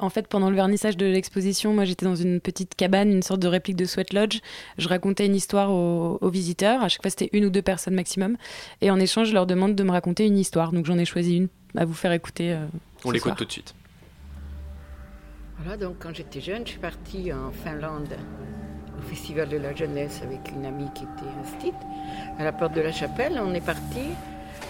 En 0.00 0.08
fait, 0.08 0.26
pendant 0.28 0.48
le 0.48 0.56
vernissage 0.56 0.96
de 0.96 1.04
l'exposition, 1.06 1.74
moi 1.74 1.84
j'étais 1.84 2.06
dans 2.06 2.16
une 2.16 2.40
petite 2.40 2.74
cabane, 2.74 3.10
une 3.12 3.22
sorte 3.22 3.40
de 3.40 3.48
réplique 3.48 3.76
de 3.76 3.84
Sweat 3.84 4.12
Lodge. 4.14 4.40
Je 4.78 4.88
racontais 4.88 5.26
une 5.26 5.34
histoire 5.34 5.70
aux, 5.70 6.16
aux 6.20 6.30
visiteurs. 6.30 6.82
À 6.82 6.88
chaque 6.88 7.02
fois, 7.02 7.10
c'était 7.10 7.28
une 7.32 7.44
ou 7.44 7.50
deux 7.50 7.60
personnes 7.62 7.94
maximum. 7.94 8.36
Et 8.80 8.90
en 8.90 8.98
échange, 8.98 9.28
je 9.28 9.34
leur 9.34 9.46
demande 9.46 9.74
de 9.74 9.82
me 9.84 9.90
raconter 9.90 10.26
une 10.26 10.38
histoire. 10.38 10.72
Donc 10.72 10.86
j'en 10.86 10.96
ai 10.98 11.04
choisi 11.04 11.36
une 11.36 11.48
à 11.76 11.84
vous 11.84 11.92
faire 11.94 12.12
écouter. 12.12 12.52
euh, 12.52 12.66
On 13.04 13.10
l'écoute 13.10 13.36
tout 13.36 13.44
de 13.44 13.52
suite. 13.52 13.74
Voilà, 15.58 15.76
donc 15.76 15.96
quand 15.98 16.14
j'étais 16.14 16.40
jeune, 16.40 16.62
je 16.64 16.70
suis 16.70 16.78
partie 16.80 17.32
en 17.32 17.50
Finlande 17.52 18.08
au 18.98 19.02
Festival 19.02 19.48
de 19.48 19.58
la 19.58 19.74
Jeunesse 19.74 20.20
avec 20.22 20.50
une 20.54 20.64
amie 20.64 20.88
qui 20.94 21.04
était 21.04 21.30
instite. 21.42 21.74
À 22.38 22.44
la 22.44 22.52
porte 22.52 22.74
de 22.74 22.80
la 22.80 22.92
chapelle, 22.92 23.38
on 23.44 23.52
est 23.52 23.60
parti. 23.64 24.00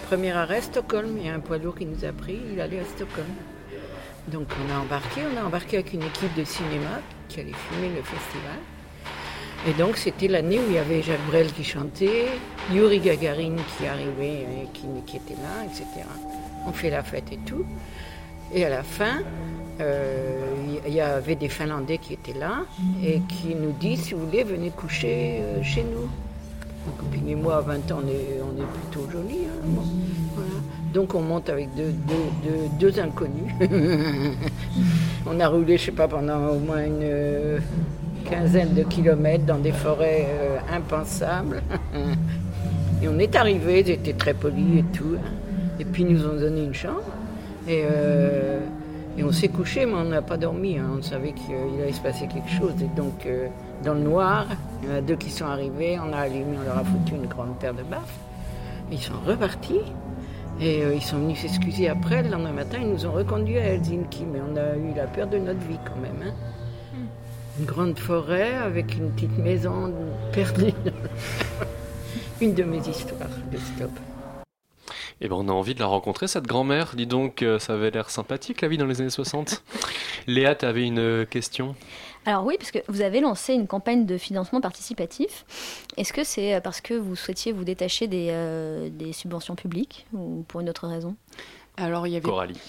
Premier 0.08 0.32
arrêt, 0.32 0.60
Stockholm. 0.60 1.16
Il 1.18 1.26
y 1.26 1.28
a 1.28 1.34
un 1.34 1.40
poids 1.40 1.58
lourd 1.58 1.76
qui 1.76 1.86
nous 1.86 2.04
a 2.04 2.12
pris, 2.12 2.38
il 2.52 2.60
allait 2.60 2.80
à 2.80 2.84
Stockholm. 2.84 3.28
Donc 4.28 4.46
on 4.64 4.74
a 4.74 4.78
embarqué, 4.80 5.22
on 5.34 5.40
a 5.40 5.44
embarqué 5.46 5.78
avec 5.78 5.92
une 5.92 6.02
équipe 6.02 6.34
de 6.36 6.44
cinéma 6.44 7.00
qui 7.28 7.40
allait 7.40 7.52
filmer 7.52 7.88
le 7.88 8.02
festival. 8.02 8.58
Et 9.68 9.72
donc 9.74 9.96
c'était 9.96 10.28
l'année 10.28 10.58
où 10.58 10.62
il 10.68 10.74
y 10.74 10.78
avait 10.78 11.02
Jacques 11.02 11.26
Brel 11.26 11.52
qui 11.52 11.64
chantait, 11.64 12.26
Yuri 12.72 13.00
Gagarin 13.00 13.56
qui 13.76 13.86
arrivait 13.86 14.42
et 14.42 14.68
qui, 14.72 14.86
qui 15.06 15.16
était 15.16 15.34
là, 15.34 15.64
etc. 15.64 15.84
On 16.66 16.72
fait 16.72 16.90
la 16.90 17.02
fête 17.02 17.30
et 17.32 17.38
tout. 17.46 17.64
Et 18.54 18.64
à 18.64 18.70
la 18.70 18.82
fin, 18.82 19.18
euh, 19.80 20.40
il 20.86 20.92
y 20.92 21.00
avait 21.00 21.34
des 21.36 21.48
Finlandais 21.48 21.98
qui 21.98 22.14
étaient 22.14 22.38
là 22.38 22.64
et 23.04 23.20
qui 23.28 23.54
nous 23.54 23.72
disent 23.72 24.04
si 24.04 24.14
vous 24.14 24.26
voulez, 24.26 24.44
venez 24.44 24.70
coucher 24.70 25.40
euh, 25.40 25.62
chez 25.62 25.82
nous. 25.82 26.08
Ma 26.86 26.92
copine 26.98 27.28
et 27.28 27.34
moi, 27.34 27.58
à 27.58 27.60
20 27.60 27.92
ans, 27.92 28.00
on 28.02 28.08
est, 28.08 28.66
plutôt 28.66 29.10
jolis. 29.10 29.46
hein. 29.46 30.40
Donc 30.92 31.14
on 31.14 31.20
monte 31.20 31.48
avec 31.48 31.68
deux, 32.78 33.00
inconnus. 33.00 33.52
on 35.26 35.38
a 35.38 35.48
roulé, 35.48 35.76
je 35.78 35.84
sais 35.86 35.92
pas, 35.92 36.08
pendant 36.08 36.48
au 36.48 36.58
moins 36.58 36.84
une 36.84 37.02
euh, 37.02 37.58
quinzaine 38.24 38.74
de 38.74 38.82
kilomètres 38.82 39.44
dans 39.44 39.58
des 39.58 39.70
forêts 39.70 40.26
euh, 40.28 40.58
impensables. 40.74 41.62
et 43.02 43.08
on 43.08 43.18
est 43.20 43.36
arrivés, 43.36 43.80
ils 43.80 43.90
étaient 43.90 44.14
très 44.14 44.34
polis 44.34 44.80
et 44.80 44.84
tout. 44.92 45.16
Et 45.78 45.84
puis 45.84 46.02
ils 46.02 46.12
nous 46.12 46.26
ont 46.26 46.34
donné 46.38 46.64
une 46.64 46.74
chambre. 46.74 47.02
Et, 47.68 47.82
euh, 47.84 48.58
on 49.22 49.32
s'est 49.32 49.48
couché, 49.48 49.84
mais 49.84 49.92
on 49.92 50.04
n'a 50.04 50.22
pas 50.22 50.38
dormi. 50.38 50.78
hein. 50.78 50.92
On 50.98 51.02
savait 51.02 51.32
qu'il 51.32 51.54
allait 51.82 51.92
se 51.92 52.00
passer 52.00 52.26
quelque 52.26 52.48
chose. 52.48 52.72
Et 52.80 52.88
donc, 52.96 53.28
dans 53.84 53.92
le 53.92 54.00
noir, 54.00 54.46
il 54.82 54.88
y 54.88 54.92
en 54.92 54.96
a 54.96 55.00
deux 55.02 55.16
qui 55.16 55.28
sont 55.30 55.44
arrivés. 55.44 55.98
On 56.02 56.10
a 56.14 56.20
allumé, 56.20 56.56
on 56.58 56.64
leur 56.64 56.78
a 56.78 56.84
foutu 56.84 57.16
une 57.16 57.26
grande 57.26 57.54
paire 57.58 57.74
de 57.74 57.82
baffes. 57.82 58.18
Ils 58.90 58.98
sont 58.98 59.12
repartis. 59.26 59.82
Et 60.60 60.82
euh, 60.82 60.94
ils 60.94 61.02
sont 61.02 61.18
venus 61.18 61.38
s'excuser 61.40 61.88
après. 61.88 62.22
Le 62.22 62.28
lendemain 62.28 62.52
matin, 62.52 62.78
ils 62.82 62.88
nous 62.90 63.06
ont 63.06 63.12
reconduits 63.12 63.58
à 63.58 63.74
Helsinki. 63.74 64.24
Mais 64.24 64.40
on 64.40 64.56
a 64.56 64.76
eu 64.76 64.94
la 64.94 65.06
peur 65.06 65.26
de 65.26 65.38
notre 65.38 65.60
vie 65.60 65.78
quand 65.84 66.00
même. 66.00 66.22
hein. 66.28 66.34
Une 67.58 67.64
grande 67.64 67.98
forêt 67.98 68.54
avec 68.54 68.96
une 68.96 69.10
petite 69.10 69.36
maison 69.38 69.92
perdue. 70.32 70.72
une 72.40 72.54
de 72.54 72.62
mes 72.62 72.78
histoires 72.78 73.28
de 73.50 73.58
stop. 73.58 73.90
Eh 75.22 75.28
ben, 75.28 75.36
on 75.36 75.48
a 75.48 75.52
envie 75.52 75.74
de 75.74 75.80
la 75.80 75.86
rencontrer, 75.86 76.26
cette 76.28 76.46
grand-mère. 76.46 76.92
Dis 76.94 77.06
donc, 77.06 77.42
euh, 77.42 77.58
ça 77.58 77.74
avait 77.74 77.90
l'air 77.90 78.08
sympathique, 78.08 78.62
la 78.62 78.68
vie 78.68 78.78
dans 78.78 78.86
les 78.86 79.00
années 79.02 79.10
60. 79.10 79.62
Léa, 80.26 80.54
tu 80.54 80.64
avais 80.64 80.84
une 80.86 80.98
euh, 80.98 81.24
question? 81.26 81.74
Alors 82.26 82.44
oui, 82.44 82.56
parce 82.58 82.70
que 82.70 82.78
vous 82.88 83.00
avez 83.00 83.20
lancé 83.20 83.54
une 83.54 83.66
campagne 83.66 84.04
de 84.04 84.18
financement 84.18 84.60
participatif. 84.60 85.44
Est-ce 85.96 86.12
que 86.12 86.22
c'est 86.22 86.54
euh, 86.54 86.60
parce 86.60 86.80
que 86.80 86.92
vous 86.92 87.16
souhaitiez 87.16 87.50
vous 87.52 87.64
détacher 87.64 88.08
des, 88.08 88.28
euh, 88.30 88.90
des 88.90 89.12
subventions 89.12 89.54
publiques 89.54 90.06
ou 90.12 90.44
pour 90.46 90.60
une 90.60 90.68
autre 90.68 90.86
raison? 90.86 91.16
Alors, 91.78 92.06
il 92.06 92.12
y 92.12 92.16
avait 92.16 92.28
Coralie. 92.28 92.60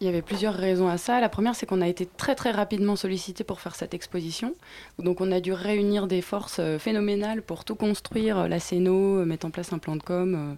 Il 0.00 0.06
y 0.06 0.08
avait 0.08 0.22
plusieurs 0.22 0.54
raisons 0.54 0.88
à 0.88 0.98
ça. 0.98 1.20
La 1.20 1.28
première, 1.28 1.54
c'est 1.54 1.66
qu'on 1.66 1.80
a 1.80 1.88
été 1.88 2.06
très 2.06 2.34
très 2.34 2.50
rapidement 2.50 2.96
sollicité 2.96 3.44
pour 3.44 3.60
faire 3.60 3.74
cette 3.74 3.94
exposition. 3.94 4.54
Donc 4.98 5.20
on 5.20 5.30
a 5.30 5.40
dû 5.40 5.52
réunir 5.52 6.06
des 6.06 6.22
forces 6.22 6.58
euh, 6.60 6.78
phénoménales 6.78 7.42
pour 7.42 7.64
tout 7.64 7.76
construire, 7.76 8.48
la 8.48 8.60
scéno, 8.60 9.18
euh, 9.18 9.24
mettre 9.24 9.46
en 9.46 9.50
place 9.50 9.72
un 9.72 9.78
plan 9.78 9.96
de 9.96 10.02
com, 10.02 10.56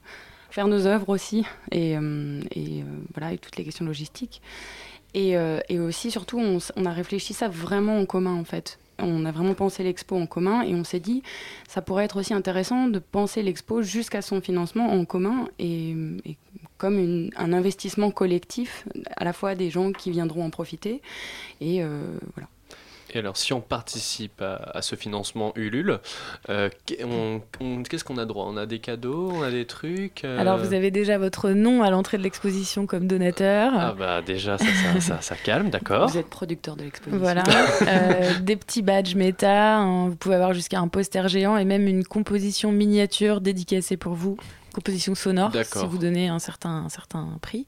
faire 0.50 0.66
nos 0.68 0.86
œuvres 0.86 1.08
aussi, 1.08 1.44
et, 1.72 1.94
et, 1.94 2.84
voilà, 3.12 3.32
et 3.32 3.38
toutes 3.38 3.56
les 3.56 3.64
questions 3.64 3.84
logistiques. 3.84 4.40
Et, 5.14 5.36
euh, 5.36 5.60
et 5.68 5.78
aussi, 5.78 6.10
surtout, 6.10 6.38
on, 6.40 6.84
a 6.84 6.90
réfléchi 6.90 7.32
ça 7.32 7.48
vraiment 7.48 7.98
en 7.98 8.06
commun 8.06 8.34
en 8.34 8.44
fait. 8.44 8.78
On 8.98 9.24
a 9.24 9.32
vraiment 9.32 9.54
pensé 9.54 9.82
l'expo 9.82 10.16
en 10.16 10.26
commun 10.26 10.62
et 10.62 10.74
on 10.74 10.84
s'est 10.84 11.00
dit, 11.00 11.22
ça 11.68 11.82
pourrait 11.82 12.04
être 12.04 12.18
aussi 12.18 12.34
intéressant 12.34 12.86
de 12.88 12.98
penser 12.98 13.42
l'expo 13.42 13.82
jusqu'à 13.82 14.22
son 14.22 14.40
financement 14.40 14.92
en 14.92 15.04
commun. 15.04 15.48
Et, 15.58 15.96
comme 16.76 17.30
un 17.36 17.52
investissement 17.52 18.10
collectif, 18.10 18.86
à 19.16 19.24
la 19.24 19.32
fois 19.32 19.54
des 19.54 19.70
gens 19.70 19.92
qui 19.92 20.10
viendront 20.10 20.44
en 20.44 20.50
profiter. 20.50 21.00
Et 21.60 21.82
euh, 21.82 22.18
voilà. 22.34 22.48
Et 23.14 23.18
alors, 23.18 23.36
si 23.36 23.52
on 23.52 23.60
participe 23.60 24.42
à, 24.42 24.56
à 24.74 24.82
ce 24.82 24.96
financement 24.96 25.52
Ulule, 25.54 26.00
euh, 26.50 26.68
qu'est-ce 26.86 28.04
qu'on 28.04 28.18
a 28.18 28.24
droit? 28.24 28.46
On 28.48 28.56
a 28.56 28.66
des 28.66 28.80
cadeaux, 28.80 29.30
on 29.32 29.42
a 29.42 29.50
des 29.50 29.66
trucs 29.66 30.24
euh, 30.24 30.38
Alors, 30.40 30.58
vous 30.58 30.74
avez 30.74 30.90
déjà 30.90 31.16
votre 31.16 31.50
nom 31.50 31.82
à 31.82 31.90
l'entrée 31.90 32.18
de 32.18 32.22
l'exposition 32.24 32.86
comme 32.86 33.06
donateur. 33.06 33.72
Ah 33.76 33.94
bah 33.96 34.20
déjà, 34.20 34.58
ça, 34.58 34.64
ça, 34.64 35.00
ça- 35.16 35.20
ça 35.20 35.36
calme, 35.36 35.70
d'accord. 35.70 36.08
Vous 36.08 36.18
êtes 36.18 36.28
producteur 36.28 36.76
de 36.76 36.82
l'exposition. 36.84 37.18
Voilà, 37.22 37.44
Euh, 37.86 38.38
des 38.40 38.56
petits 38.56 38.82
badges 38.82 39.14
méta, 39.14 39.76
hein, 39.78 40.08
vous 40.08 40.16
pouvez 40.16 40.34
avoir 40.34 40.52
jusqu'à 40.52 40.80
un 40.80 40.88
poster 40.88 41.28
géant 41.28 41.56
et 41.56 41.64
même 41.64 41.86
une 41.86 42.04
composition 42.04 42.72
miniature 42.72 43.40
dédicacée 43.40 43.96
pour 43.96 44.14
vous, 44.14 44.36
composition 44.74 45.14
sonore, 45.14 45.52
si 45.52 45.86
vous 45.86 45.98
donnez 45.98 46.28
un 46.28 46.38
certain, 46.38 46.70
un 46.84 46.88
certain 46.88 47.38
prix. 47.42 47.66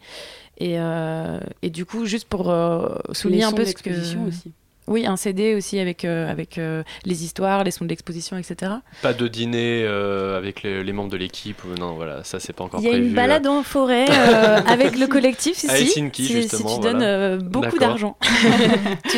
Et, 0.59 0.81
euh, 0.81 1.39
et 1.63 1.71
du 1.71 1.85
coup, 1.85 2.07
juste 2.07 2.29
pour 2.29 2.51
euh, 2.51 2.89
souligner 3.13 3.45
un 3.45 3.53
peu 3.53 3.65
ce 3.65 3.75
que... 3.75 3.89
l'exposition 3.91 4.25
aussi. 4.25 4.53
Oui, 4.89 5.05
un 5.05 5.17
CD 5.17 5.55
aussi 5.57 5.81
avec, 5.81 6.05
euh, 6.05 6.31
avec 6.31 6.59
euh, 6.59 6.85
les 7.05 7.25
histoires, 7.25 7.65
les 7.65 7.73
sons 7.73 7.85
de 7.85 7.91
l'exposition, 7.91 8.39
etc. 8.39 8.73
Pas 9.03 9.13
de 9.15 9.27
dîner 9.27 9.83
euh, 9.85 10.37
avec 10.37 10.63
les, 10.63 10.85
les 10.85 10.93
membres 10.93 11.11
de 11.11 11.17
l'équipe, 11.17 11.63
ou 11.65 11.75
non, 11.79 11.95
voilà, 11.95 12.23
ça 12.23 12.39
c'est 12.39 12.53
pas 12.53 12.63
encore 12.63 12.81
Il 12.81 12.85
y 12.85 12.89
a 12.89 12.93
prévu. 12.93 13.09
une 13.09 13.15
balade 13.15 13.47
en 13.49 13.65
forêt 13.65 14.07
avec 14.67 14.97
le 14.97 15.09
collectif. 15.09 15.65
Helsinki, 15.65 16.25
si, 16.27 16.33
justement, 16.33 16.69
si 16.69 16.75
tu 16.77 16.81
voilà. 16.83 17.37
donnes 17.37 17.49
beaucoup 17.49 17.79
d'argent. 17.79 18.17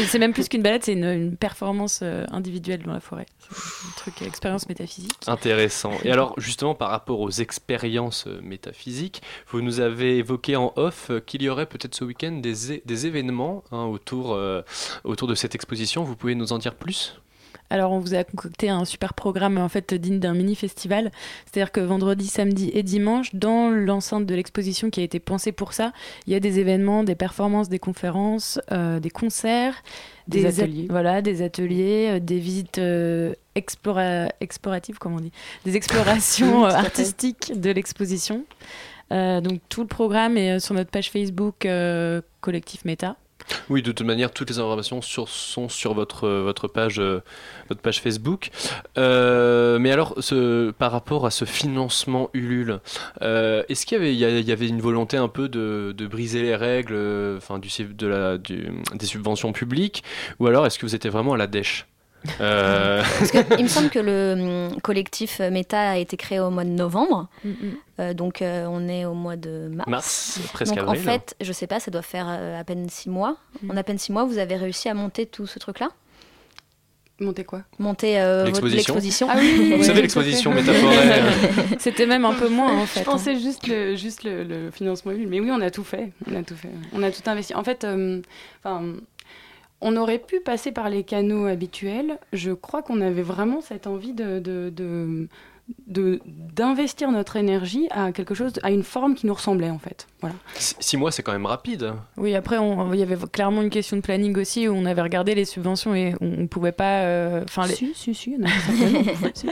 C'est 0.08 0.18
même 0.18 0.32
plus 0.32 0.48
qu'une 0.48 0.62
balade, 0.62 0.82
c'est 0.84 0.92
une, 0.92 1.04
une 1.04 1.36
performance 1.36 2.02
individuelle 2.30 2.82
dans 2.82 2.92
la 2.92 3.00
forêt. 3.00 3.26
Un 3.50 3.96
truc, 3.96 4.22
expérience 4.22 4.68
métaphysique. 4.68 5.12
Intéressant. 5.26 5.92
Et 6.04 6.10
alors, 6.10 6.34
justement, 6.38 6.74
par 6.74 6.90
rapport 6.90 7.20
aux 7.20 7.30
expériences 7.30 8.26
métaphysiques, 8.42 9.22
vous 9.48 9.60
nous 9.60 9.80
avez 9.80 10.18
évoqué 10.18 10.56
en 10.56 10.72
off 10.76 11.10
qu'il 11.26 11.42
y 11.42 11.48
aurait 11.48 11.66
peut-être 11.66 11.94
ce 11.94 12.04
week-end 12.04 12.32
des, 12.32 12.82
des 12.84 13.06
événements 13.06 13.64
hein, 13.72 13.84
autour, 13.84 14.38
autour 15.04 15.28
de 15.28 15.34
cette 15.34 15.54
exposition. 15.59 16.04
Vous 16.04 16.14
pouvez 16.16 16.34
nous 16.36 16.52
en 16.52 16.59
dire 16.59 16.74
plus? 16.76 17.20
Alors, 17.70 17.92
on 17.92 17.98
vous 17.98 18.14
a 18.14 18.24
concocté 18.24 18.70
un 18.70 18.86
super 18.86 19.12
programme 19.12 19.59
en 19.59 19.68
fait 19.68 19.92
digne 19.92 20.18
d'un 20.20 20.32
mini 20.32 20.54
festival. 20.54 21.11
C'est-à-dire 21.44 21.70
que 21.70 21.80
vendredi, 21.80 22.26
samedi 22.26 22.70
et 22.72 22.82
dimanche, 22.82 23.34
dans 23.34 23.68
l'enceinte 23.68 24.24
de 24.24 24.34
l'exposition 24.34 24.88
qui 24.88 25.00
a 25.00 25.02
été 25.02 25.20
pensée 25.20 25.52
pour 25.52 25.74
ça, 25.74 25.92
il 26.26 26.32
y 26.32 26.36
a 26.36 26.40
des 26.40 26.61
événements, 26.61 27.04
des 27.04 27.14
performances, 27.14 27.68
des 27.68 27.78
conférences, 27.78 28.59
euh, 28.72 29.00
des 29.00 29.11
concerts, 29.11 29.74
Des 30.28 30.46
a- 30.46 30.48
ateliers. 30.48 30.86
voilà, 30.88 31.20
des 31.20 31.42
ateliers, 31.42 32.06
euh, 32.12 32.20
des 32.20 32.38
visites 32.38 32.78
euh, 32.78 33.34
explora- 33.54 34.30
exploratives, 34.40 34.96
comme 34.98 35.12
on 35.14 35.20
dit, 35.20 35.32
des 35.66 35.76
explorations 35.76 36.64
euh, 36.64 36.70
artistiques 36.70 37.52
de 37.61 37.70
l'exposition. 37.70 38.44
Euh, 39.12 39.42
donc 39.42 39.61
tout 39.68 39.82
le 39.82 39.88
programme 39.88 40.38
est 40.38 40.59
sur 40.61 40.74
notre 40.74 40.90
page 40.90 41.11
Facebook 41.11 41.66
euh, 41.66 42.22
Collectif 42.40 42.86
Méta. 42.86 43.16
Oui, 43.70 43.82
de 43.82 43.92
toute 43.92 44.07
manière, 44.07 44.32
toutes 44.32 44.51
les 44.51 44.59
informations 44.59 45.01
sont 45.03 45.68
sur 45.68 45.94
votre, 45.94 46.24
euh, 46.24 46.42
votre, 46.42 46.68
page, 46.68 47.01
euh, 47.01 47.22
votre 47.68 47.80
page 47.80 48.01
Facebook. 48.01 48.51
Euh, 48.96 49.78
mais 49.78 49.90
alors, 49.90 50.14
ce, 50.18 50.70
par 50.70 50.92
rapport 50.92 51.26
à 51.26 51.30
ce 51.30 51.44
financement 51.44 52.30
Ulule, 52.34 52.80
euh, 53.22 53.62
est-ce 53.68 53.86
qu'il 53.86 54.03
y 54.14 54.53
avait, 54.53 54.68
une 54.68 54.80
volonté 54.80 55.16
un 55.16 55.28
peu 55.28 55.49
de, 55.49 55.94
briser 56.09 56.42
les 56.42 56.57
règles 56.57 56.96
enfin, 57.36 57.59
du, 57.59 57.68
de 57.84 58.07
la, 58.07 58.38
des 58.38 59.07
subventions 59.07 59.53
publiques 59.53 60.03
Ou 60.40 60.46
alors, 60.46 60.66
est-ce 60.66 60.78
que 60.78 60.86
vous 60.86 60.94
étiez 60.94 61.11
vraiment 61.11 61.34
à 61.34 61.36
la 61.36 61.46
dèche? 61.46 61.86
Euh, 62.40 63.02
Parce 63.18 63.30
que, 63.30 63.38
il 63.58 63.62
me 63.64 63.68
semble 63.68 63.90
que 63.90 63.98
le 63.98 64.68
hum, 64.72 64.80
collectif 64.80 65.40
Meta 65.40 65.90
a 65.90 65.96
été 65.96 66.16
créé 66.16 66.40
au 66.40 66.50
mois 66.50 66.64
de 66.64 66.70
novembre. 66.70 67.28
Euh, 68.00 68.14
donc 68.14 68.42
euh, 68.42 68.66
on 68.68 68.88
est 68.88 69.04
au 69.04 69.14
mois 69.14 69.36
de 69.36 69.68
mars. 69.72 69.88
Mars, 69.88 70.40
presque 70.52 70.74
donc 70.74 70.84
avril. 70.84 71.00
en 71.00 71.04
fait, 71.12 71.36
je 71.40 71.52
sais 71.52 71.66
pas, 71.66 71.80
ça 71.80 71.90
doit 71.90 72.02
faire 72.02 72.28
à 72.28 72.62
peine 72.64 72.88
six 72.88 73.08
mois. 73.08 73.36
En 73.68 73.76
à 73.76 73.82
peine 73.82 73.98
six 73.98 74.12
mois, 74.12 74.24
vous 74.24 74.38
avez 74.38 74.56
réussi 74.56 74.88
à 74.88 74.94
monter 74.94 75.26
tout 75.26 75.46
ce 75.46 75.58
truc-là? 75.58 75.88
Monter 77.20 77.42
quoi? 77.42 77.62
Monter 77.80 78.20
euh, 78.20 78.44
votre- 78.44 78.68
L'exposition. 78.68 79.26
Ah 79.28 79.34
oui, 79.38 79.56
oui, 79.58 79.70
Vous 79.72 79.78
oui, 79.78 79.84
savez, 79.84 80.02
l'exposition 80.02 80.54
métaphorée. 80.54 80.94
C'était 81.80 82.06
même 82.06 82.24
un 82.24 82.32
peu 82.32 82.48
moins 82.48 82.80
en 82.80 82.86
fait. 82.86 83.00
Je 83.00 83.04
pensais 83.04 83.36
juste 83.36 83.66
le, 83.66 83.96
juste 83.96 84.22
le, 84.22 84.44
le 84.44 84.70
financement. 84.70 85.10
Mais 85.26 85.40
oui, 85.40 85.50
on 85.50 85.60
a 85.60 85.70
tout 85.72 85.82
fait. 85.82 86.12
On 86.30 86.36
a 86.36 86.44
tout 86.44 86.54
fait. 86.54 86.68
On 86.92 87.02
a 87.02 87.10
tout 87.10 87.22
investi. 87.26 87.56
En 87.56 87.64
fait, 87.64 87.82
euh, 87.82 88.22
enfin, 88.62 88.84
on 89.80 89.96
aurait 89.96 90.18
pu 90.18 90.40
passer 90.40 90.72
par 90.72 90.88
les 90.88 91.04
canaux 91.04 91.46
habituels. 91.46 92.18
Je 92.32 92.52
crois 92.52 92.82
qu'on 92.82 93.00
avait 93.00 93.22
vraiment 93.22 93.60
cette 93.60 93.86
envie 93.86 94.12
de, 94.12 95.28
de- 95.86 96.20
d'investir 96.26 97.10
notre 97.10 97.36
énergie 97.36 97.86
à 97.90 98.10
quelque 98.12 98.34
chose, 98.34 98.52
à 98.62 98.70
une 98.70 98.82
forme 98.82 99.14
qui 99.14 99.26
nous 99.26 99.34
ressemblait 99.34 99.70
en 99.70 99.78
fait. 99.78 100.06
Voilà. 100.20 100.34
Six 100.56 100.96
mois, 100.96 101.12
c'est 101.12 101.22
quand 101.22 101.32
même 101.32 101.46
rapide. 101.46 101.92
Oui, 102.16 102.34
après, 102.34 102.58
on- 102.58 102.92
il 102.92 102.98
y 103.00 103.02
avait 103.02 103.16
clairement 103.30 103.62
une 103.62 103.70
question 103.70 103.96
de 103.96 104.02
planning 104.02 104.36
aussi 104.38 104.66
où 104.68 104.72
on 104.74 104.84
avait 104.86 105.02
regardé 105.02 105.34
les 105.34 105.44
subventions 105.44 105.94
et 105.94 106.14
on 106.20 106.26
ne 106.42 106.46
pouvait 106.46 106.72
pas. 106.72 107.02
euh, 107.02 107.44
Enfin, 107.44 107.66
les... 107.66 107.74
Si, 107.74 107.92
si, 107.94 108.14
si, 108.14 108.36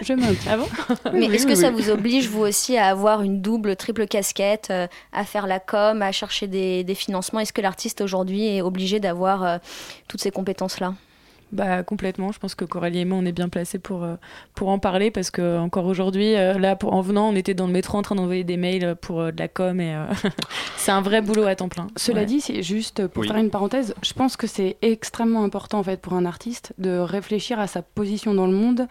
je 0.02 0.12
maintiens. 0.14 0.36
Ah 0.48 0.56
bon 0.56 0.66
Mais 1.12 1.28
Oui, 1.28 1.34
est-ce 1.34 1.44
oui, 1.46 1.52
que 1.52 1.58
ça 1.58 1.70
vous 1.70 1.90
oblige, 1.90 2.28
vous 2.28 2.40
aussi, 2.42 2.76
à 2.76 2.86
avoir 2.88 3.22
une 3.22 3.40
double, 3.40 3.76
triple 3.76 4.06
casquette, 4.06 4.68
euh, 4.70 4.86
à 5.12 5.24
faire 5.24 5.46
la 5.46 5.60
com, 5.60 6.02
à 6.02 6.12
chercher 6.12 6.46
des, 6.46 6.84
des 6.84 6.94
financements? 6.94 7.40
Est-ce 7.40 7.52
que 7.52 7.60
l'artiste 7.60 8.00
aujourd'hui 8.00 8.46
est 8.56 8.62
obligé 8.62 9.00
d'avoir 9.00 9.44
euh, 9.44 9.58
toutes 10.08 10.20
ces 10.20 10.30
compétences-là? 10.30 10.94
Bah 11.52 11.82
complètement. 11.84 12.32
Je 12.32 12.38
pense 12.40 12.54
que 12.56 12.64
Coralie 12.64 12.98
et 13.00 13.04
moi, 13.04 13.18
on 13.20 13.24
est 13.24 13.32
bien 13.32 13.48
placés 13.48 13.78
pour, 13.78 14.02
euh, 14.02 14.16
pour 14.54 14.68
en 14.68 14.78
parler 14.80 15.10
parce 15.12 15.30
que 15.30 15.58
encore 15.58 15.86
aujourd'hui, 15.86 16.34
euh, 16.34 16.58
là, 16.58 16.74
pour, 16.74 16.92
en 16.92 17.00
venant, 17.02 17.28
on 17.28 17.36
était 17.36 17.54
dans 17.54 17.66
le 17.68 17.72
métro 17.72 17.96
en 17.98 18.02
train 18.02 18.16
d'envoyer 18.16 18.42
des 18.44 18.56
mails 18.56 18.96
pour 19.00 19.20
euh, 19.20 19.30
de 19.30 19.38
la 19.38 19.46
com 19.48 19.80
et 19.80 19.94
euh, 19.94 20.04
c'est 20.76 20.90
un 20.90 21.00
vrai 21.00 21.20
boulot 21.22 21.44
à 21.44 21.54
temps 21.54 21.68
plein. 21.68 21.86
Cela 21.96 22.20
Ouais. 22.20 22.26
dit, 22.26 22.40
c'est 22.40 22.62
juste 22.62 23.06
pour 23.06 23.20
Oui. 23.22 23.28
faire 23.28 23.36
une 23.36 23.50
parenthèse, 23.50 23.94
je 24.02 24.12
pense 24.12 24.36
que 24.36 24.46
c'est 24.48 24.76
extrêmement 24.82 25.44
important 25.44 25.78
en 25.78 25.82
fait 25.84 26.00
pour 26.00 26.14
un 26.14 26.26
artiste 26.26 26.72
de 26.78 26.98
réfléchir 26.98 27.60
à 27.60 27.66
sa 27.68 27.82
position 27.82 28.34
dans 28.34 28.46
le 28.46 28.52
monde 28.52 28.88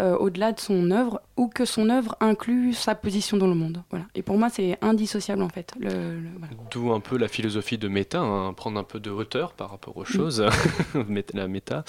euh, 0.00 0.16
au-delà 0.16 0.52
de 0.52 0.60
son 0.60 0.90
œuvre 0.90 1.20
ou 1.38 1.48
que 1.48 1.64
son 1.64 1.88
œuvre 1.88 2.14
inclut 2.20 2.74
sa 2.74 2.94
position 2.94 3.36
dans 3.38 3.46
le 3.46 3.54
monde. 3.54 3.82
Voilà. 3.90 4.04
Et 4.14 4.22
pour 4.22 4.36
moi, 4.36 4.48
c'est 4.50 4.76
indissociable 4.82 5.42
en 5.42 5.48
fait. 5.48 5.72
Le, 5.80 5.88
le- 5.88 6.28
voilà. 6.38 6.52
D'où 6.70 6.92
un 6.92 7.00
peu 7.00 7.16
la 7.16 7.28
philosophie 7.28 7.78
de 7.78 7.88
méta, 7.88 8.18
hein, 8.20 8.52
prendre 8.52 8.78
un 8.78 8.84
peu 8.84 9.00
de 9.00 9.10
hauteur 9.10 9.52
par 9.52 9.70
rapport 9.70 9.96
aux 9.96 10.04
choses, 10.04 10.44
Méta- 11.08 11.36
la 11.36 11.48
méta. 11.48 11.84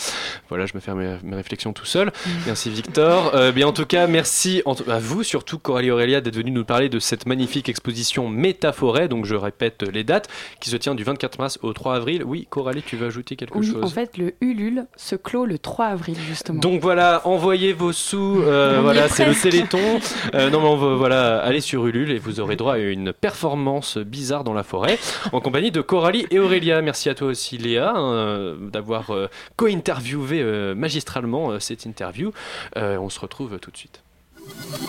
Voilà, 0.49 0.65
je 0.65 0.73
me 0.75 0.79
fais 0.79 0.93
mes, 0.93 1.17
mes 1.23 1.35
réflexions 1.35 1.73
tout 1.73 1.85
seul. 1.85 2.11
Merci 2.45 2.69
Victor. 2.69 3.31
Euh, 3.35 3.51
bien 3.51 3.67
en 3.67 3.73
tout 3.73 3.85
cas, 3.85 4.07
merci 4.07 4.61
à 4.87 4.99
vous 4.99 5.23
surtout 5.23 5.57
Coralie 5.59 5.91
Aurélia 5.91 6.21
d'être 6.21 6.35
venue 6.35 6.51
nous 6.51 6.63
parler 6.65 6.87
de 6.89 6.99
cette 6.99 7.25
magnifique 7.25 7.67
exposition 7.69 8.29
Métaforêt. 8.29 9.07
Donc 9.07 9.25
je 9.25 9.35
répète 9.35 9.83
les 9.91 10.03
dates, 10.03 10.29
qui 10.59 10.69
se 10.69 10.77
tient 10.77 10.95
du 10.95 11.03
24 11.03 11.39
mars 11.39 11.59
au 11.63 11.73
3 11.73 11.95
avril. 11.95 12.23
Oui, 12.23 12.47
Coralie, 12.49 12.83
tu 12.83 12.95
veux 12.97 13.07
ajouter 13.07 13.35
quelque 13.35 13.57
Oui, 13.57 13.65
chose? 13.67 13.83
en 13.83 13.87
fait, 13.87 14.17
le 14.17 14.35
Ulule 14.41 14.85
se 14.95 15.15
clôt 15.15 15.45
le 15.45 15.57
3 15.57 15.87
avril 15.87 16.15
justement. 16.27 16.59
Donc 16.59 16.81
voilà, 16.81 17.21
envoyez 17.25 17.73
vos 17.73 17.91
sous. 17.93 18.41
euh, 18.43 18.79
voilà, 18.81 19.05
est 19.05 19.09
c'est 19.09 19.25
le 19.25 19.33
presque. 19.39 19.51
Téléthon. 19.51 19.99
Euh, 20.33 20.49
non, 20.49 20.61
mais 20.61 20.67
on 20.67 20.77
va, 20.77 20.95
voilà, 20.95 21.39
allez 21.39 21.61
sur 21.61 21.85
Ulule 21.85 22.11
et 22.11 22.19
vous 22.19 22.39
aurez 22.39 22.55
droit 22.55 22.75
à 22.75 22.77
une 22.77 23.13
performance 23.13 23.97
bizarre 23.97 24.43
dans 24.43 24.53
la 24.53 24.63
forêt 24.63 24.99
en 25.31 25.41
compagnie 25.41 25.71
de 25.71 25.81
Coralie 25.81 26.25
et 26.31 26.39
Aurélia. 26.39 26.81
Merci 26.81 27.09
à 27.09 27.15
toi 27.15 27.27
aussi, 27.29 27.57
Léa, 27.57 27.93
euh, 27.97 28.55
d'avoir 28.57 29.11
euh, 29.11 29.29
co-interviewé 29.55 30.41
euh, 30.41 30.75
magistralement 30.75 31.59
cette 31.59 31.85
interview. 31.85 32.31
On 32.75 33.09
se 33.09 33.19
retrouve 33.19 33.59
tout 33.59 33.71
de 33.71 33.77
suite. 33.77 34.01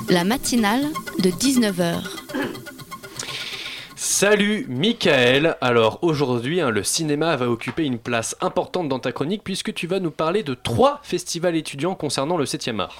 La 0.08 0.24
matinale 0.24 0.82
de 1.18 1.30
19h. 1.30 2.00
Salut 3.96 4.66
Michael. 4.68 5.56
Alors 5.60 5.98
aujourd'hui, 6.02 6.60
hein, 6.60 6.70
le 6.70 6.82
cinéma 6.82 7.36
va 7.36 7.50
occuper 7.50 7.84
une 7.84 7.98
place 7.98 8.36
importante 8.40 8.88
dans 8.88 8.98
ta 8.98 9.12
chronique 9.12 9.42
puisque 9.44 9.74
tu 9.74 9.86
vas 9.86 10.00
nous 10.00 10.10
parler 10.10 10.42
de 10.42 10.54
trois 10.54 11.00
festivals 11.02 11.56
étudiants 11.56 11.94
concernant 11.94 12.36
le 12.36 12.44
7e 12.44 12.80
art. 12.80 12.96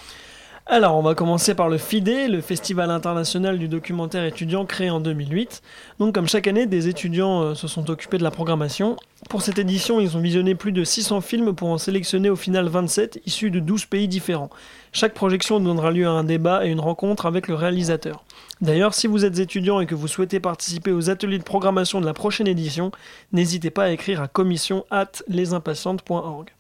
Alors, 0.73 0.95
on 0.95 1.03
va 1.03 1.17
commencer 1.17 1.57
par 1.57 1.69
le 1.69 1.79
FIDE, 1.79 2.31
le 2.31 2.41
Festival 2.41 2.93
international 2.93 3.59
du 3.59 3.67
documentaire 3.67 4.23
étudiant 4.23 4.65
créé 4.65 4.89
en 4.89 5.01
2008. 5.01 5.63
Donc, 5.99 6.15
comme 6.15 6.29
chaque 6.29 6.47
année, 6.47 6.67
des 6.67 6.87
étudiants 6.87 7.43
euh, 7.43 7.55
se 7.57 7.67
sont 7.67 7.91
occupés 7.91 8.19
de 8.19 8.23
la 8.23 8.31
programmation. 8.31 8.95
Pour 9.29 9.43
cette 9.43 9.59
édition, 9.59 9.99
ils 9.99 10.17
ont 10.17 10.21
visionné 10.21 10.55
plus 10.55 10.71
de 10.71 10.85
600 10.85 11.23
films 11.23 11.57
pour 11.57 11.71
en 11.71 11.79
sélectionner 11.79 12.31
au 12.31 12.37
final 12.37 12.69
27, 12.69 13.21
issus 13.27 13.51
de 13.51 13.59
12 13.59 13.87
pays 13.87 14.07
différents. 14.07 14.49
Chaque 14.93 15.13
projection 15.13 15.59
donnera 15.59 15.91
lieu 15.91 16.07
à 16.07 16.13
un 16.13 16.23
débat 16.23 16.65
et 16.65 16.71
une 16.71 16.79
rencontre 16.79 17.27
avec 17.27 17.49
le 17.49 17.57
réalisateur. 17.57 18.23
D'ailleurs, 18.61 18.95
si 18.95 19.09
vous 19.09 19.25
êtes 19.25 19.41
étudiant 19.41 19.81
et 19.81 19.87
que 19.87 19.97
vous 19.97 20.07
souhaitez 20.07 20.39
participer 20.39 20.93
aux 20.93 21.11
ateliers 21.11 21.39
de 21.39 21.43
programmation 21.43 22.01
de 22.01 22.07
la 22.07 22.15
prochaine 22.15 22.47
édition, 22.47 22.93
n'hésitez 23.33 23.71
pas 23.71 23.87
à 23.87 23.91
écrire 23.91 24.23
à 24.23 24.29
commission 24.29 24.87
at 24.93 25.11
lesimpatientes.org. 25.27 26.53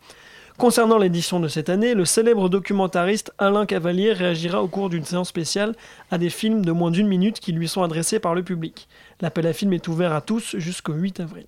Concernant 0.61 0.99
l'édition 0.99 1.41
de 1.41 1.49
cette 1.49 1.71
année, 1.71 1.95
le 1.95 2.05
célèbre 2.05 2.51
documentariste 2.51 3.33
Alain 3.39 3.65
Cavalier 3.65 4.13
réagira 4.13 4.63
au 4.63 4.69
cours 4.69 4.91
d'une 4.91 5.07
séance 5.07 5.31
spéciale 5.31 5.75
à 6.11 6.19
des 6.19 6.29
films 6.29 6.67
de 6.67 6.71
moins 6.71 6.91
d'une 6.91 7.09
minute 7.09 7.41
qui 7.41 7.53
lui 7.53 7.67
sont 7.67 7.83
adressés 7.83 8.21
par 8.21 8.35
le 8.35 8.43
public. 8.43 8.87
L'appel 9.23 9.47
à 9.47 9.55
film 9.55 9.73
est 9.73 9.89
ouvert 9.89 10.13
à 10.13 10.21
tous 10.21 10.57
jusqu'au 10.59 10.93
8 10.93 11.21
avril. 11.21 11.47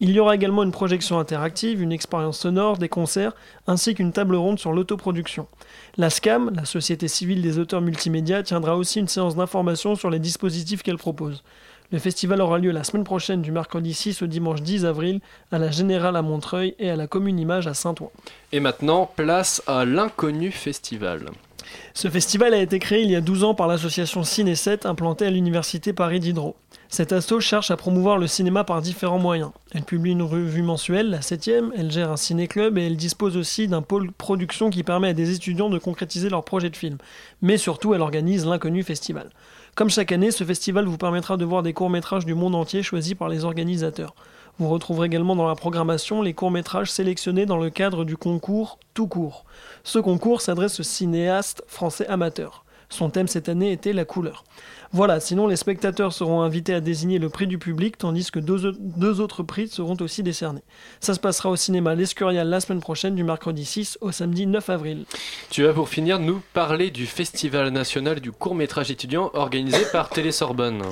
Il 0.00 0.10
y 0.10 0.18
aura 0.18 0.34
également 0.34 0.64
une 0.64 0.72
projection 0.72 1.20
interactive, 1.20 1.80
une 1.80 1.92
expérience 1.92 2.40
sonore, 2.40 2.78
des 2.78 2.88
concerts, 2.88 3.36
ainsi 3.68 3.94
qu'une 3.94 4.10
table 4.10 4.34
ronde 4.34 4.58
sur 4.58 4.72
l'autoproduction. 4.72 5.46
La 5.96 6.10
SCAM, 6.10 6.50
la 6.52 6.64
Société 6.64 7.06
civile 7.06 7.42
des 7.42 7.60
auteurs 7.60 7.80
multimédia, 7.80 8.42
tiendra 8.42 8.76
aussi 8.76 8.98
une 8.98 9.06
séance 9.06 9.36
d'information 9.36 9.94
sur 9.94 10.10
les 10.10 10.18
dispositifs 10.18 10.82
qu'elle 10.82 10.98
propose. 10.98 11.44
Le 11.90 11.98
festival 11.98 12.42
aura 12.42 12.58
lieu 12.58 12.70
la 12.70 12.84
semaine 12.84 13.04
prochaine 13.04 13.40
du 13.40 13.50
mercredi 13.50 13.94
6 13.94 14.20
au 14.20 14.26
dimanche 14.26 14.60
10 14.60 14.84
avril 14.84 15.20
à 15.50 15.58
la 15.58 15.70
Générale 15.70 16.16
à 16.16 16.22
Montreuil 16.22 16.74
et 16.78 16.90
à 16.90 16.96
la 16.96 17.06
Commune 17.06 17.38
Image 17.38 17.66
à 17.66 17.72
Saint-Ouen. 17.72 18.10
Et 18.52 18.60
maintenant, 18.60 19.10
place 19.16 19.62
à 19.66 19.86
l'Inconnu 19.86 20.50
Festival. 20.50 21.30
Ce 21.94 22.08
festival 22.08 22.52
a 22.52 22.58
été 22.58 22.78
créé 22.78 23.02
il 23.02 23.10
y 23.10 23.16
a 23.16 23.22
12 23.22 23.44
ans 23.44 23.54
par 23.54 23.68
l'association 23.68 24.22
Ciné 24.22 24.54
7 24.54 24.84
implantée 24.84 25.26
à 25.26 25.30
l'université 25.30 25.94
Paris 25.94 26.20
Diderot. 26.20 26.56
Cette 26.90 27.12
asso 27.12 27.40
cherche 27.40 27.70
à 27.70 27.76
promouvoir 27.76 28.18
le 28.18 28.26
cinéma 28.26 28.64
par 28.64 28.82
différents 28.82 29.18
moyens. 29.18 29.50
Elle 29.72 29.82
publie 29.82 30.12
une 30.12 30.22
revue 30.22 30.62
mensuelle, 30.62 31.08
la 31.08 31.20
7ème, 31.20 31.70
elle 31.76 31.90
gère 31.90 32.10
un 32.10 32.16
ciné-club 32.16 32.76
et 32.76 32.86
elle 32.86 32.96
dispose 32.96 33.36
aussi 33.36 33.66
d'un 33.66 33.82
pôle 33.82 34.12
production 34.12 34.68
qui 34.68 34.82
permet 34.82 35.08
à 35.08 35.12
des 35.14 35.34
étudiants 35.34 35.70
de 35.70 35.78
concrétiser 35.78 36.28
leurs 36.28 36.44
projets 36.44 36.70
de 36.70 36.76
film. 36.76 36.98
Mais 37.40 37.56
surtout, 37.56 37.94
elle 37.94 38.02
organise 38.02 38.46
l'Inconnu 38.46 38.82
Festival. 38.82 39.30
Comme 39.78 39.90
chaque 39.90 40.10
année, 40.10 40.32
ce 40.32 40.42
festival 40.42 40.86
vous 40.86 40.98
permettra 40.98 41.36
de 41.36 41.44
voir 41.44 41.62
des 41.62 41.72
courts-métrages 41.72 42.26
du 42.26 42.34
monde 42.34 42.56
entier 42.56 42.82
choisis 42.82 43.14
par 43.14 43.28
les 43.28 43.44
organisateurs. 43.44 44.16
Vous 44.58 44.68
retrouverez 44.68 45.06
également 45.06 45.36
dans 45.36 45.46
la 45.46 45.54
programmation 45.54 46.20
les 46.20 46.34
courts-métrages 46.34 46.90
sélectionnés 46.90 47.46
dans 47.46 47.58
le 47.58 47.70
cadre 47.70 48.04
du 48.04 48.16
concours 48.16 48.80
Tout 48.92 49.06
court. 49.06 49.44
Ce 49.84 50.00
concours 50.00 50.40
s'adresse 50.40 50.80
aux 50.80 50.82
cinéastes 50.82 51.62
français 51.68 52.08
amateurs. 52.08 52.64
Son 52.88 53.08
thème 53.08 53.28
cette 53.28 53.48
année 53.48 53.70
était 53.70 53.92
la 53.92 54.04
couleur. 54.04 54.42
Voilà, 54.92 55.20
sinon 55.20 55.46
les 55.46 55.56
spectateurs 55.56 56.14
seront 56.14 56.40
invités 56.40 56.72
à 56.72 56.80
désigner 56.80 57.18
le 57.18 57.28
prix 57.28 57.46
du 57.46 57.58
public, 57.58 57.98
tandis 57.98 58.30
que 58.30 58.38
deux, 58.38 58.72
deux 58.78 59.20
autres 59.20 59.42
prix 59.42 59.68
seront 59.68 59.96
aussi 60.00 60.22
décernés. 60.22 60.62
Ça 61.00 61.12
se 61.12 61.20
passera 61.20 61.50
au 61.50 61.56
cinéma 61.56 61.94
L'Escurial 61.94 62.48
la 62.48 62.60
semaine 62.60 62.80
prochaine, 62.80 63.14
du 63.14 63.22
mercredi 63.22 63.66
6 63.66 63.98
au 64.00 64.12
samedi 64.12 64.46
9 64.46 64.70
avril. 64.70 65.04
Tu 65.50 65.62
vas 65.64 65.74
pour 65.74 65.90
finir 65.90 66.18
nous 66.18 66.40
parler 66.54 66.90
du 66.90 67.04
Festival 67.06 67.68
national 67.70 68.20
du 68.20 68.32
court 68.32 68.54
métrage 68.54 68.90
étudiant 68.90 69.30
organisé 69.34 69.78
par 69.92 70.08
Télé 70.08 70.32
Sorbonne. 70.32 70.82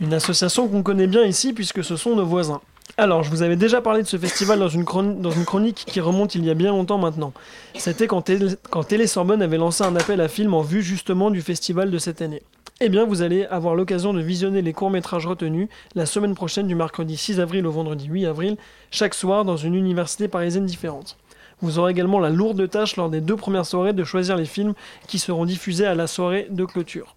Une 0.00 0.14
association 0.14 0.68
qu'on 0.68 0.84
connaît 0.84 1.08
bien 1.08 1.24
ici 1.24 1.52
puisque 1.52 1.82
ce 1.82 1.96
sont 1.96 2.14
nos 2.14 2.24
voisins. 2.26 2.60
Alors, 2.96 3.22
je 3.22 3.30
vous 3.30 3.42
avais 3.42 3.56
déjà 3.56 3.80
parlé 3.80 4.02
de 4.02 4.06
ce 4.08 4.16
festival 4.16 4.58
dans 4.60 4.68
une, 4.68 4.84
chroni- 4.84 5.20
dans 5.20 5.30
une 5.30 5.44
chronique 5.44 5.84
qui 5.86 6.00
remonte 6.00 6.34
il 6.36 6.44
y 6.44 6.50
a 6.50 6.54
bien 6.54 6.70
longtemps 6.70 6.98
maintenant. 6.98 7.32
C'était 7.76 8.06
quand, 8.06 8.22
Télé- 8.22 8.54
quand 8.70 8.82
Télé 8.84 9.06
Sorbonne 9.06 9.42
avait 9.42 9.58
lancé 9.58 9.84
un 9.84 9.94
appel 9.96 10.20
à 10.20 10.28
films 10.28 10.54
en 10.54 10.62
vue 10.62 10.82
justement 10.82 11.30
du 11.30 11.42
festival 11.42 11.90
de 11.90 11.98
cette 11.98 12.22
année. 12.22 12.42
Eh 12.80 12.90
bien, 12.90 13.04
vous 13.04 13.22
allez 13.22 13.44
avoir 13.46 13.74
l'occasion 13.74 14.14
de 14.14 14.20
visionner 14.20 14.62
les 14.62 14.72
courts-métrages 14.72 15.26
retenus 15.26 15.66
la 15.96 16.06
semaine 16.06 16.36
prochaine 16.36 16.68
du 16.68 16.76
mercredi 16.76 17.16
6 17.16 17.40
avril 17.40 17.66
au 17.66 17.72
vendredi 17.72 18.06
8 18.06 18.26
avril, 18.26 18.56
chaque 18.92 19.14
soir 19.14 19.44
dans 19.44 19.56
une 19.56 19.74
université 19.74 20.28
parisienne 20.28 20.64
différente. 20.64 21.16
Vous 21.60 21.80
aurez 21.80 21.90
également 21.90 22.20
la 22.20 22.30
lourde 22.30 22.70
tâche 22.70 22.94
lors 22.94 23.10
des 23.10 23.20
deux 23.20 23.34
premières 23.34 23.66
soirées 23.66 23.94
de 23.94 24.04
choisir 24.04 24.36
les 24.36 24.44
films 24.44 24.74
qui 25.08 25.18
seront 25.18 25.44
diffusés 25.44 25.86
à 25.86 25.96
la 25.96 26.06
soirée 26.06 26.46
de 26.50 26.64
clôture. 26.64 27.16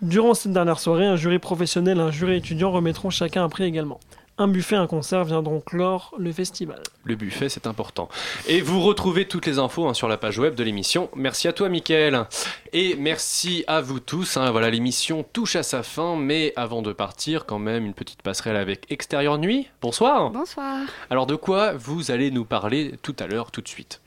Durant 0.00 0.32
cette 0.32 0.52
dernière 0.52 0.78
soirée, 0.78 1.04
un 1.04 1.16
jury 1.16 1.40
professionnel 1.40 1.98
et 1.98 2.00
un 2.00 2.10
jury 2.10 2.36
étudiant 2.36 2.70
remettront 2.70 3.10
chacun 3.10 3.44
un 3.44 3.50
prix 3.50 3.64
également. 3.64 4.00
Un 4.38 4.48
buffet 4.48 4.76
et 4.76 4.78
un 4.78 4.86
concert 4.86 5.24
viendront 5.24 5.60
clore 5.60 6.14
le 6.18 6.30
festival. 6.30 6.82
Le 7.04 7.14
buffet, 7.16 7.48
c'est 7.48 7.66
important. 7.66 8.10
Et 8.46 8.60
vous 8.60 8.82
retrouvez 8.82 9.26
toutes 9.26 9.46
les 9.46 9.58
infos 9.58 9.88
hein, 9.88 9.94
sur 9.94 10.08
la 10.08 10.18
page 10.18 10.38
web 10.38 10.54
de 10.54 10.62
l'émission. 10.62 11.08
Merci 11.16 11.48
à 11.48 11.54
toi, 11.54 11.70
Mickaël. 11.70 12.26
Et 12.74 12.96
merci 12.96 13.64
à 13.66 13.80
vous 13.80 13.98
tous. 13.98 14.36
hein. 14.36 14.50
Voilà, 14.50 14.68
l'émission 14.68 15.24
touche 15.32 15.56
à 15.56 15.62
sa 15.62 15.82
fin. 15.82 16.16
Mais 16.16 16.52
avant 16.54 16.82
de 16.82 16.92
partir, 16.92 17.46
quand 17.46 17.58
même, 17.58 17.86
une 17.86 17.94
petite 17.94 18.20
passerelle 18.20 18.56
avec 18.56 18.84
Extérieur 18.92 19.38
Nuit. 19.38 19.68
Bonsoir. 19.80 20.30
Bonsoir. 20.30 20.80
Alors, 21.08 21.26
de 21.26 21.34
quoi 21.34 21.72
vous 21.72 22.10
allez 22.10 22.30
nous 22.30 22.44
parler 22.44 22.92
tout 23.02 23.16
à 23.18 23.26
l'heure, 23.26 23.50
tout 23.50 23.62
de 23.62 23.68
suite? 23.68 24.02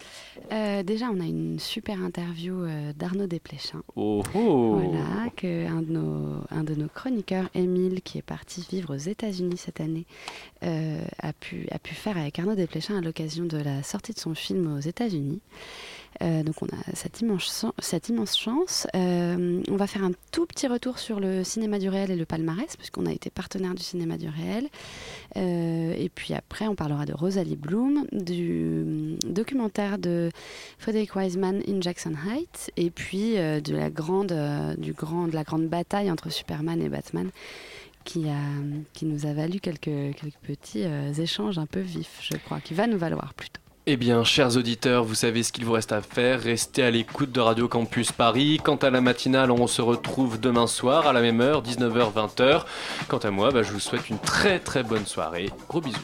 Euh, 0.52 0.84
déjà, 0.84 1.10
on 1.12 1.20
a 1.20 1.26
une 1.26 1.60
super 1.60 2.02
interview 2.02 2.64
euh, 2.64 2.94
d'Arnaud 2.94 3.28
Desplechin. 3.28 3.82
Oh, 3.96 4.24
oh. 4.36 4.80
Voilà, 4.82 5.30
que 5.36 5.68
un 5.68 5.82
de, 5.82 5.92
nos, 5.92 6.44
un 6.50 6.64
de 6.64 6.76
nos 6.76 6.88
chroniqueurs, 6.88 7.50
Émile, 7.54 8.02
qui 8.02 8.18
est 8.18 8.24
parti 8.24 8.66
vivre 8.70 8.96
aux 8.96 8.98
États-Unis 8.98 9.58
cette 9.58 9.82
année, 9.82 10.06
euh, 10.64 11.02
a, 11.20 11.34
pu, 11.34 11.68
a 11.72 11.80
pu 11.80 11.94
faire 11.94 12.18
avec 12.18 12.40
Arnaud 12.40 12.56
Desplechin 12.56 12.98
à 12.98 13.02
l'occasion 13.02 13.46
de 13.46 13.58
la 13.58 13.84
sortie 13.84 14.14
de 14.14 14.20
son 14.20 14.36
film 14.36 14.76
aux 14.78 14.82
États-Unis. 14.82 15.42
Euh, 16.22 16.44
donc 16.44 16.56
on 16.62 16.68
a 16.68 16.96
cette 16.96 17.22
immense, 17.22 18.38
chance. 18.38 18.88
Euh, 18.96 19.62
on 19.70 19.76
va 19.76 19.88
faire 19.88 20.04
un 20.04 20.12
tout 20.32 20.46
petit 20.46 20.68
retour 20.68 21.00
sur 21.00 21.20
le 21.20 21.44
cinéma 21.44 21.80
du 21.80 21.90
réel 21.90 22.12
et 22.12 22.16
le 22.16 22.26
palmarès, 22.26 22.76
puisqu'on 22.76 23.06
a 23.06 23.12
été 23.12 23.30
partenaire 23.30 23.74
du 23.74 23.84
cinéma 23.84 24.18
du 24.18 24.28
réel. 24.28 24.68
Euh, 25.38 25.94
et 25.98 26.10
puis 26.10 26.34
après, 26.34 26.68
on 26.68 26.76
parlera 26.76 27.06
de 27.06 27.14
Rosalie 27.14 27.56
Bloom, 27.56 28.06
du 28.12 29.18
documentaire 29.26 29.98
de 29.98 30.30
Frederick 30.78 31.16
Wiseman 31.16 31.62
in 31.68 31.82
Jackson 31.82 32.14
Heights, 32.14 32.72
et 32.78 32.90
puis 32.90 33.36
de, 33.36 33.76
la 33.76 33.90
grande, 33.90 34.34
du 34.78 34.94
grand, 34.94 35.28
de 35.28 35.34
la 35.34 35.44
grande 35.44 35.68
bataille 35.68 36.12
entre 36.12 36.30
Superman 36.30 36.82
et 36.82 36.90
Batman. 36.90 37.30
Qui, 38.06 38.26
nous 39.04 39.28
a 39.28 39.34
valu 39.34 39.60
quelques, 39.60 39.92
petits 40.42 40.84
échanges 41.20 41.60
un 41.60 41.68
peu 41.68 41.80
vifs, 41.80 42.18
je 42.24 42.38
crois, 42.38 42.60
qui 42.60 42.74
va 42.74 42.88
nous 42.88 42.98
valoir 42.98 43.36
plutôt. 43.36 43.62
Eh 43.92 43.98
bien, 43.98 44.24
chers 44.24 44.56
auditeurs, 44.56 45.04
vous 45.04 45.16
savez 45.16 45.42
ce 45.42 45.52
qu'il 45.52 45.66
vous 45.66 45.72
reste 45.72 45.92
à 45.94 46.04
faire. 46.04 46.40
Restez 46.42 46.84
à 46.84 46.92
l'écoute 46.92 47.32
de 47.32 47.40
Radio 47.40 47.68
Campus 47.68 48.12
Paris. 48.12 48.60
Quant 48.64 48.76
à 48.76 48.92
la 48.92 49.02
matinale, 49.02 49.50
on 49.50 49.66
se 49.66 49.82
retrouve 49.82 50.40
demain 50.40 50.68
soir 50.68 51.08
à 51.08 51.12
la 51.12 51.22
même 51.22 51.42
heure, 51.42 51.64
19h-20h. 51.64 52.66
Quant 53.08 53.18
à 53.18 53.32
moi, 53.32 53.50
bah, 53.50 53.64
je 53.64 53.72
vous 53.72 53.80
souhaite 53.80 54.12
une 54.12 54.20
très 54.20 54.60
très 54.60 54.84
bonne 54.84 55.08
soirée. 55.08 55.50
Gros 55.68 55.82
bisous. 55.82 55.98